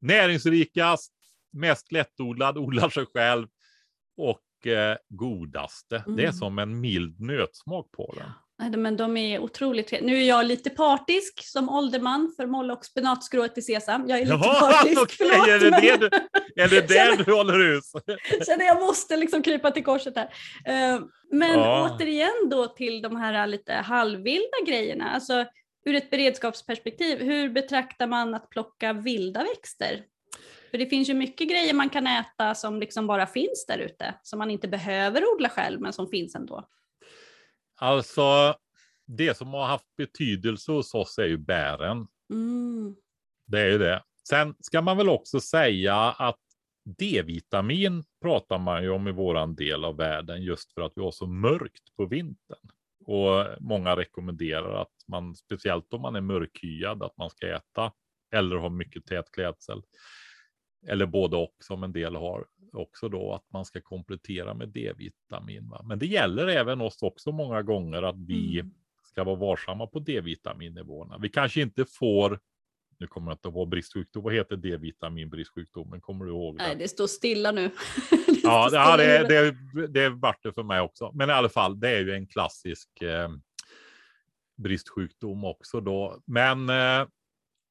[0.00, 1.12] Näringsrikast,
[1.52, 3.46] mest lättodlad, odlar sig själv
[4.16, 6.02] och eh, godaste.
[6.06, 6.32] Det är Mm.
[6.32, 8.30] som en mild nötsmak på den.
[8.58, 10.12] Nej, men de är otroligt trevliga.
[10.12, 14.08] Nu är jag lite partisk som ålderman för moll och spenatskrået i sesam.
[14.08, 15.48] Jag är lite Jaha, partisk, okej, förlåt.
[15.48, 16.10] är det men- det du-
[16.56, 17.92] Är det där du håller hus?
[18.46, 20.28] känner jag måste liksom krypa till korset här.
[20.66, 21.00] Eh,
[21.30, 21.90] Men Ja.
[21.90, 25.10] återigen då till de här lite halvvilda grejerna.
[25.10, 25.44] Alltså
[25.86, 30.04] ur ett beredskapsperspektiv, hur betraktar man att plocka vilda växter?
[30.70, 34.14] För det finns ju mycket grejer man kan äta som liksom bara finns där ute,
[34.22, 36.68] som man inte behöver odla själv, men som finns ändå.
[37.80, 38.54] Alltså,
[39.06, 42.06] det som har haft betydelse hos oss är ju bären.
[42.30, 42.94] Mm.
[43.46, 44.02] Det är ju det.
[44.28, 46.38] Sen ska man väl också säga att
[46.84, 51.10] D-vitamin pratar man ju om i våran del av världen just för att vi har
[51.10, 52.70] så mörkt på vintern.
[53.06, 57.92] Och många rekommenderar att man, speciellt om man är mörkhyad, att man ska äta
[58.34, 59.82] eller ha mycket tät klädsel.
[60.86, 65.68] Eller både och som en del har också då att man ska komplettera med D-vitamin.
[65.68, 65.82] va.
[65.84, 68.72] Men det gäller även oss också många gånger att vi Mm.
[69.02, 71.18] ska vara varsamma på D-vitaminnivåerna.
[71.18, 72.40] Vi kanske inte får,
[73.04, 76.00] nu kommer jag inte ihåg bristsjukdom, vad heter D-vitaminbristsjukdomen?
[76.00, 76.62] Kommer du ihåg det?
[76.62, 77.70] Nej, det står stilla nu.
[78.42, 81.10] Ja, det, ja stilla i det, det, det vart det för mig också.
[81.14, 83.28] Men i alla fall, det är ju en klassisk eh,
[84.56, 86.22] bristsjukdom också då.
[86.26, 87.06] Men eh,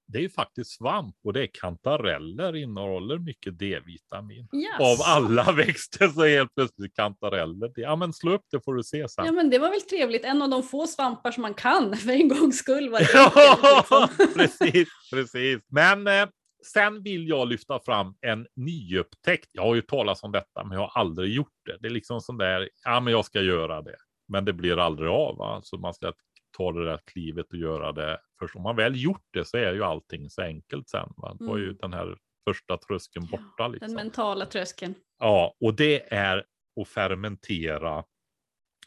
[0.07, 4.47] det är ju faktiskt svamp och det är kantareller innehåller mycket D-vitamin.
[4.51, 5.03] Av Jaså.
[5.03, 7.71] alla växter så är helt plötsligt kantareller.
[7.75, 9.25] Ja, men slå upp det får du se sen.
[9.25, 12.11] Ja men det var väl trevligt, en av de få svampar som man kan för
[12.11, 12.89] en gångs skull.
[12.89, 14.27] Var Ja, liksom.
[14.35, 15.59] precis, precis.
[15.71, 16.27] Men eh,
[16.73, 19.49] sen vill jag lyfta fram en nyupptäckt.
[19.51, 21.77] Jag har ju talat om detta, men jag har aldrig gjort det.
[21.79, 23.95] Det är liksom sån där, ja men jag ska göra det.
[24.27, 25.37] Men det blir aldrig av.
[25.37, 25.59] Va?
[25.63, 26.13] Så man ska
[26.57, 28.19] ta det där klivet och göra det.
[28.39, 31.13] För om man väl gjort det så är ju allting så enkelt sen.
[31.17, 31.35] Va?
[31.39, 31.77] Då är ju Mm.
[31.81, 32.17] den här
[32.49, 33.63] första tröskeln borta.
[33.63, 33.93] Den Liksom.
[33.93, 34.95] mentala tröskeln.
[35.19, 36.43] Ja, och det är
[36.81, 38.03] att fermentera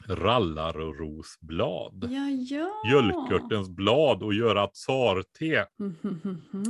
[0.08, 2.08] rallarrosblad.
[2.10, 2.70] Ja, ja.
[2.86, 5.66] Mjölkörtens blad och göra tsarte.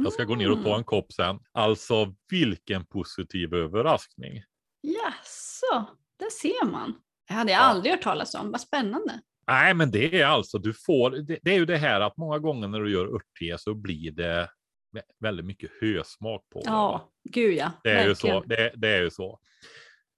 [0.05, 1.39] Jag ska gå ner och ta en kopp sen.
[1.53, 4.43] Alltså vilken positiv överraskning.
[4.81, 6.95] Jaså, där ser man.
[7.29, 7.65] Det hade jag Ja.
[7.65, 8.51] aldrig hört talas om.
[8.51, 9.21] Vad spännande.
[9.47, 11.11] Nej, men det är alltså du får.
[11.11, 14.11] Det, det är ju det här att många gånger när du gör örtte så blir
[14.13, 14.51] det
[14.97, 16.67] vä- väldigt mycket hösmak på det.
[16.71, 17.73] Ja, gud ja.
[17.85, 18.43] Det är ju verkligen.
[18.43, 18.49] så.
[18.49, 19.41] Det, det är ju så.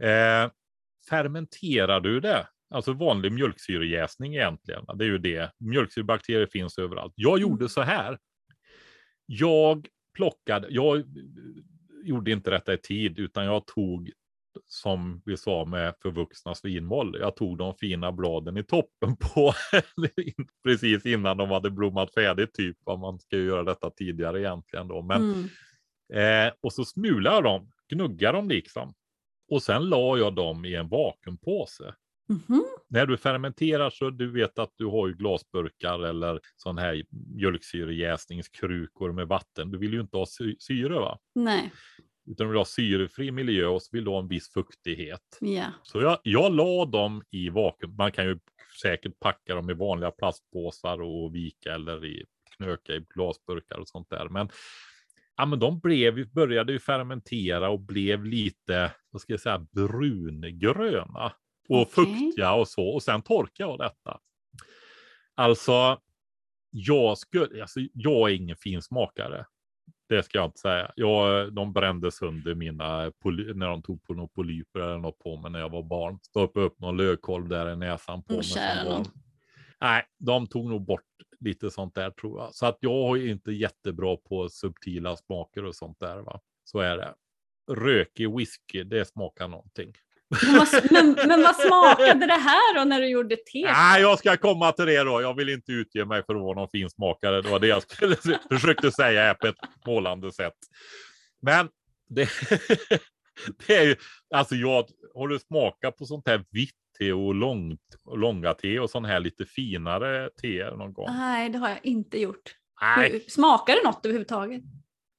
[0.03, 0.51] Eh,
[1.11, 2.47] fermenterar du det?
[2.71, 4.85] Alltså vanlig mjölksyrejäsning egentligen.
[4.95, 5.53] Det är ju det.
[5.59, 7.13] Mjölksyrebakterier finns överallt.
[7.17, 7.69] Jag gjorde Mm.
[7.69, 8.19] så här.
[9.27, 10.67] Jag plockade.
[10.71, 11.05] Jag
[12.05, 14.11] gjorde inte detta i tid, utan jag tog
[14.67, 17.17] som vi sa med förvuxna svinmoll.
[17.21, 19.53] Jag tog de fina bladen i toppen på
[20.65, 22.55] precis innan de hade blommat färdigt.
[22.55, 25.03] Typ man ska göra detta tidigare egentligen då.
[25.03, 25.49] Men Mm.
[26.13, 28.95] Eh, och så smulade jag dem, gnuggade dem liksom.
[29.51, 31.95] Och sen la jag dem i en vakuumpåse.
[32.29, 32.65] Mhm.
[32.89, 37.03] När du fermenterar så du vet att du har ju glasburkar eller sån här
[37.37, 39.71] mjölksyrejäsningskrukor med vatten.
[39.71, 41.19] Du vill ju inte ha sy- syre va?
[41.35, 41.73] Nej,
[42.31, 45.39] Utan du vill ha syrefri miljö och så vill du ha en viss fuktighet.
[45.41, 45.73] ja.
[45.83, 47.97] Så jag, jag la dem i vakuum.
[47.97, 48.39] Man kan ju
[48.83, 52.25] säkert packa dem i vanliga plastpåsar och vika eller i
[52.57, 54.29] knöka i glasburkar och sånt där.
[54.29, 54.49] Men,
[55.37, 61.33] ja, men de blev, började ju fermentera och blev lite, vad ska jag säga, brungröna.
[61.69, 62.05] Och Okej.
[62.05, 62.89] fuktiga och så.
[62.89, 64.21] Och sen torkade jag detta.
[65.35, 66.01] Alltså,
[66.71, 69.47] jag, skulle, alltså, jag är ingen finsmakare.
[70.09, 70.93] Det ska jag inte säga.
[70.97, 75.37] Jag, de brände sönder mina, poly, när de tog på några polyper eller något på
[75.37, 76.19] mig när jag var barn.
[76.23, 79.05] Stoppade upp någon lövkolv där i näsan på Åh, mig.
[79.81, 81.03] Nej, de tog nog bort
[81.41, 82.55] lite sånt där tror jag.
[82.55, 86.19] Så att jag är inte jättebra på subtila smaker och sånt där.
[86.19, 86.41] Va?
[86.65, 87.15] Så är det.
[87.71, 89.93] Rökig whisky, det smakar någonting.
[90.31, 93.65] Men vad, men, men vad smakade det här då när du gjorde te?
[93.73, 95.23] Nej, jag ska komma till det då.
[95.23, 97.43] Jag vill inte utge mig för att vara någon finsmakare.
[97.43, 98.17] Det var det jag skulle,
[98.51, 99.57] försökte säga på ett
[99.87, 100.55] målande sätt.
[101.43, 101.69] Men
[102.09, 102.29] det,
[103.67, 103.97] det är ju,
[104.35, 108.91] alltså jag har du smakat på sånt här vitt te och långt, långa te och
[108.91, 111.07] sån här lite finare te någon gång?
[111.09, 112.55] Nej, det har jag inte gjort.
[112.81, 113.25] Nej.
[113.29, 114.63] Smakar det något överhuvudtaget?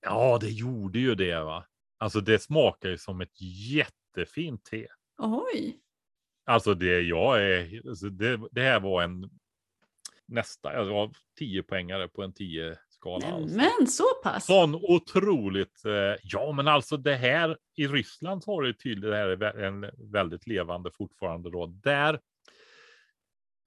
[0.01, 1.43] Ja, det gjorde ju det.
[1.43, 1.65] va.
[1.99, 4.87] Alltså det smakar ju som ett jättefint te.
[5.19, 5.79] Oj.
[6.45, 9.29] Alltså det jag är, alltså det, det här var en
[10.25, 13.27] nästa, jag var 10 poängare på en 10 skala.
[13.27, 13.57] Alltså.
[13.57, 14.45] Men så pass?
[14.45, 19.17] Sån otroligt, eh, ja men alltså det här i Ryssland så har det tydligt, det
[19.17, 21.65] här är en väldigt levande fortfarande då.
[21.65, 22.19] Där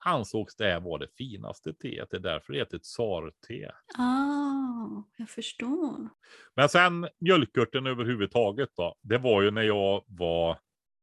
[0.04, 3.70] ansågs det här vara det finaste teet, det är därför det heter tsar-te.
[3.98, 6.08] Ah, jag förstår.
[6.54, 8.94] Men sen mjölkörten överhuvudtaget då.
[9.00, 10.58] Det var ju när jag var,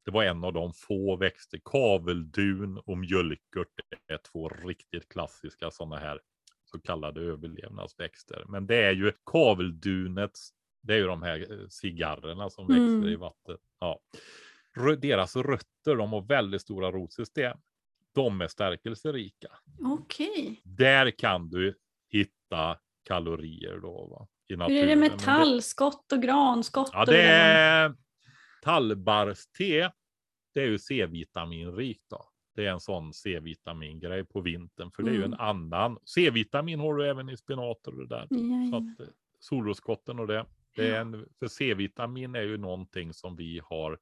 [0.09, 3.67] det var en av de få växter, kaveldun och mjölkört
[4.07, 6.19] är två riktigt klassiska sådana här
[6.65, 8.43] så kallade överlevnadsväxter.
[8.47, 10.49] Men det är ju kaveldunets,
[10.83, 12.95] det är ju de här eh, cigarrerna som Mm.
[13.01, 13.59] växer i vattnet.
[13.79, 13.99] Ja.
[14.97, 17.57] Deras rötter, de har väldigt stora rotsystem.
[18.15, 19.47] De är stärkelserika.
[19.83, 20.61] Okej.
[20.63, 21.77] Där kan du
[22.09, 24.07] hitta kalorier då.
[24.07, 24.27] Va?
[24.47, 26.89] I Hur är det med tallskott och granskott?
[26.93, 27.95] Ja, det är
[28.61, 29.91] tallbarrste.
[30.59, 32.25] Det är ju C-vitaminrikt då.
[32.55, 35.39] Det är en sån C-vitamingrej på vintern, för det är ju en Mm.
[35.39, 35.97] annan.
[36.15, 38.27] C-vitamin har du även i spinater och det där.
[38.29, 38.73] Jajamän.
[38.73, 40.45] att, eh, solroskotten och det.
[40.75, 41.01] det är Ja.
[41.01, 43.97] en, för C-vitamin är ju någonting som vi har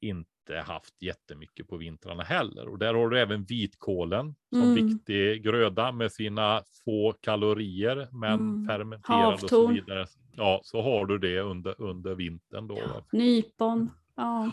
[0.00, 2.68] inte haft jättemycket på vintrarna heller.
[2.68, 4.74] Och där har du även vitkålen som Mm.
[4.74, 8.66] viktig gröda med sina få kalorier, men Mm.
[8.68, 9.74] fermenterad och så Havtorn.
[9.74, 10.06] vidare.
[10.36, 12.74] Ja, så har du det under, under vintern då.
[12.74, 13.04] va.
[13.12, 13.90] Nypon.
[14.14, 14.50] Ja.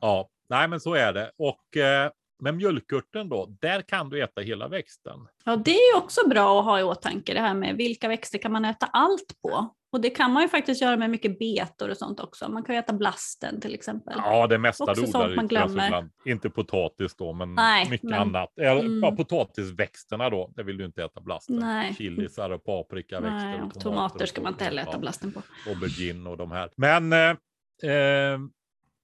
[0.00, 1.30] Ja, nej men så är det.
[1.38, 2.10] Och eh,
[2.42, 5.18] med mjölkörten då, där kan du äta hela växten.
[5.44, 8.52] ja, det är också bra att ha i åtanke det här med vilka växter kan
[8.52, 9.74] man äta allt på?
[9.92, 12.48] Och det kan man ju faktiskt göra med mycket betor och sånt också.
[12.48, 14.14] Man kan ju äta blasten till exempel.
[14.16, 15.72] Ja, det mesta Också du odlar man Svealand.
[15.74, 16.08] glömmer.
[16.24, 18.58] Inte potatis då, men Nej, mycket men- annat.
[18.58, 19.00] Eller, Mm.
[19.02, 21.56] ja, potatisväxterna då, det vill du inte äta blasten.
[21.56, 21.94] Nej.
[21.94, 23.48] Chilisar och paprikaväxter.
[23.50, 25.42] Nej, och tomater och ska man inte heller äta blasten på.
[25.68, 26.70] Aubergine och de här.
[26.76, 28.38] Men eh, eh,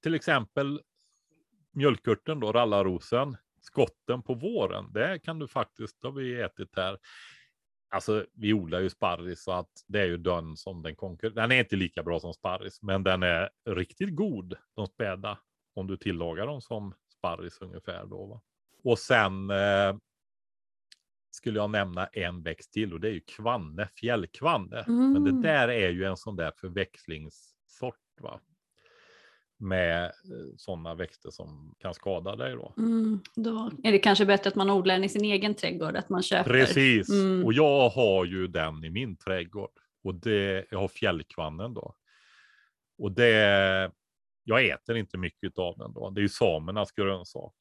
[0.02, 0.80] till exempel
[1.72, 6.98] mjölkörten då, rallarrosen, skotten på våren, det kan du faktiskt, det har vi ätit här.
[7.94, 11.34] Alltså vi odlar ju sparris så att det är ju den som den konkurrerar.
[11.34, 15.38] Den är inte lika bra som sparris, men den är riktigt god, de späda,
[15.74, 18.26] om du tillagar dem som sparris ungefär då.
[18.26, 18.40] Va?
[18.84, 19.96] Och sen eh,
[21.30, 24.84] skulle jag nämna en växt till och det är ju kvanne, fjällkvanne.
[24.88, 25.24] Men Mm.
[25.42, 28.40] det där är ju en sån där förväxlingssort va.
[29.62, 30.12] Med
[30.56, 32.74] sådana växter som kan skada dig då.
[32.78, 36.08] Mm, då är det kanske bättre att man odlar den i sin egen trädgård, att
[36.08, 36.50] man köper.
[36.50, 37.44] Precis, Mm.
[37.44, 39.70] och jag har ju den i min trädgård.
[40.04, 41.94] Och det, jag har fjällkvannen då.
[42.98, 43.90] Och det,
[44.44, 46.10] jag äter inte mycket av den då.
[46.10, 47.54] Det är ju samernas grönsak.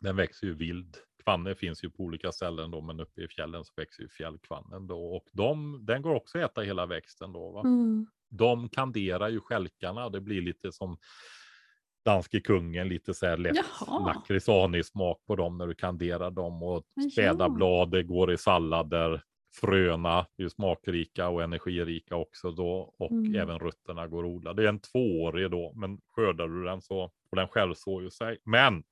[0.00, 0.96] Den växer ju vild.
[1.24, 4.86] Kvanne finns ju på olika ställen då, men uppe i fjällen så växer ju fjällkvannen
[4.86, 5.16] då.
[5.16, 7.50] Och de, den går också att äta hela växten då.
[7.50, 7.60] Va?
[7.60, 8.06] Mm.
[8.28, 10.08] de kanderar ju stjälkarna.
[10.08, 10.98] Det blir lite som
[12.04, 13.56] danske kungen, lite så här lätt
[14.06, 19.22] lakritsanig smak på dem när du kanderar dem och späda blad, går i sallader.
[19.60, 23.34] Fröna är ju smakrika och energirika också då och Mm.
[23.34, 24.52] även rötterna går att odla.
[24.54, 28.38] Det är en tvåårig då, men skördar du den så och den självsår ju sig.
[28.44, 28.82] Men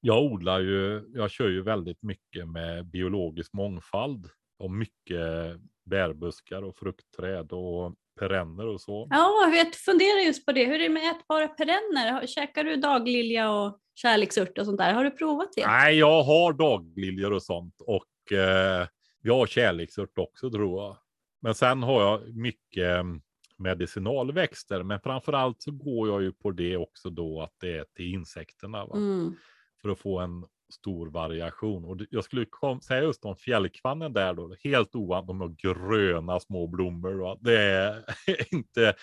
[0.00, 6.76] jag odlar ju, jag kör ju väldigt mycket med biologisk mångfald och mycket bärbuskar och
[6.76, 9.06] fruktträd och perenner och så.
[9.10, 10.64] Ja, jag funderar just på det.
[10.64, 12.26] Hur är det med ätbara perenner?
[12.26, 14.94] Käkar du daglilja och kärleksört och sånt där?
[14.94, 15.66] Har du provat det?
[15.66, 18.86] Nej, jag har dagliljor och sånt och eh,
[19.22, 20.96] jag har kärleksört också tror jag.
[21.42, 23.20] Men sen har jag mycket mm,
[23.58, 27.84] medicinalväxter, men framför allt så går jag ju på det också då att det är
[27.94, 28.86] till insekterna.
[28.86, 28.96] Va?
[28.96, 29.36] Mm
[29.82, 31.84] för att få en stor variation.
[31.84, 36.40] Och jag skulle kom, säga just om fjällkvannen där då, helt ovanligt, de har gröna
[36.40, 37.12] små blommor.
[37.12, 37.36] Va?
[37.40, 38.04] Det är
[38.54, 38.94] inte,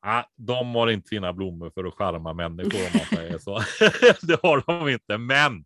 [0.00, 3.60] ah, de har inte sina blommor för att charma människor om man säger så.
[4.26, 5.64] det har de inte, men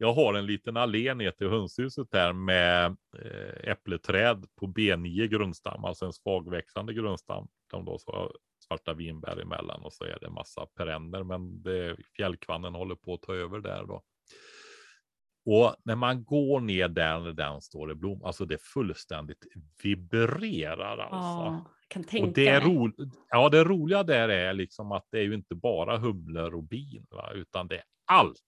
[0.00, 5.84] jag har en liten allé ner till hönshuset här med eh, äppleträd på B9 grundstam,
[5.84, 7.48] alltså en svagväxande grundstam.
[7.70, 8.32] De då så
[8.68, 13.22] svarta vinbär emellan och så är det massa perenner, men det, fjällkvannen håller på att
[13.22, 14.02] ta över där då.
[15.46, 19.46] Och när man går ner där när den står i blom, alltså det fullständigt
[19.82, 21.16] vibrerar alltså.
[21.18, 22.90] Ja, kan tänka Och det, är ro,
[23.30, 27.06] ja, det roliga där är liksom att det är ju inte bara humlor och bin,
[27.10, 27.30] va?
[27.34, 28.40] utan det är allt.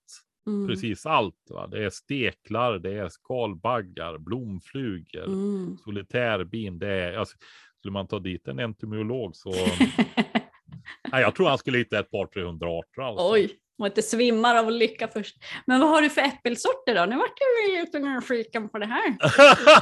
[0.46, 0.68] Mm.
[0.68, 1.46] Precis allt.
[1.50, 1.66] Va?
[1.66, 5.76] Det är steklar, det är skalbaggar, blomflugor, Mm.
[5.84, 6.78] solitärbin.
[6.78, 7.36] Det är, alltså,
[7.80, 9.50] skulle man ta dit en entomolog så...
[11.12, 13.02] nej, jag tror han skulle hitta ett par 300 arter.
[13.02, 13.32] Alltså.
[13.32, 15.36] Oj, man inte svimmar av lycka först.
[15.66, 17.04] Men vad har du för äppelsorter då?
[17.04, 19.16] Nu vart jag lite nyfiken på det här.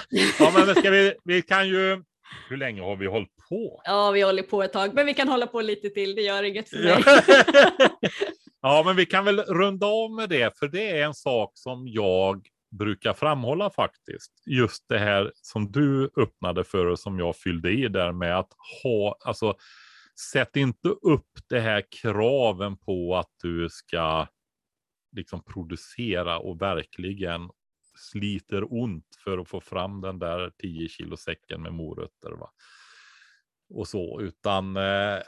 [0.38, 2.02] ja, men ska vi, vi kan ju...
[2.48, 3.80] Hur länge har vi hållit på?
[3.84, 6.14] Ja, vi håller på ett tag, men vi kan hålla på lite till.
[6.14, 7.02] Det gör inget för mig.
[8.62, 11.88] ja, men vi kan väl runda av med det, för det är en sak som
[11.88, 14.32] jag brukar framhålla faktiskt.
[14.46, 18.52] Just det här som du öppnade för och som jag fyllde i där med att
[18.82, 19.56] ha, alltså
[20.32, 24.26] sätt inte upp det här kraven på att du ska
[25.16, 27.50] liksom producera och verkligen
[27.98, 32.30] sliter ont för att få fram den där 10 kilo säcken med morötter.
[32.30, 32.50] Va?
[33.70, 35.18] Och så, utan eh,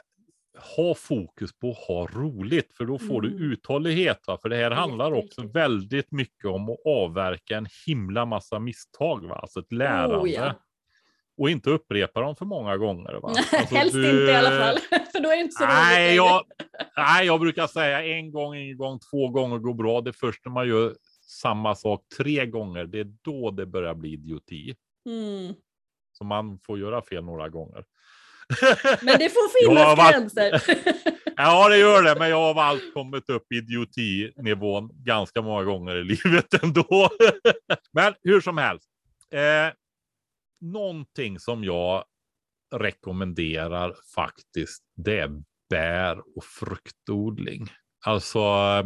[0.75, 3.37] ha fokus på att ha roligt, för då får Mm.
[3.37, 4.19] du uthållighet.
[4.27, 4.37] Va?
[4.41, 9.35] För det här handlar också väldigt mycket om att avverka en himla massa misstag, va?
[9.35, 10.17] alltså ett lärande.
[10.17, 10.53] Oh, ja.
[11.37, 13.13] Och inte upprepa dem för många gånger.
[13.13, 13.27] Va?
[13.27, 14.77] Alltså, Helst du- inte i alla fall,
[15.11, 15.73] för då är det inte så roligt.
[15.75, 16.15] Nej längre.
[16.15, 16.43] jag,
[16.97, 20.01] nej, jag brukar säga en gång, en gång, två gånger går bra.
[20.01, 20.95] Det är först när man gör
[21.41, 24.75] samma sak tre gånger, det är då det börjar bli idioti.
[25.09, 25.53] Mm.
[26.11, 27.83] Så man får göra fel några gånger.
[29.01, 30.63] Men det får finnas varit- gränser.
[31.35, 35.95] Ja, det gör det, men jag har allt kommit upp i idiotinivån ganska många gånger
[35.95, 37.09] i livet ändå.
[37.93, 38.89] Men hur som helst.
[39.33, 39.73] Eh,
[40.61, 42.03] någonting som jag
[42.75, 45.29] rekommenderar faktiskt, det är
[45.69, 47.67] bär och fruktodling.
[48.05, 48.85] Alltså eh,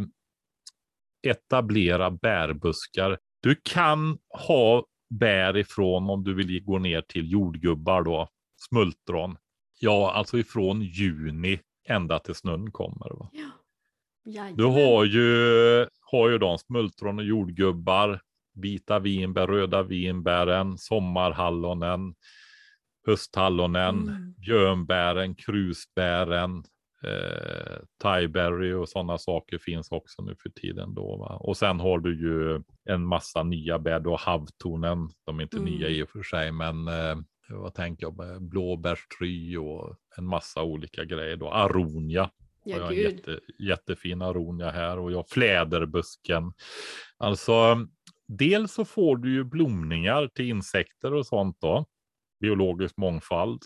[1.30, 3.18] etablera bärbuskar.
[3.42, 4.84] Du kan ha
[5.20, 8.28] bär ifrån om du vill gå ner till jordgubbar då,
[8.68, 9.36] smultron.
[9.80, 13.18] Ja, alltså ifrån juni ända till snön kommer.
[13.18, 13.30] Va?
[14.24, 14.56] Jajamän.
[14.56, 18.20] Du har ju, har ju de smultron och jordgubbar,
[18.54, 22.14] vita vinbär, röda vinbären, sommarhallonen,
[23.06, 24.34] hösthallonen, Mm.
[24.38, 26.64] björnbären, krusbären,
[27.04, 30.94] eh, thaiberry och sådana saker finns också nu för tiden.
[30.94, 31.36] Då, va?
[31.36, 34.00] Och sen har du ju en massa nya bär.
[34.00, 35.70] Har havtornen, de är inte Mm.
[35.72, 37.16] nya i och för sig, men eh,
[37.48, 41.36] vad tänker jag, blåbärstry och en massa olika grejer.
[41.36, 41.50] Då.
[41.50, 42.30] Aronia har
[42.64, 43.12] Ja, jag en gud.
[43.14, 46.52] jätte, jättefin aronia här och jag fläderbusken.
[47.16, 47.86] Alltså,
[48.28, 51.84] dels så får du ju blomningar till insekter och sånt då.
[52.40, 53.62] Biologisk mångfald.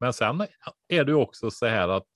[0.00, 0.46] Men sen
[0.88, 2.06] är det också så här att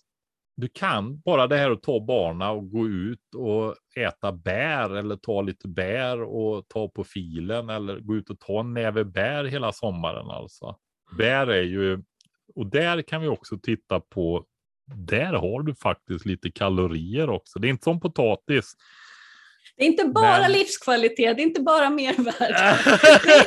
[0.57, 5.17] du kan bara det här att ta barna och gå ut och äta bär eller
[5.17, 9.45] ta lite bär och ta på filen eller gå ut och ta en näve bär
[9.45, 10.77] hela sommaren alltså.
[11.19, 12.03] Bär är ju,
[12.55, 14.45] och där kan vi också titta på,
[14.95, 17.59] där har du faktiskt lite kalorier också.
[17.59, 18.73] Det är inte som potatis.
[19.77, 22.39] Det är inte bara Men- livskvalitet, det är inte bara mervärde.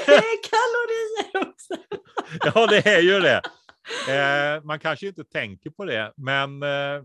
[0.06, 1.76] Det är kalorier också.
[2.60, 3.42] ja, det är ju det.
[4.10, 7.04] Eh, man kanske inte tänker på det, men eh,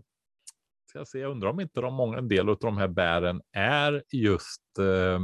[0.89, 3.41] ska jag, se, jag undrar om inte de många, en del av de här bären
[3.53, 5.19] är just eh,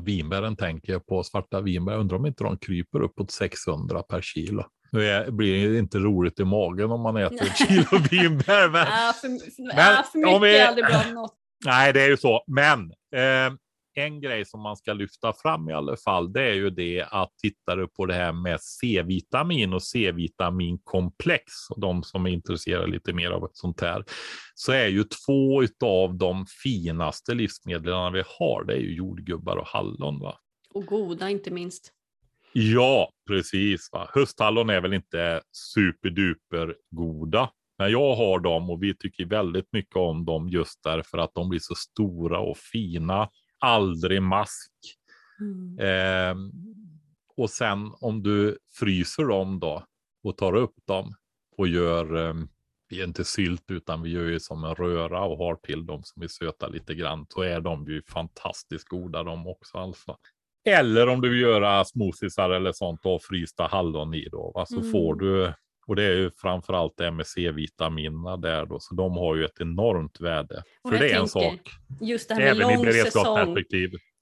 [0.00, 1.96] vinbären tänker jag på, svarta vinbär.
[1.98, 4.64] Undrar om inte de kryper uppåt 600 per kilo.
[4.92, 8.80] Nu är, blir det inte roligt i magen om man äter ett kilo vinbär, men
[8.86, 11.34] Ja, för, för, ja, för mycket vi- är aldrig bra något.
[11.64, 12.44] Nej, det är ju så.
[12.46, 12.80] Men
[13.16, 13.52] eh,
[13.94, 17.30] en grej som man ska lyfta fram i alla fall, det är ju det att
[17.42, 23.12] tittar du på det här med C-vitamin och C-vitaminkomplex och de som är intresserade lite
[23.12, 24.04] mer av ett sånt här,
[24.54, 29.66] så är ju två av de finaste livsmedlen vi har, det är ju jordgubbar och
[29.66, 30.20] hallon.
[30.20, 30.34] Va?
[30.74, 31.92] Och goda inte minst.
[32.52, 33.88] Ja, precis.
[33.92, 34.10] Va?
[34.14, 37.50] Hösthallon är väl inte superduper goda.
[37.78, 41.48] Men jag har dem och vi tycker väldigt mycket om dem just därför att de
[41.48, 43.28] blir så stora och fina.
[43.62, 44.72] Aldrig mask.
[45.40, 45.78] Mm.
[45.80, 46.52] Ehm,
[47.36, 49.84] och sen om du fryser dem då
[50.24, 51.14] och tar upp dem
[51.56, 52.48] och gör, um,
[52.88, 56.02] vi är inte sylt utan vi gör ju som en röra och har till dem
[56.04, 60.16] som vi sötar lite grann, så är de ju fantastiskt goda de också alltså.
[60.64, 64.66] Eller om du vill göra smoothiesar eller sånt och frysta hallon i då, va?
[64.66, 64.92] så Mm.
[64.92, 65.54] får du,
[65.86, 69.60] och det är ju framförallt det med C-vitaminerna där då, så de har ju ett
[69.60, 70.62] enormt värde.
[70.82, 71.60] Och För det är en sak,
[72.00, 73.56] Just det här med även lång säsong.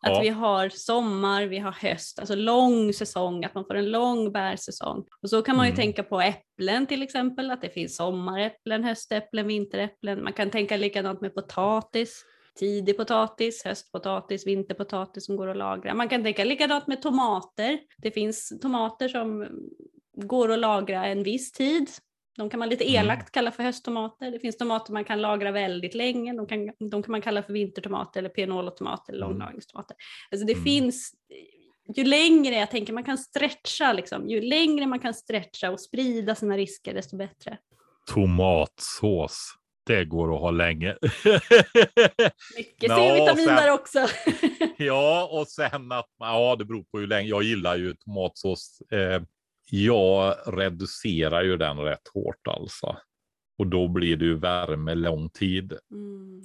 [0.07, 0.21] Att Ja.
[0.23, 5.05] vi har sommar, vi har höst, alltså lång säsong, att man får en lång bärsäsong.
[5.23, 5.77] Och så kan man ju Mm.
[5.77, 10.25] tänka på äpplen till exempel, att det finns sommaräpplen, höstäpplen, vinteräpplen.
[10.25, 12.25] Man kan tänka likadant med potatis.
[12.59, 15.95] tidig potatis, höstpotatis, vinterpotatis som går att lagra.
[15.95, 17.79] Man kan tänka likadant med tomater.
[17.99, 19.47] Det finns tomater som
[20.17, 21.91] går att lagra en viss tid.
[22.37, 22.95] De kan man lite Mm.
[23.05, 24.31] elakt kalla för hösttomater.
[24.31, 26.33] Det finns tomater man kan lagra väldigt länge.
[26.33, 29.39] De kan, de kan man kalla för vintertomater eller pianolotomater eller Mm.
[29.39, 29.97] långlagringstomater.
[30.31, 30.65] Alltså det Mm.
[30.65, 31.13] finns,
[31.97, 36.35] ju längre jag tänker man kan stretcha, liksom, ju längre man kan stretcha och sprida
[36.35, 37.59] sina risker desto bättre.
[38.15, 39.55] Tomatsås.
[39.87, 40.97] Det går att ha länge.
[42.57, 44.07] Mycket C-vitamin där också.
[44.77, 47.29] ja, och sen att ja, det beror på hur länge.
[47.29, 48.81] Jag gillar ju tomatsås.
[48.93, 49.23] Eh,
[49.71, 52.97] jag reducerar ju den rätt hårt alltså.
[53.59, 55.79] Och då blir det ju värme lång tid.
[55.91, 56.45] Mm.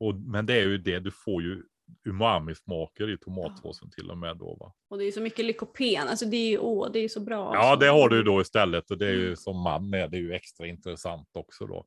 [0.00, 1.62] Och, men det är ju det, du får ju
[2.04, 4.56] umami-smaker i tomatsåsen till och med då.
[4.60, 4.74] Va?
[4.88, 7.54] Och det är så mycket lykopen, alltså det är ju åh, det är så bra.
[7.54, 7.80] Ja, alltså.
[7.86, 9.36] det har du ju då istället och det är ju Mm.
[9.36, 11.86] som man är det är ju extra intressant också då.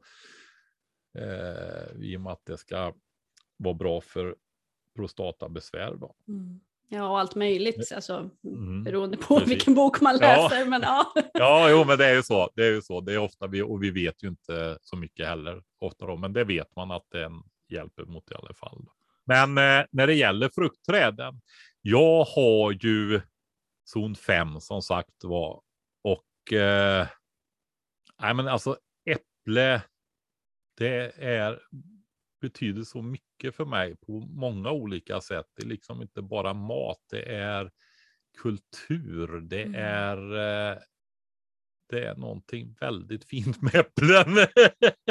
[1.17, 2.93] Eh, I och med att det ska
[3.57, 4.35] vara bra för
[4.95, 6.15] prostatabesvär då.
[6.27, 6.59] Mm.
[6.93, 8.83] Ja, och allt möjligt, alltså, Mm.
[8.83, 9.51] beroende på Precis.
[9.51, 10.49] vilken bok man Ja.
[10.49, 10.65] läser.
[10.69, 11.13] Men ja.
[11.33, 12.49] Ja, jo, men det är ju så.
[12.55, 13.01] Det är ju så.
[13.01, 16.33] Det är ofta vi och vi vet ju inte så mycket heller ofta då, men
[16.33, 17.31] det vet man att den
[17.69, 18.85] hjälper mot i alla fall.
[19.25, 21.41] Men eh, när det gäller fruktträden.
[21.81, 23.21] Jag har ju
[23.85, 25.61] zon 5 som sagt var
[26.03, 27.07] och eh,
[28.21, 28.77] nej, men alltså
[29.09, 29.81] äpple.
[30.77, 31.59] Det är
[32.41, 35.45] betyder så mycket för mig på många olika sätt.
[35.55, 36.99] Det är liksom inte bara mat.
[37.11, 37.71] Det är
[38.41, 39.41] kultur.
[39.41, 39.75] Det Mm.
[39.75, 40.17] är.
[40.71, 40.77] Eh,
[41.89, 44.33] det är någonting väldigt fint med äpplen.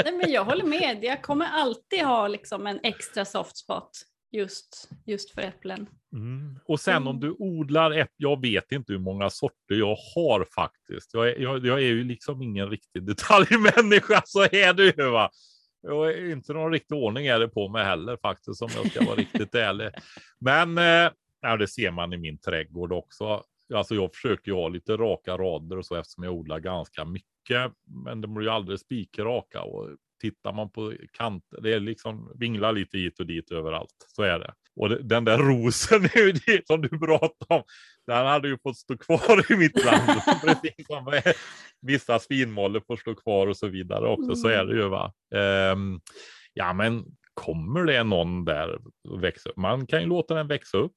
[0.05, 3.91] Nej, men jag håller med, jag kommer alltid ha liksom en extra soft spot
[4.33, 5.87] just, just för äpplen.
[6.13, 6.59] Mm.
[6.65, 7.21] Och sen om Mm.
[7.21, 11.15] du odlar äpplen, jag vet inte hur många sorter jag har faktiskt.
[11.15, 15.31] Jag är, jag, jag är ju liksom ingen riktig detaljmänniska, så är det ju va.
[15.83, 19.05] Jag är inte någon riktig ordning är det på mig heller faktiskt, om jag ska
[19.05, 19.91] vara riktigt ärlig.
[20.39, 23.43] Men eh, det ser man i min trädgård också.
[23.75, 27.73] Alltså jag försöker ju ha lite raka rader och så eftersom jag odlar ganska mycket.
[28.05, 29.89] Men de blir ju aldrig spikraka och
[30.21, 34.07] tittar man på kanter, det är liksom vinglar lite hit och dit överallt.
[34.09, 34.55] Så är det.
[34.77, 36.03] Och den där rosen
[36.47, 37.63] det som du pratade om.
[38.07, 40.21] Den hade ju fått stå kvar i mitt land.
[40.45, 41.33] Precis som eh,
[41.83, 44.35] vissa svinmåller får stå kvar och så vidare också.
[44.35, 45.13] Så är det ju va.
[45.35, 46.01] Ehm,
[46.55, 48.79] ja men kommer det någon där
[49.09, 49.57] och växa upp?
[49.57, 50.95] Man kan ju låta den växa upp.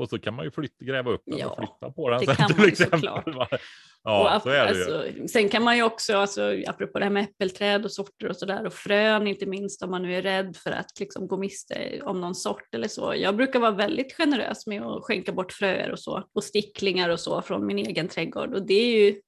[0.00, 2.26] Och så kan man ju flytta, gräva upp den Ja, och flytta på den det
[2.26, 3.00] sen kan man ju exempel.
[3.00, 3.26] såklart.
[3.52, 3.58] Och
[4.04, 4.94] Ja, så är det ju.
[4.94, 8.36] alltså, sen kan man ju också, alltså, apropå det här med äppelträd och sorter och
[8.36, 12.00] sådär och frön inte minst om man nu är rädd för att liksom, gå miste
[12.02, 13.14] om någon sort eller så.
[13.16, 17.20] Jag brukar vara väldigt generös med att skänka bort fröer och så och sticklingar och
[17.20, 19.20] så från min egen trädgård och det är ju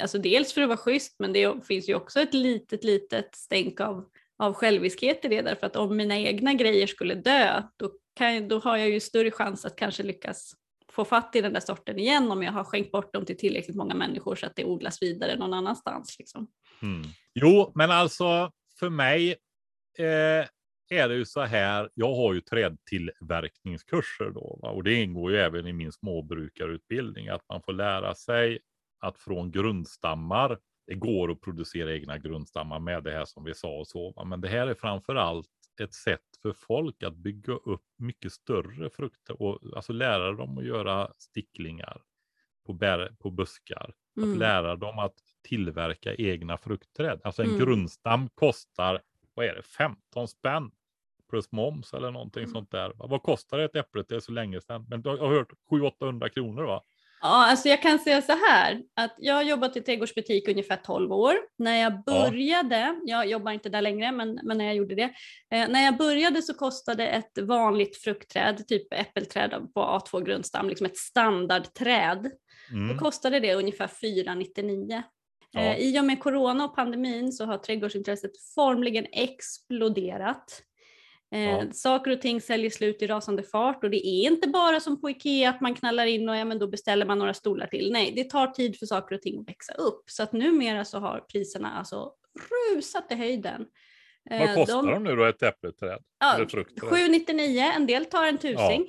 [0.00, 3.80] alltså dels för att vara schysst men det finns ju också ett litet litet stänk
[3.80, 4.04] av,
[4.38, 8.58] av själviskhet i det därför att om mina egna grejer skulle dö då, kan, då
[8.58, 10.52] har jag ju större chans att kanske lyckas
[10.92, 13.76] få fatt i den där sorten igen om jag har skänkt bort dem till tillräckligt
[13.76, 16.16] många människor så att det odlas vidare någon annanstans.
[16.18, 16.48] Liksom.
[16.82, 17.02] Mm.
[17.34, 19.30] Jo, men alltså för mig
[19.98, 20.46] eh,
[20.88, 21.90] är det ju så här.
[21.94, 24.70] Jag har ju trädtillverkningskurser då va?
[24.70, 28.58] och det ingår ju även i min småbrukarutbildning att man får lära sig
[29.00, 30.58] att från grundstammar.
[30.86, 34.24] Det går att producera egna grundstammar med det här som vi sa och så.
[34.26, 35.48] Men det här är framför allt
[35.80, 40.64] ett sätt för folk att bygga upp mycket större frukter och alltså lära dem att
[40.64, 42.02] göra sticklingar
[42.66, 43.94] på, bär, på buskar.
[44.16, 44.38] Att Mm.
[44.38, 45.14] lära dem att
[45.48, 47.20] tillverka egna fruktträd.
[47.24, 47.60] Alltså en Mm.
[47.60, 49.02] grundstam kostar,
[49.34, 50.70] vad är det, 15 spänn
[51.30, 52.52] plus moms eller någonting Mm.
[52.52, 52.92] sånt där.
[52.94, 54.04] Vad kostar ett äpple?
[54.08, 54.86] Det är så länge sedan.
[54.88, 56.82] Men du har hört 700-800 kronor va?
[57.26, 61.12] Ja, alltså jag kan säga så här att jag har jobbat i trädgårdsbutik ungefär 12
[61.12, 61.34] år.
[61.58, 65.10] När jag började, jag jobbar inte där längre, men, men när jag gjorde det.
[65.52, 70.86] Eh, när jag började så kostade ett vanligt fruktträd, typ äppelträd på A2 grundstam, liksom
[70.86, 72.30] ett standardträd,
[72.72, 72.88] Mm.
[72.88, 75.02] då kostade det ungefär 499.
[75.50, 75.60] Ja.
[75.60, 80.62] Eh, I och med corona och pandemin så har trädgårdsintresset formligen exploderat.
[81.36, 81.70] Eh.
[81.72, 85.10] Saker och ting säljer slut i rasande fart och det är inte bara som på
[85.10, 87.92] Ikea att man knallar in och ja, men då beställer man några stolar till.
[87.92, 90.02] Nej, det tar tid för saker och ting att växa upp.
[90.06, 92.12] Så att numera så har priserna alltså
[92.74, 93.66] rusat i höjden.
[94.30, 95.04] Eh, Vad kostar de...
[95.04, 95.98] nu då ett äppelträd?
[96.20, 96.90] Ja, Eller fruktträd?
[96.90, 98.86] 799, en del tar en tusing.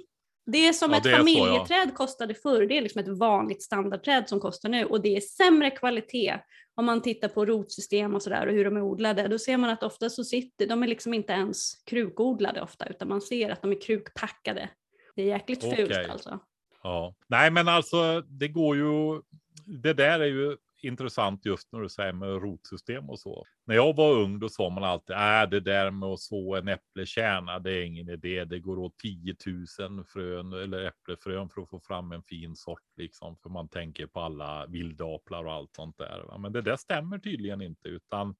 [0.51, 1.17] Det är som Ja, ett är så, ja.
[1.17, 5.21] familjeträd kostade förr, det är liksom ett vanligt standardträd som kostar nu och det är
[5.21, 6.39] sämre kvalitet.
[6.75, 9.69] Om man tittar på rotsystem och sådär och hur de är odlade, då ser man
[9.69, 13.61] att ofta så sitter, de är liksom inte ens krukodlade ofta, utan man ser att
[13.61, 14.69] de är krukpackade.
[15.15, 16.07] Det är jäkligt fult Okej.
[16.09, 16.39] alltså.
[16.83, 19.21] Ja, nej, men alltså det går ju.
[19.65, 23.45] Det där är ju intressant just när du säger med rotsystem och så.
[23.65, 26.67] När jag var ung då sa man alltid äh, det där med att så en
[26.67, 28.45] äpplekärna, det är ingen idé.
[28.45, 29.35] Det går åt 10
[29.79, 33.37] 000 frön eller äpplefrön för att få fram en fin sort liksom.
[33.37, 36.23] För man tänker på alla vildaplar och allt sånt där.
[36.27, 36.37] Va?
[36.37, 38.35] Men det där stämmer tydligen inte utan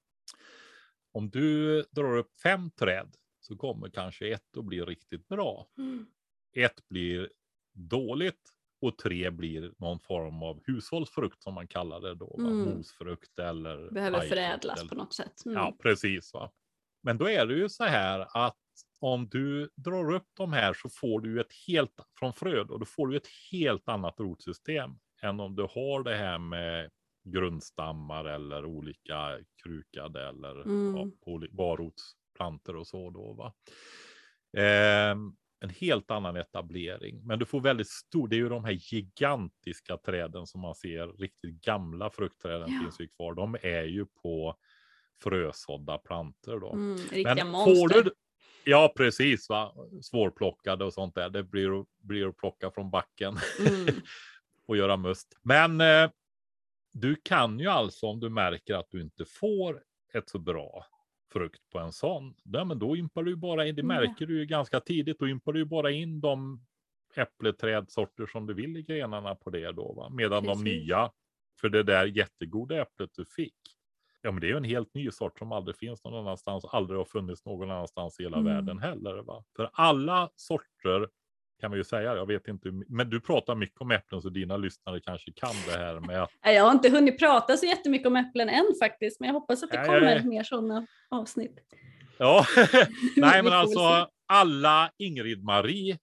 [1.12, 5.68] om du drar upp fem träd så kommer kanske ett att bli riktigt bra.
[5.78, 6.06] Mm.
[6.56, 7.30] Ett blir
[7.72, 12.26] dåligt och tre blir någon form av hushållsfrukt som man kallar det då.
[12.38, 12.48] Va?
[12.48, 12.76] Mm.
[12.76, 15.44] Mosfrukt eller Behöver förädlas eller- på något sätt.
[15.46, 15.58] Mm.
[15.58, 16.34] Ja, precis.
[16.34, 16.50] Va?
[17.02, 18.56] Men då är det ju så här att
[19.00, 22.86] om du drar upp de här så får du ett helt från fröd och då
[22.86, 24.90] får du ett helt annat rotsystem
[25.22, 26.90] än om du har det här med
[27.24, 30.96] grundstammar eller olika krukade eller Mm.
[31.26, 33.32] ja, barrotsplantor och så då.
[33.32, 33.54] Va?
[34.62, 38.28] Ehm, en helt annan etablering, men du får väldigt stor.
[38.28, 42.80] Det är ju de här gigantiska träden som man ser, riktigt gamla fruktträden Ja.
[42.82, 43.34] finns ju kvar.
[43.34, 44.56] De är ju på
[45.22, 46.72] frösådda plantor då.
[46.72, 47.74] Mm, riktiga Men monster.
[47.74, 48.10] får du,
[48.64, 49.48] ja, precis.
[49.48, 49.74] Va?
[50.02, 51.30] Svårplockade och sånt där.
[51.30, 53.94] Det blir, blir att plocka från backen Mm.
[54.66, 55.38] och göra must.
[55.42, 56.10] Men eh,
[56.92, 59.82] du kan ju alltså om du märker att du inte får
[60.14, 60.86] ett så bra
[61.32, 62.34] frukt på en sån.
[62.44, 63.74] Ja, men då ympar du bara in.
[63.74, 63.86] Det Ja.
[63.86, 65.18] märker du ju ganska tidigt.
[65.18, 66.60] Då ympar du ju bara in de
[67.16, 69.92] äppleträdsorter som du vill i grenarna på det då.
[69.92, 70.08] Va?
[70.10, 70.64] Medan de Precis.
[70.64, 71.10] nya,
[71.60, 73.54] för det där jättegoda äpplet du fick.
[74.22, 76.98] Ja, men det är ju en helt ny sort som aldrig finns någon annanstans, aldrig
[76.98, 78.54] har funnits någon annanstans i hela Mm.
[78.54, 79.22] världen heller.
[79.22, 79.44] Va?
[79.56, 81.08] För alla sorter
[81.60, 84.56] kan vi ju säga, jag vet inte, men du pratar mycket om äpplen så dina
[84.56, 88.16] lyssnare kanske kan det här med att Jag har inte hunnit prata så jättemycket om
[88.16, 90.24] äpplen än faktiskt, men jag hoppas att det kommer nej.
[90.24, 91.58] mer sådana avsnitt.
[92.18, 92.46] Ja,
[93.16, 95.98] nej men alltså alla Ingrid-Marie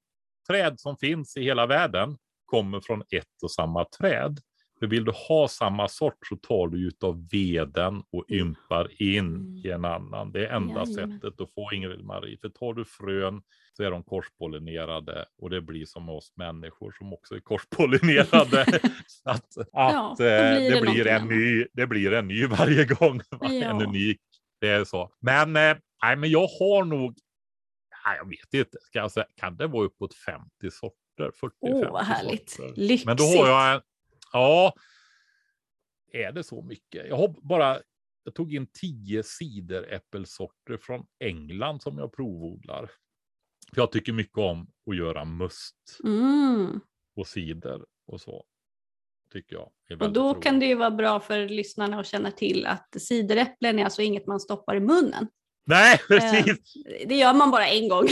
[0.48, 4.40] träd som finns i hela världen kommer från ett och samma träd.
[4.86, 9.58] För vill du ha samma sort så tar du utav veden och ympar in Mm.
[9.66, 10.32] i en annan.
[10.32, 11.20] Det är enda Jajamän.
[11.20, 12.38] sättet att få Ingrid-Marie.
[12.42, 13.42] För tar du frön
[13.78, 18.66] så är de korspollinerade och det blir som oss människor som också är korspollinerade.
[19.08, 22.46] så att, Ja, att eh, blir det, det blir en ny, det blir en ny
[22.48, 23.18] varje gång.
[23.32, 23.48] va?
[23.48, 23.84] En Ja.
[23.88, 24.20] unik
[24.62, 25.12] det är så.
[25.22, 27.16] Men, eh, nej, men jag har nog,
[28.06, 31.32] nej, jag vet inte, ska jag säga, kan det vara uppåt 50 sorter?
[31.40, 32.50] 40, Åh, 50 vad härligt.
[32.50, 32.74] sorter.
[32.82, 33.06] Lyxigt.
[33.06, 33.82] Men då har jag, en,
[34.36, 34.74] ja,
[36.12, 37.08] är det så mycket?
[37.08, 37.80] Jag har bara,
[38.24, 42.92] jag tog in 10 cideräppelsorter från England som jag provodlar.
[43.74, 46.80] För jag tycker mycket om att göra must Mm.
[47.16, 48.46] och cider och så.
[49.34, 49.72] Tycker jag.
[50.02, 50.44] Och då roligt.
[50.44, 54.28] kan det ju vara bra för lyssnarna att känna till att cideräpplen är alltså inget
[54.28, 55.28] man stoppar i munnen.
[55.68, 56.74] Nej, precis!
[57.08, 58.08] Det gör man bara en gång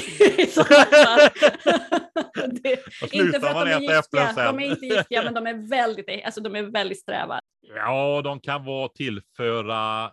[2.62, 4.56] Det- inte för att man de är äta äpplen sen.
[4.56, 7.40] de är inte giftiga men de är väldigt, alltså de är väldigt sträva.
[7.76, 10.04] Ja, de kan vara tillföra.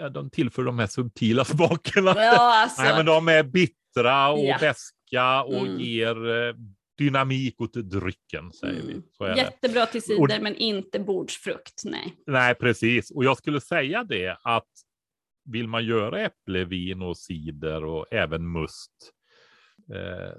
[0.00, 2.12] Eh, de tillför de här subtila smakerna.
[2.16, 2.82] Ja, alltså.
[2.82, 4.56] Nej, men de är bittra och Ja.
[4.60, 5.80] beska och Mm.
[5.80, 6.54] ger eh,
[6.98, 8.92] dynamik åt drycken, säger vi.
[8.92, 9.02] Mm.
[9.18, 9.36] Det.
[9.36, 11.82] Jättebra till cider Och- men inte bordsfrukt.
[11.84, 12.14] Nej.
[12.26, 13.10] Nej, precis.
[13.10, 14.68] Och jag skulle säga det att
[15.44, 18.92] vill man göra äpplevin och cider och även must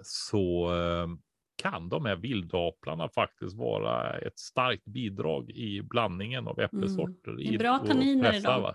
[0.03, 1.07] så eh,
[1.61, 7.31] kan de här vildaplarna faktiskt vara ett starkt bidrag i blandningen av äppelsorter.
[7.31, 7.37] Mm.
[7.37, 8.73] Det är i- bra tanniner i dem.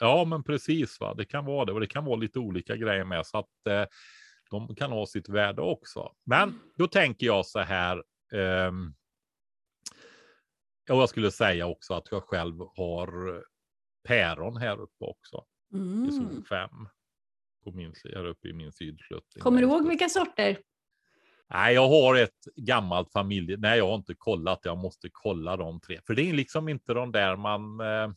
[0.00, 1.00] Ja, men precis.
[1.00, 1.14] Va?
[1.14, 3.84] Det kan vara det och det kan vara lite olika grejer med så att eh,
[4.50, 6.12] de kan ha sitt värde också.
[6.26, 8.02] Men då tänker jag så här.
[8.32, 8.94] ehm,
[10.90, 13.42] och jag skulle säga också att jag själv har
[14.08, 15.44] päron här uppe också
[15.74, 16.10] i Mm.
[16.10, 16.70] zon 5.
[17.66, 19.42] På min, här uppe i min sydsluttning.
[19.42, 20.58] Kommer du ihåg vilka sorter?
[21.50, 23.56] Nej, jag har ett gammalt familje.
[23.56, 24.60] Nej, jag har inte kollat.
[24.62, 26.00] Jag måste kolla de tre.
[26.06, 27.80] För det är liksom inte de där man...
[27.80, 28.10] Eh...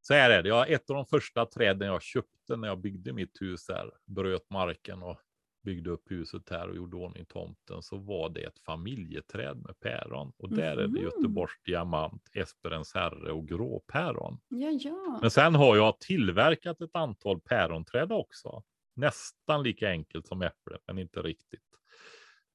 [0.00, 0.48] Så här är det.
[0.48, 4.50] Jag, ett av de första träden jag köpte när jag byggde mitt hus här, bröt
[4.50, 5.20] marken och
[5.62, 10.32] byggde upp huset här och gjorde ordning tomten, så var det ett familjeträd med päron.
[10.36, 11.02] Och där är det Mhm.
[11.02, 14.40] Göteborgs diamant, Esperens herre och gråpäron.
[14.48, 15.18] Ja, ja.
[15.22, 18.62] Men sen har jag tillverkat ett antal päronträd också.
[18.94, 21.60] Nästan lika enkelt som äpplet, men inte riktigt.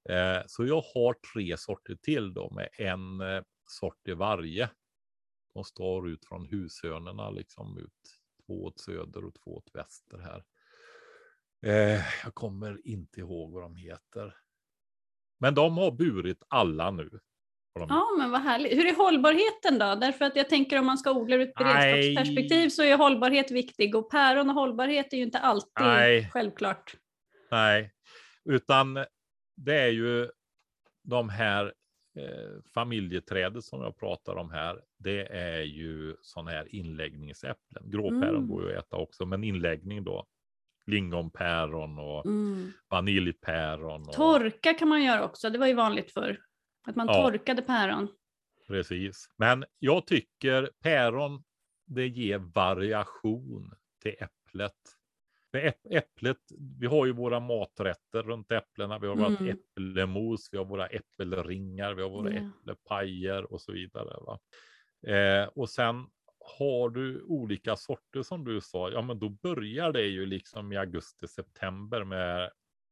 [0.09, 4.69] Eh, så jag har tre sorter till då med en eh, sort i varje.
[5.53, 8.19] De står ut från hushörnerna liksom ut.
[8.45, 10.43] Två åt söder och två åt väster här.
[11.63, 14.35] Eh, jag kommer inte ihåg vad de heter.
[15.39, 17.19] Men de har burit alla nu.
[17.73, 18.71] Ja, men vad härligt.
[18.77, 19.95] Hur är hållbarheten då?
[19.95, 21.73] Därför att jag tänker om man ska odla ur ett Nej.
[21.73, 26.29] beredskapsperspektiv så är hållbarhet viktig och päron och hållbarhet är ju inte alltid Nej.
[26.33, 26.95] självklart.
[27.51, 27.93] Nej,
[28.45, 29.05] utan
[29.55, 30.29] det är ju
[31.03, 31.73] de här
[32.17, 37.89] eh, familjeträdet som jag pratar om här, det är ju sådana här inläggningsäpplen.
[37.91, 38.47] Gråpäron Mm.
[38.47, 40.25] går ju att äta också, men inläggning då.
[40.85, 42.71] Lingonpäron och Mm.
[42.89, 44.01] vaniljpäron.
[44.07, 45.49] Och, Torka kan man göra också.
[45.49, 46.37] Det var ju vanligt förr.
[46.87, 47.13] Att man Ja.
[47.13, 48.07] torkade päron.
[48.67, 49.29] Precis.
[49.37, 51.43] Men jag tycker päron,
[51.85, 54.73] det ger variation till äpplet.
[55.89, 56.37] Äpplet,
[56.79, 58.99] vi har ju våra maträtter runt äpplena.
[58.99, 59.47] Vi har vårt Mm.
[59.57, 62.39] äppelmos, vi har våra äppelringar, vi har våra Ja.
[62.61, 64.17] äpplepajer och så vidare.
[64.25, 64.39] Va?
[65.13, 66.05] Eh, och sen
[66.43, 70.77] har du olika sorter som du sa, ja men då börjar det ju liksom i
[70.77, 72.51] augusti-september med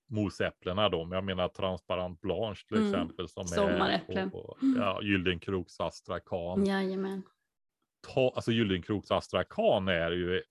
[0.10, 2.90] mosäpplena då, men jag menar transparent blanche till Mm.
[2.90, 4.28] exempel som Sommaräpplen.
[4.28, 6.66] är på, ja, gyllenkroks astrakan.
[6.66, 7.24] Jajamän.
[8.08, 10.42] Ta, alltså gyllenkroks astrakan är ju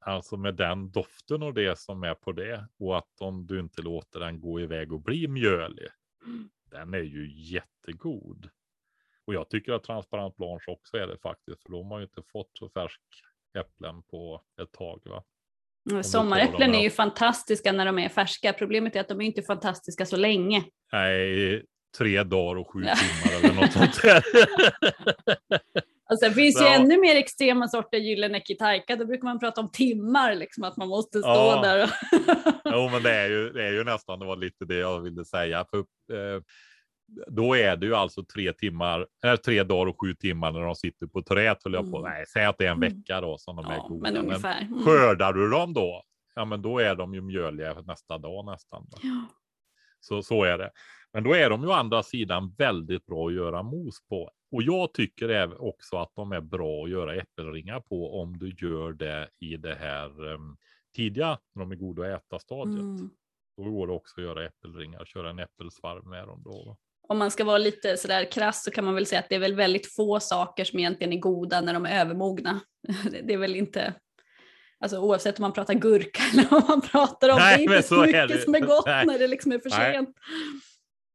[0.00, 3.82] alltså med den doften och det som är på det och att om du inte
[3.82, 5.88] låter den gå iväg och bli mjölig.
[6.26, 6.48] Mm.
[6.70, 8.48] Den är ju jättegod.
[9.28, 12.22] Och jag tycker att transparent blanche också är det faktiskt, för de har ju inte
[12.32, 13.00] fått så färsk
[13.58, 15.00] äpplen på ett tag.
[15.04, 15.24] Va?
[15.90, 16.94] Tar Sommaräpplen är ju då.
[16.94, 18.52] fantastiska när de är färska.
[18.52, 20.64] Problemet är att de är inte fantastiska så länge.
[20.92, 21.64] Nej,
[21.98, 22.94] tre dagar och sju Ja.
[22.94, 24.22] timmar eller något sånt där.
[26.10, 26.74] Alltså, det finns ju Ja.
[26.74, 28.96] ännu mer extrema sorter gyllene kitaika.
[28.96, 31.60] Då brukar man prata om timmar, liksom, att man måste stå Ja.
[31.62, 31.82] där.
[31.84, 31.90] Och...
[32.64, 35.24] Jo, men det är ju, det är ju nästan det var lite det jag ville
[35.24, 35.66] säga.
[35.70, 36.42] För, eh,
[37.28, 40.74] då är det ju alltså tre timmar, eller tre dagar och sju timmar när de
[40.74, 41.64] sitter på träet.
[41.64, 41.98] Höll jag på.
[41.98, 42.10] Mm.
[42.10, 42.94] Nej, säg att det är en Mm.
[42.94, 44.00] vecka då som de är ja, goda.
[44.12, 44.60] men ungefär.
[44.62, 44.82] Mm.
[44.84, 46.02] skördar du dem då,
[46.34, 48.86] ja men då är de ju mjöliga nästa dag nästan.
[49.02, 49.24] Ja.
[50.00, 50.70] Så, så är det.
[51.12, 54.30] Men då är de ju å andra sidan väldigt bra att göra mos på.
[54.52, 58.92] Och jag tycker också att de är bra att göra äppelringar på om du gör
[58.92, 60.56] det i det här em,
[60.96, 62.78] tidiga, när de är goda att äta stadiet.
[62.80, 63.10] Mm.
[63.56, 66.76] Då går det också att göra äppelringar, köra en äppelsvarv med dem då.
[67.08, 69.38] Om man ska vara lite sådär krass så kan man väl säga att det är
[69.40, 72.60] väl väldigt få saker som egentligen är goda när de är övermogna.
[73.24, 73.94] Det- är väl inte,
[74.80, 77.88] alltså oavsett om man pratar gurka eller om man pratar om, Nej, det är inte
[77.88, 78.38] så är mycket det.
[78.40, 79.06] som är gott Nej.
[79.06, 79.94] när det liksom är för Nej.
[79.94, 80.16] sent.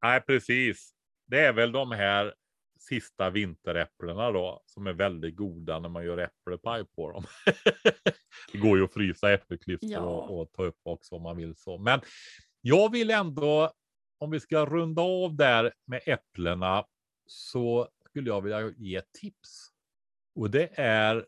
[0.04, 0.92] Nej, precis.
[1.28, 2.34] Det är väl de här
[2.80, 7.24] sista vinteräpplena då som är väldigt goda när man gör äpplepaj på dem.
[8.52, 10.00] det går ju att frysa äppelklyftor Ja.
[10.00, 11.78] och, och ta upp också om man vill så.
[11.78, 12.02] Men
[12.62, 13.72] jag vill ändå,
[14.24, 16.86] om vi ska runda av där med äpplena,
[17.26, 19.70] så skulle jag vilja ge ett tips.
[20.36, 21.26] Och det är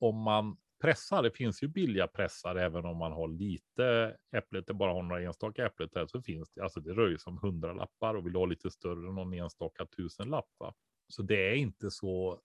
[0.00, 1.22] om man pressar.
[1.22, 5.22] Det finns ju billiga pressar även om man har lite äpplet, det bara har några
[5.22, 6.62] enstaka äpplet där så finns det.
[6.62, 10.48] Alltså det rör ju som hundralappar och vill ha lite större någon enstaka tusenlapp.
[10.58, 10.74] Va?
[11.08, 12.40] Så det är inte så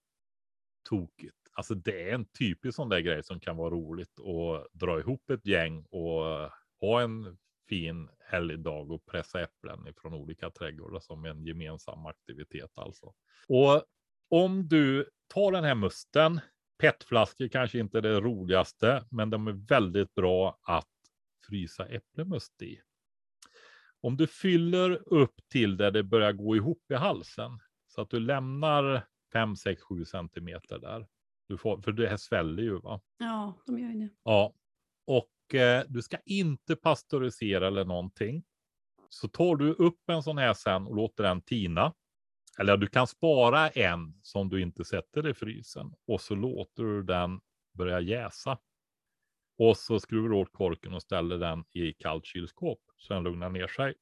[0.90, 1.38] tokigt.
[1.52, 5.30] Alltså det är en typisk sån där grej som kan vara roligt att dra ihop
[5.30, 7.38] ett gäng och ha en
[7.69, 13.14] fin helgdag och pressa äpplen från olika trädgårdar som en gemensam aktivitet alltså.
[13.48, 13.84] Och
[14.30, 16.39] om du tar den här musten,
[16.77, 20.88] petflaskor kanske inte är det roligaste, men de är väldigt bra att
[21.48, 22.81] frysa äpplemust i.
[24.02, 28.19] Om du fyller upp till där det börjar gå ihop i halsen så att du
[28.19, 31.07] lämnar 5, 6, 7 centimeter där.
[31.48, 33.02] Du får, för det här sväller ju va?
[33.18, 34.10] Ja, de gör ju det.
[34.23, 34.53] Ja,
[35.06, 38.44] och eh, du ska inte pasteurisera eller någonting.
[39.10, 41.94] Så tar du upp en sån här sen och låter den tina.
[42.60, 47.03] Eller du kan spara en som du inte sätter i frysen och så låter du
[47.03, 47.40] den
[47.74, 48.57] börja jäsa.
[49.57, 53.49] Och så skruvar du åt korken och ställer den i kallt kylskåp så den lugnar
[53.49, 53.94] ner sig.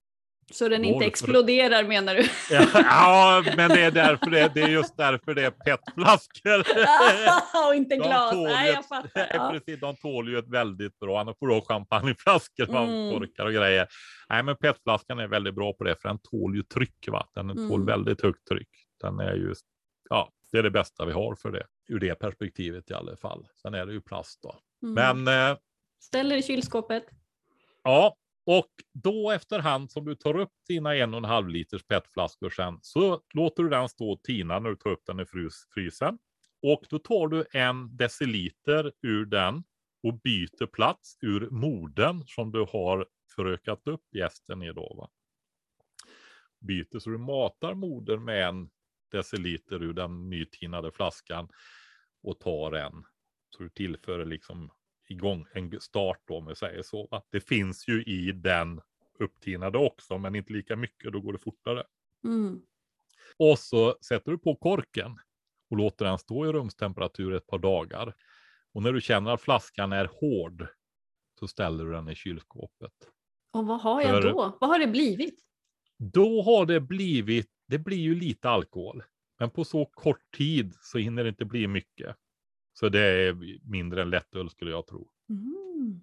[0.51, 2.23] Så den inte exploderar menar du?
[2.73, 6.59] Ja, men det är därför det, det är just därför det är petflaskor.
[7.67, 8.31] och inte glas.
[8.31, 9.27] tål Nej, jag fattar.
[9.33, 9.49] Ja.
[9.51, 11.19] precis, de tål ju ett väldigt bra.
[11.19, 13.11] Annars får du ha champagneflaskor Mm.
[13.13, 13.87] torkar och grejer.
[14.29, 17.07] Nej, men petflaskan är väldigt bra på det, för den tål ju tryck.
[17.07, 17.27] Va?
[17.35, 17.85] Den tål Mm.
[17.85, 18.69] väldigt högt tryck.
[19.01, 19.53] Den är ju,
[20.09, 21.65] ja, det är det bästa vi har för det.
[21.87, 23.47] Ur det perspektivet i alla fall.
[23.61, 24.55] Sen är det ju plast då.
[24.87, 25.23] Mm.
[25.23, 25.57] Men eh,
[26.01, 27.03] Ställer i kylskåpet.
[27.83, 28.15] ja,
[28.45, 32.79] och då efterhand som du tar upp dina en och en halv liters petflaskor sen
[32.81, 36.17] så låter du den stå och tina när du tar upp den i frys, frysen.
[36.61, 39.63] Och då tar du en deciliter ur den
[40.03, 44.95] och byter plats ur moden som du har förökat upp jästen i då.
[44.97, 45.09] Va?
[46.59, 48.69] Byter så du matar modern med en
[49.11, 51.47] deciliter ur den nytinade flaskan
[52.23, 53.03] och tar en.
[53.49, 54.71] Så du tillför liksom
[55.07, 57.07] igång en start då om vi säger så.
[57.11, 57.23] Va?
[57.29, 58.81] Det finns ju i den
[59.19, 61.13] upptinade också, men inte lika mycket.
[61.13, 61.83] Då går det fortare.
[62.23, 62.61] Mm.
[63.37, 65.17] Och så sätter du på korken
[65.69, 68.15] och låter den stå i rumstemperatur ett par dagar.
[68.73, 70.67] Och när du känner att flaskan är hård
[71.39, 72.93] så ställer du den i kylskåpet.
[73.51, 74.57] Och vad har jag För- då?
[74.61, 75.39] Vad har det blivit?
[75.97, 79.03] Då har det blivit det blir ju lite alkohol.
[79.39, 82.15] Men på så kort tid så hinner det inte bli mycket.
[82.79, 85.07] Så det är mindre än lättöl skulle jag tro.
[85.29, 86.01] Mm.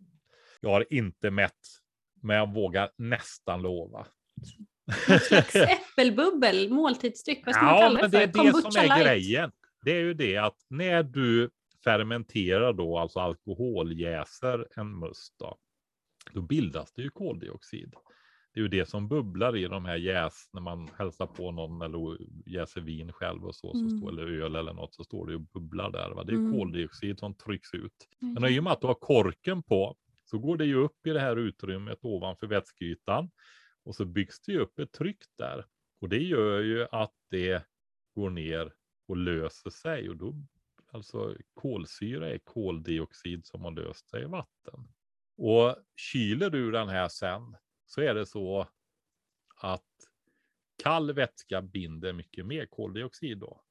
[0.61, 1.61] Jag har inte mätt,
[2.23, 4.07] men jag vågar nästan lova.
[5.09, 8.19] Någon slags äppelbubbel, måltidsdryck, vad ska man Ja, kalla det men för?
[8.19, 9.03] det är det Kombucha som är light.
[9.07, 9.53] grejen.
[9.85, 11.51] Det är ju det att när du
[11.85, 15.57] fermenterar då, alltså alkoholjäser en must, då,
[16.33, 17.95] då bildas det ju koldioxid.
[18.55, 21.83] Det är ju det som bubblar i de här jäs när man hälsar på någon
[21.83, 23.91] eller jäser vin själv och så, så Mm.
[23.99, 26.11] står, eller öl eller något så står det och bubblar där.
[26.11, 26.25] Va?
[26.25, 26.53] Det är Mm.
[26.53, 28.09] koldioxid som trycks ut.
[28.23, 28.35] Mm.
[28.35, 31.11] Men i och med att du har korken på så går det ju upp i
[31.11, 33.31] det här utrymmet ovanför vätskeytan
[33.85, 35.65] och så byggs det ju upp ett tryck där.
[36.01, 37.67] Och det gör ju att det
[38.15, 38.73] går ner
[39.09, 40.35] och löser sig och då
[40.93, 44.89] alltså kolsyra är koldioxid som har löst sig i vatten.
[45.37, 47.57] Och kyler du den här sen
[47.93, 48.69] så är det så
[49.57, 49.85] att
[50.83, 53.63] kall vätska binder mycket mer koldioxid då.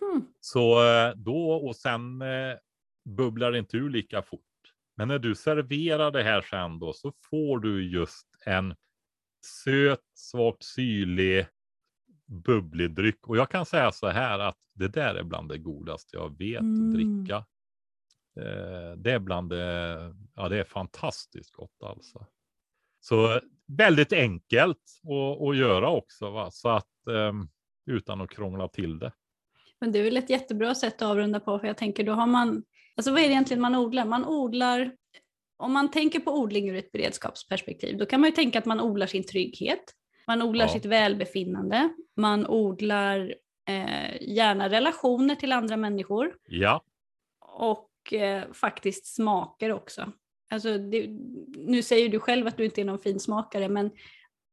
[0.00, 0.32] Hmm.
[0.40, 2.56] Så eh, då och sen eh,
[3.04, 4.42] bubblar det inte ur lika fort.
[4.96, 8.74] Men när du serverar det här sen då så får du just en
[9.64, 11.46] söt, svagt syrlig,
[12.26, 13.28] bubblig dryck.
[13.28, 16.60] Och jag kan säga så här att det där är bland det godaste jag vet
[16.60, 16.88] Mm.
[16.88, 17.36] att dricka.
[18.36, 22.26] Eh, det är bland det, ja det är fantastiskt gott alltså.
[23.00, 26.50] Så väldigt enkelt att, att göra också va?
[26.50, 27.32] så att eh,
[27.86, 29.12] utan att krångla till det.
[29.80, 32.26] Men det är väl ett jättebra sätt att avrunda på, för jag tänker då har
[32.26, 32.62] man,
[32.96, 34.04] alltså vad är det egentligen man odlar?
[34.04, 34.92] Man odlar,
[35.56, 38.80] om man tänker på odling ur ett beredskapsperspektiv, då kan man ju tänka att man
[38.80, 39.84] odlar sin trygghet,
[40.26, 40.72] man odlar Ja.
[40.72, 43.34] sitt välbefinnande, man odlar
[43.68, 46.82] eh, gärna relationer till andra människor Ja,
[47.40, 50.12] och eh, faktiskt smaker också.
[50.50, 51.06] Alltså det,
[51.56, 53.90] nu säger du själv att du inte är någon fin smakare, men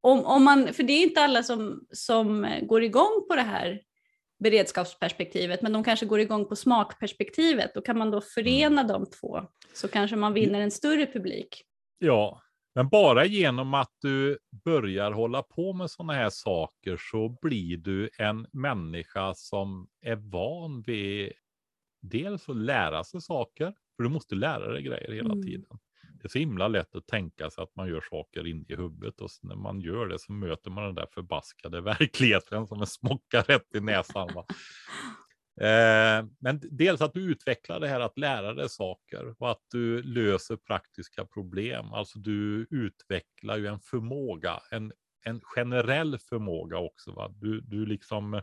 [0.02, 3.82] om, om man, för det är inte alla som, som går igång på det här
[4.40, 7.78] beredskapsperspektivet, men de kanske går igång på smakperspektivet.
[7.78, 9.42] Och kan man då förena de två
[9.74, 11.64] så kanske man vinner en större publik.
[12.00, 12.42] Ja,
[12.76, 18.10] men bara genom att du börjar hålla på med sådana här saker så blir du
[18.18, 21.32] en människa som är van vid
[22.02, 25.44] dels att lära sig saker, för du måste lära dig grejer hela Mm.
[25.44, 25.80] tiden.
[26.22, 29.22] Det är så himla lätt att tänka sig att man gör saker in i huvudet
[29.22, 33.42] och när man gör det så möter man den där förbaskade verkligheten som en smocka
[33.42, 34.30] rätt i näsan.
[35.62, 40.02] Eh, men dels att du utvecklar det här att lära dig saker och att du
[40.04, 41.86] löser praktiska problem.
[41.94, 44.94] Alltså du utvecklar ju en förmåga, en,
[45.26, 47.12] en generell förmåga också.
[47.12, 47.34] Va?
[47.36, 48.42] Du, du liksom, eh,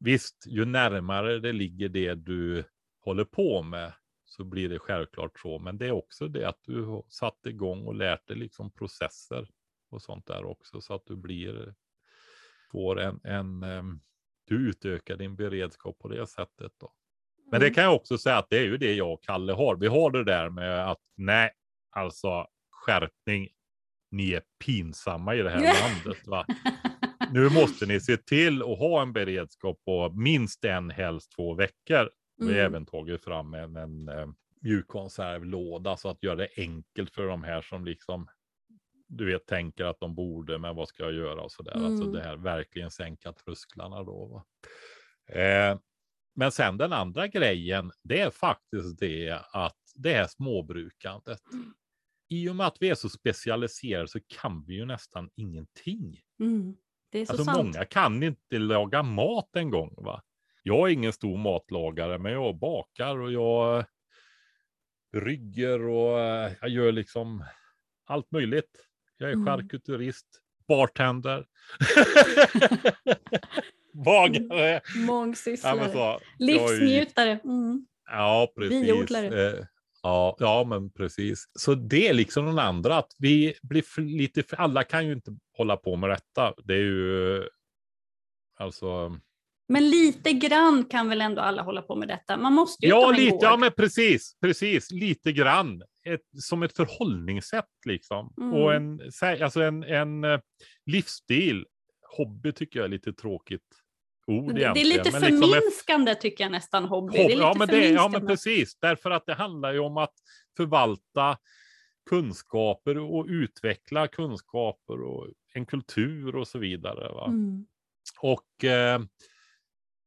[0.00, 2.64] visst, ju närmare det ligger det du
[3.04, 3.92] håller på med
[4.24, 5.58] så blir det självklart så.
[5.58, 9.48] Men det är också det att du har satt igång och lärt dig liksom processer
[9.90, 11.74] och sånt där också så att du blir,
[12.72, 14.00] får en, en em,
[14.46, 16.72] du utökar din beredskap på det sättet.
[16.80, 16.92] Då.
[17.50, 17.74] Men det Mm.
[17.74, 19.76] kan jag också säga att det är ju det jag och Kalle har.
[19.76, 21.50] Vi har det där med att nej,
[21.90, 23.48] alltså skärpning.
[24.10, 26.26] Ni är pinsamma i det här landet.
[26.26, 26.46] Va?
[27.32, 32.10] Nu måste ni se till att ha en beredskap på minst en, helst två veckor.
[32.36, 32.64] Vi har Mm.
[32.66, 34.26] även tagit fram en, en eh,
[34.60, 38.26] mjukkonservlåda så att göra det enkelt för de här som liksom
[39.08, 41.72] du vet, tänker att de borde, men vad ska jag göra och så där.
[41.72, 42.12] Alltså Mm.
[42.12, 44.44] det här verkligen sänka trösklarna då.
[45.28, 45.78] Eh,
[46.34, 51.40] men sen den andra grejen, det är faktiskt det att det är småbrukandet.
[52.28, 56.20] I och med att vi är så specialiserade så kan vi ju nästan ingenting.
[56.40, 56.76] Mm.
[57.10, 57.56] Det är så Alltså sant.
[57.58, 59.94] många kan inte laga mat en gång.
[59.96, 60.22] Va?
[60.66, 63.84] Jag är ingen stor matlagare, men jag bakar och jag
[65.12, 67.44] brygger och eh, jag gör liksom
[68.06, 68.70] allt möjligt.
[69.16, 69.46] Jag är Mm.
[69.46, 70.26] charkuterist,
[70.68, 71.46] bartender,
[74.04, 74.72] bagare.
[74.72, 76.18] Ja, Mångsysslare.
[76.38, 77.30] ju- Livsnjutare.
[77.44, 77.86] Mm.
[78.10, 78.82] Ja, precis.
[78.82, 79.48] Biodlare.
[79.58, 79.64] Eh,
[80.06, 81.44] Ja, ja, men precis.
[81.58, 85.76] Så det är liksom den andra, att vi blir lite, alla kan ju inte hålla
[85.76, 86.54] på med detta.
[86.64, 87.42] Det är ju,
[88.56, 89.18] alltså,
[89.68, 92.36] Men lite grann kan väl ändå alla hålla på med detta?
[92.36, 95.82] Man måste ju ja, lite, ja, men precis, precis, lite grann.
[96.06, 98.34] Ett, som ett förhållningssätt liksom.
[98.40, 98.54] Mm.
[98.54, 99.00] Och en,
[99.42, 100.40] alltså en, en eh,
[100.86, 101.66] livsstil.
[102.16, 103.62] Hobby tycker jag är lite tråkigt
[104.26, 104.88] ord Men det, är egentligen.
[104.88, 107.18] lite men liksom förminskande tycker jag nästan hobby.
[107.18, 108.78] Lite ja, men det, ja, men precis.
[108.80, 110.14] Därför att det handlar ju om att
[110.56, 111.38] förvalta
[112.10, 117.08] kunskaper och utveckla kunskaper och en kultur och så vidare.
[117.12, 117.26] Va?
[117.26, 117.66] Mm.
[118.20, 119.00] Och eh,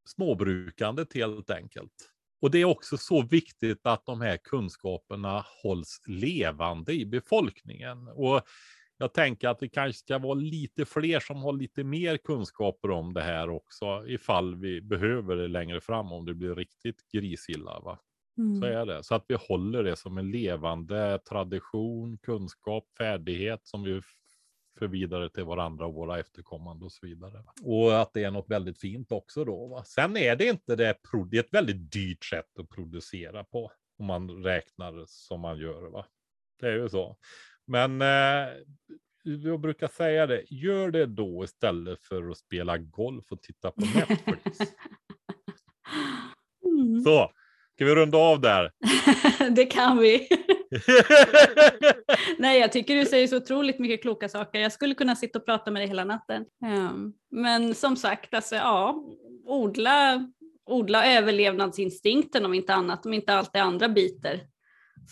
[0.08, 1.92] småbrukandet helt enkelt.
[2.40, 8.08] Och det är också så viktigt att de här kunskaperna hålls levande i befolkningen.
[8.08, 8.42] Och
[8.98, 13.14] jag tänker att det kanske ska vara lite fler som har lite mer kunskaper om
[13.14, 17.80] det här också, ifall vi behöver det längre fram om det blir riktigt grisilla.
[17.80, 17.98] Va?
[18.38, 18.60] Mm.
[18.60, 19.04] Så är det.
[19.04, 24.02] Så att vi håller det som en levande tradition, kunskap, färdighet som vi
[24.78, 27.42] för vidare till varandra och våra efterkommande och så vidare.
[27.62, 29.66] Och att det är något väldigt fint också då.
[29.66, 29.84] Va?
[29.84, 30.96] Sen är det inte det,
[31.30, 35.90] det är ett väldigt dyrt sätt att producera på om man räknar som man gör.
[35.90, 36.06] Va?
[36.60, 37.16] Det är ju så.
[37.66, 38.48] Men eh,
[39.22, 43.80] jag brukar säga det, gör det då istället för att spela golf och titta på
[43.80, 44.58] Netflix.
[46.78, 47.00] Mm.
[47.00, 47.32] Så,
[47.74, 48.72] ska vi runda av där?
[49.50, 50.28] det kan vi.
[52.38, 54.60] Nej, jag tycker du säger så otroligt mycket kloka saker.
[54.60, 56.44] Jag skulle kunna sitta och prata med dig hela natten.
[56.64, 59.04] Um, men som sagt, alltså, ja,
[59.46, 60.28] odla,
[60.66, 64.40] odla överlevnadsinstinkten om inte annat, om inte allt det andra biter.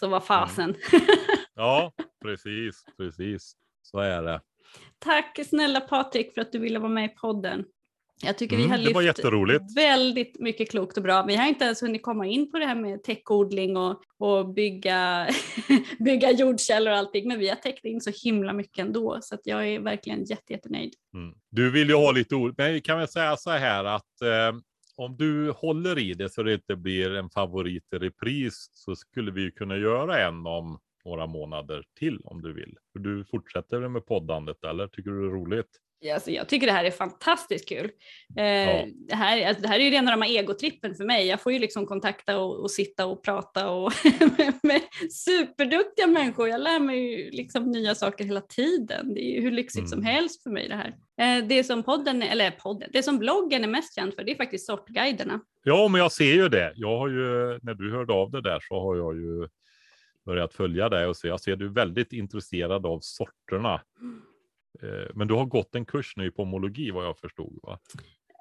[0.01, 0.75] Så vad fasen.
[0.93, 1.07] Mm.
[1.59, 1.93] Ja,
[2.23, 3.53] precis, precis.
[3.83, 4.41] Så är det.
[4.99, 7.65] Tack snälla Patrik för att du ville vara med i podden.
[8.23, 9.03] Jag tycker mm, vi har
[9.47, 11.23] lyft väldigt mycket klokt och bra.
[11.23, 15.29] Vi har inte ens hunnit komma in på det här med täckodling och, och bygga,
[15.99, 19.69] bygga jordkällor och allting, men vi har täckt in så himla mycket ändå, så jag
[19.69, 20.95] är verkligen jätte, jättenöjd.
[21.15, 21.35] Mm.
[21.51, 24.59] Du vill ju ha lite ord, men vi kan väl säga så här att eh,
[24.97, 29.31] om du håller i det så det inte blir en favorit i repris så skulle
[29.31, 32.77] vi kunna göra en om några månader till om du vill.
[32.93, 35.81] För du fortsätter med poddandet eller tycker du det är roligt?
[36.15, 37.91] Alltså, jag tycker det här är fantastiskt kul.
[38.37, 38.87] Eh, ja.
[39.09, 41.27] det, här, alltså, det här är ju rena rama egotrippen för mig.
[41.27, 43.93] Jag får ju liksom kontakta och, och sitta och prata och
[44.39, 46.49] med, med superduktiga människor.
[46.49, 49.15] Jag lär mig ju liksom nya saker hela tiden.
[49.15, 49.89] Det är ju hur lyxigt mm.
[49.89, 50.97] som helst för mig det här.
[51.21, 54.37] Eh, det som podden, eller podden, det som bloggen är mest känd för det är
[54.37, 55.41] faktiskt sortguiderna.
[55.65, 56.73] Ja, men jag ser ju det.
[56.77, 59.49] Jag har ju, när du hörde av det där så har jag ju
[60.27, 61.29] börjat följa det och se.
[61.29, 63.81] Jag ser du är väldigt intresserad av sorterna.
[64.01, 64.23] Mm.
[64.83, 67.79] Eh, men du har gått en kurs nu i pomologi vad jag förstod va?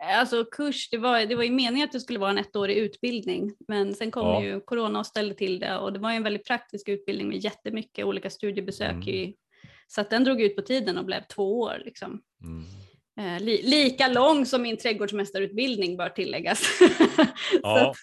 [0.03, 3.55] Alltså kurs, det var, det var ju meningen att det skulle vara en ettårig utbildning,
[3.67, 4.43] men sen kom ja.
[4.43, 8.05] ju corona och ställde till det och det var en väldigt praktisk utbildning med jättemycket
[8.05, 9.09] olika studiebesök mm.
[9.09, 9.35] i,
[9.87, 12.21] så att den drog ut på tiden och blev två år liksom.
[12.43, 12.65] Mm.
[13.19, 16.63] Eh, li, lika lång som min trädgårdsmästarutbildning bör tilläggas.
[17.61, 17.93] ja.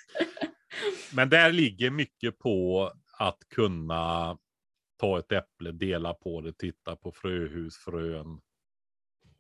[1.13, 4.39] men där ligger mycket på att kunna
[5.03, 8.41] ta ett äpple, dela på det, titta på fröhusfrön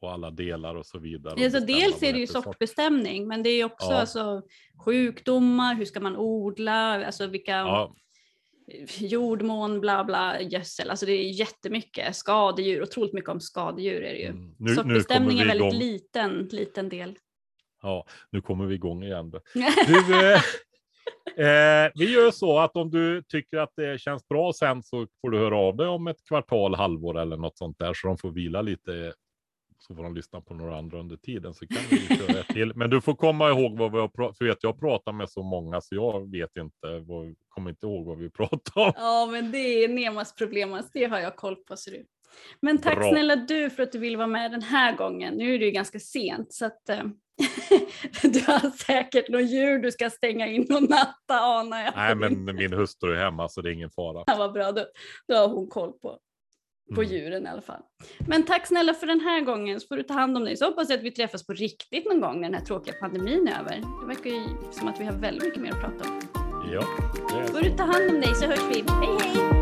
[0.01, 1.45] och alla delar och så vidare.
[1.45, 4.01] Alltså, dels är det ju sortbestämning, men det är också ja.
[4.01, 4.43] alltså,
[4.85, 7.95] sjukdomar, hur ska man odla, alltså vilka ja.
[8.99, 14.21] jordmån, bla bla, gödsel, alltså det är jättemycket skadedjur, otroligt mycket om skadedjur är det
[14.21, 14.29] ju.
[14.29, 14.55] Mm.
[14.59, 17.19] Nu, sortbestämning är en väldigt liten, liten del.
[17.83, 19.31] Ja, nu kommer vi igång igen.
[19.87, 20.37] Du,
[21.37, 25.31] eh, vi gör så att om du tycker att det känns bra sen så får
[25.31, 28.31] du höra av dig om ett kvartal, halvår eller något sånt där så de får
[28.31, 29.13] vila lite.
[29.79, 32.73] Så får de lyssna på några andra under tiden så kan vi köra ett till.
[32.75, 35.43] Men du får komma ihåg vad vi har pratat för vet jag pratar med så
[35.43, 38.93] många så jag vet inte, vad, kommer inte ihåg vad vi pratar om.
[38.97, 42.07] Ja, men det är Nemas problem, alltså, det har jag koll på ser du.
[42.61, 43.11] Men tack Bra.
[43.11, 45.35] snälla du för att du vill vara med den här gången.
[45.35, 47.05] Nu är det ju ganska sent så att eh,
[48.23, 51.93] du har säkert något djur du ska stänga in och natta anar jag.
[51.97, 54.25] Nej, men min hustru är hemma så det är ingen fara.
[54.27, 54.87] Ja, vad bra, då,
[55.29, 56.19] då har hon koll på,
[56.95, 57.13] på mm.
[57.13, 57.83] djuren i alla fall.
[58.29, 60.57] Men tack snälla för den här gången så får du ta hand om dig.
[60.57, 63.49] Så hoppas jag att vi träffas på riktigt någon gång när den här tråkiga pandemin
[63.49, 63.83] är över.
[64.01, 66.21] Det verkar ju som att vi har väldigt mycket mer att prata om.
[66.73, 66.83] Ja,
[67.29, 68.85] får du ta hand om dig så hörs vi.
[68.89, 69.62] Hej hej!